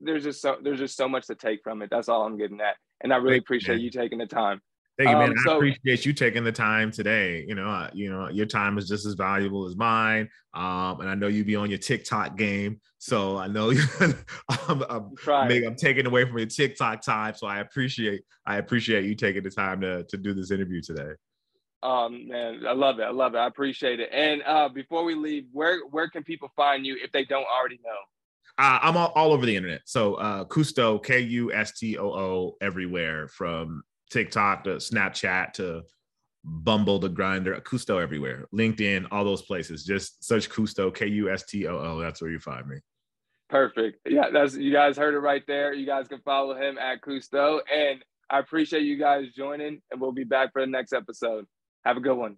there's 0.00 0.24
just 0.24 0.42
so 0.42 0.56
there's 0.62 0.78
just 0.78 0.96
so 0.96 1.08
much 1.08 1.26
to 1.28 1.34
take 1.34 1.60
from 1.62 1.82
it. 1.82 1.90
That's 1.90 2.08
all 2.08 2.24
I'm 2.24 2.36
getting 2.36 2.60
at, 2.60 2.76
and 3.02 3.12
I 3.12 3.16
really 3.16 3.36
Thank 3.36 3.42
appreciate 3.42 3.78
you, 3.78 3.84
you 3.84 3.90
taking 3.90 4.18
the 4.18 4.26
time. 4.26 4.60
Thank 4.98 5.10
you, 5.10 5.16
man. 5.16 5.30
Um, 5.30 5.36
so, 5.44 5.52
I 5.52 5.56
appreciate 5.56 6.04
you 6.04 6.12
taking 6.12 6.42
the 6.42 6.52
time 6.52 6.90
today. 6.90 7.44
You 7.46 7.54
know, 7.54 7.68
uh, 7.68 7.88
you 7.94 8.10
know, 8.10 8.28
your 8.28 8.46
time 8.46 8.78
is 8.78 8.88
just 8.88 9.06
as 9.06 9.14
valuable 9.14 9.66
as 9.66 9.76
mine. 9.76 10.28
Um, 10.54 11.00
and 11.00 11.08
I 11.08 11.14
know 11.14 11.28
you 11.28 11.44
be 11.44 11.54
on 11.54 11.70
your 11.70 11.78
TikTok 11.78 12.36
game, 12.36 12.80
so 12.98 13.36
I 13.36 13.46
know 13.46 13.72
I'm, 14.68 14.82
I'm, 14.90 15.12
I'm, 15.28 15.76
taking 15.76 16.06
away 16.06 16.24
from 16.24 16.36
your 16.38 16.48
TikTok 16.48 17.02
time. 17.02 17.34
So 17.34 17.46
I 17.46 17.60
appreciate 17.60 18.22
I 18.44 18.56
appreciate 18.56 19.04
you 19.04 19.14
taking 19.14 19.44
the 19.44 19.50
time 19.50 19.80
to 19.82 20.02
to 20.04 20.16
do 20.16 20.34
this 20.34 20.50
interview 20.50 20.82
today. 20.82 21.12
Um, 21.82 22.28
man, 22.28 22.64
I 22.66 22.72
love 22.72 22.98
it. 22.98 23.04
I 23.04 23.10
love 23.10 23.34
it. 23.34 23.38
I 23.38 23.46
appreciate 23.46 24.00
it. 24.00 24.10
And 24.12 24.42
uh, 24.44 24.68
before 24.68 25.04
we 25.04 25.14
leave, 25.14 25.46
where 25.52 25.80
where 25.90 26.08
can 26.08 26.24
people 26.24 26.50
find 26.56 26.84
you 26.84 26.96
if 27.02 27.12
they 27.12 27.24
don't 27.24 27.46
already 27.46 27.78
know? 27.84 27.98
Uh, 28.58 28.80
I'm 28.82 28.96
all, 28.96 29.12
all 29.14 29.32
over 29.32 29.46
the 29.46 29.54
internet. 29.54 29.82
So 29.84 30.14
uh, 30.14 30.44
Kustoo, 30.44 31.02
K 31.04 31.20
U 31.20 31.52
S 31.52 31.78
T 31.78 31.96
O 31.96 32.08
O, 32.08 32.56
everywhere 32.60 33.28
from 33.28 33.82
TikTok 34.10 34.64
to 34.64 34.70
Snapchat 34.70 35.52
to 35.54 35.82
Bumble 36.44 36.98
to 37.00 37.08
Grindr, 37.08 37.60
Kustoo 37.62 38.02
everywhere. 38.02 38.46
LinkedIn, 38.52 39.06
all 39.12 39.24
those 39.24 39.42
places. 39.42 39.84
Just 39.84 40.24
search 40.24 40.48
Kustoo, 40.48 40.92
K 40.92 41.06
U 41.06 41.30
S 41.30 41.44
T 41.44 41.68
O 41.68 41.78
O. 41.78 42.00
That's 42.00 42.20
where 42.20 42.30
you 42.30 42.40
find 42.40 42.66
me. 42.66 42.78
Perfect. 43.48 44.00
Yeah, 44.06 44.30
that's 44.30 44.54
you 44.54 44.72
guys 44.72 44.96
heard 44.96 45.14
it 45.14 45.20
right 45.20 45.42
there. 45.46 45.72
You 45.72 45.86
guys 45.86 46.08
can 46.08 46.20
follow 46.20 46.54
him 46.54 46.78
at 46.78 47.00
Kustoo. 47.00 47.60
And 47.72 48.04
I 48.28 48.40
appreciate 48.40 48.82
you 48.82 48.98
guys 48.98 49.26
joining, 49.36 49.80
and 49.90 50.00
we'll 50.00 50.12
be 50.12 50.24
back 50.24 50.52
for 50.52 50.60
the 50.60 50.66
next 50.66 50.92
episode. 50.92 51.46
Have 51.84 51.96
a 51.96 52.00
good 52.00 52.16
one. 52.16 52.36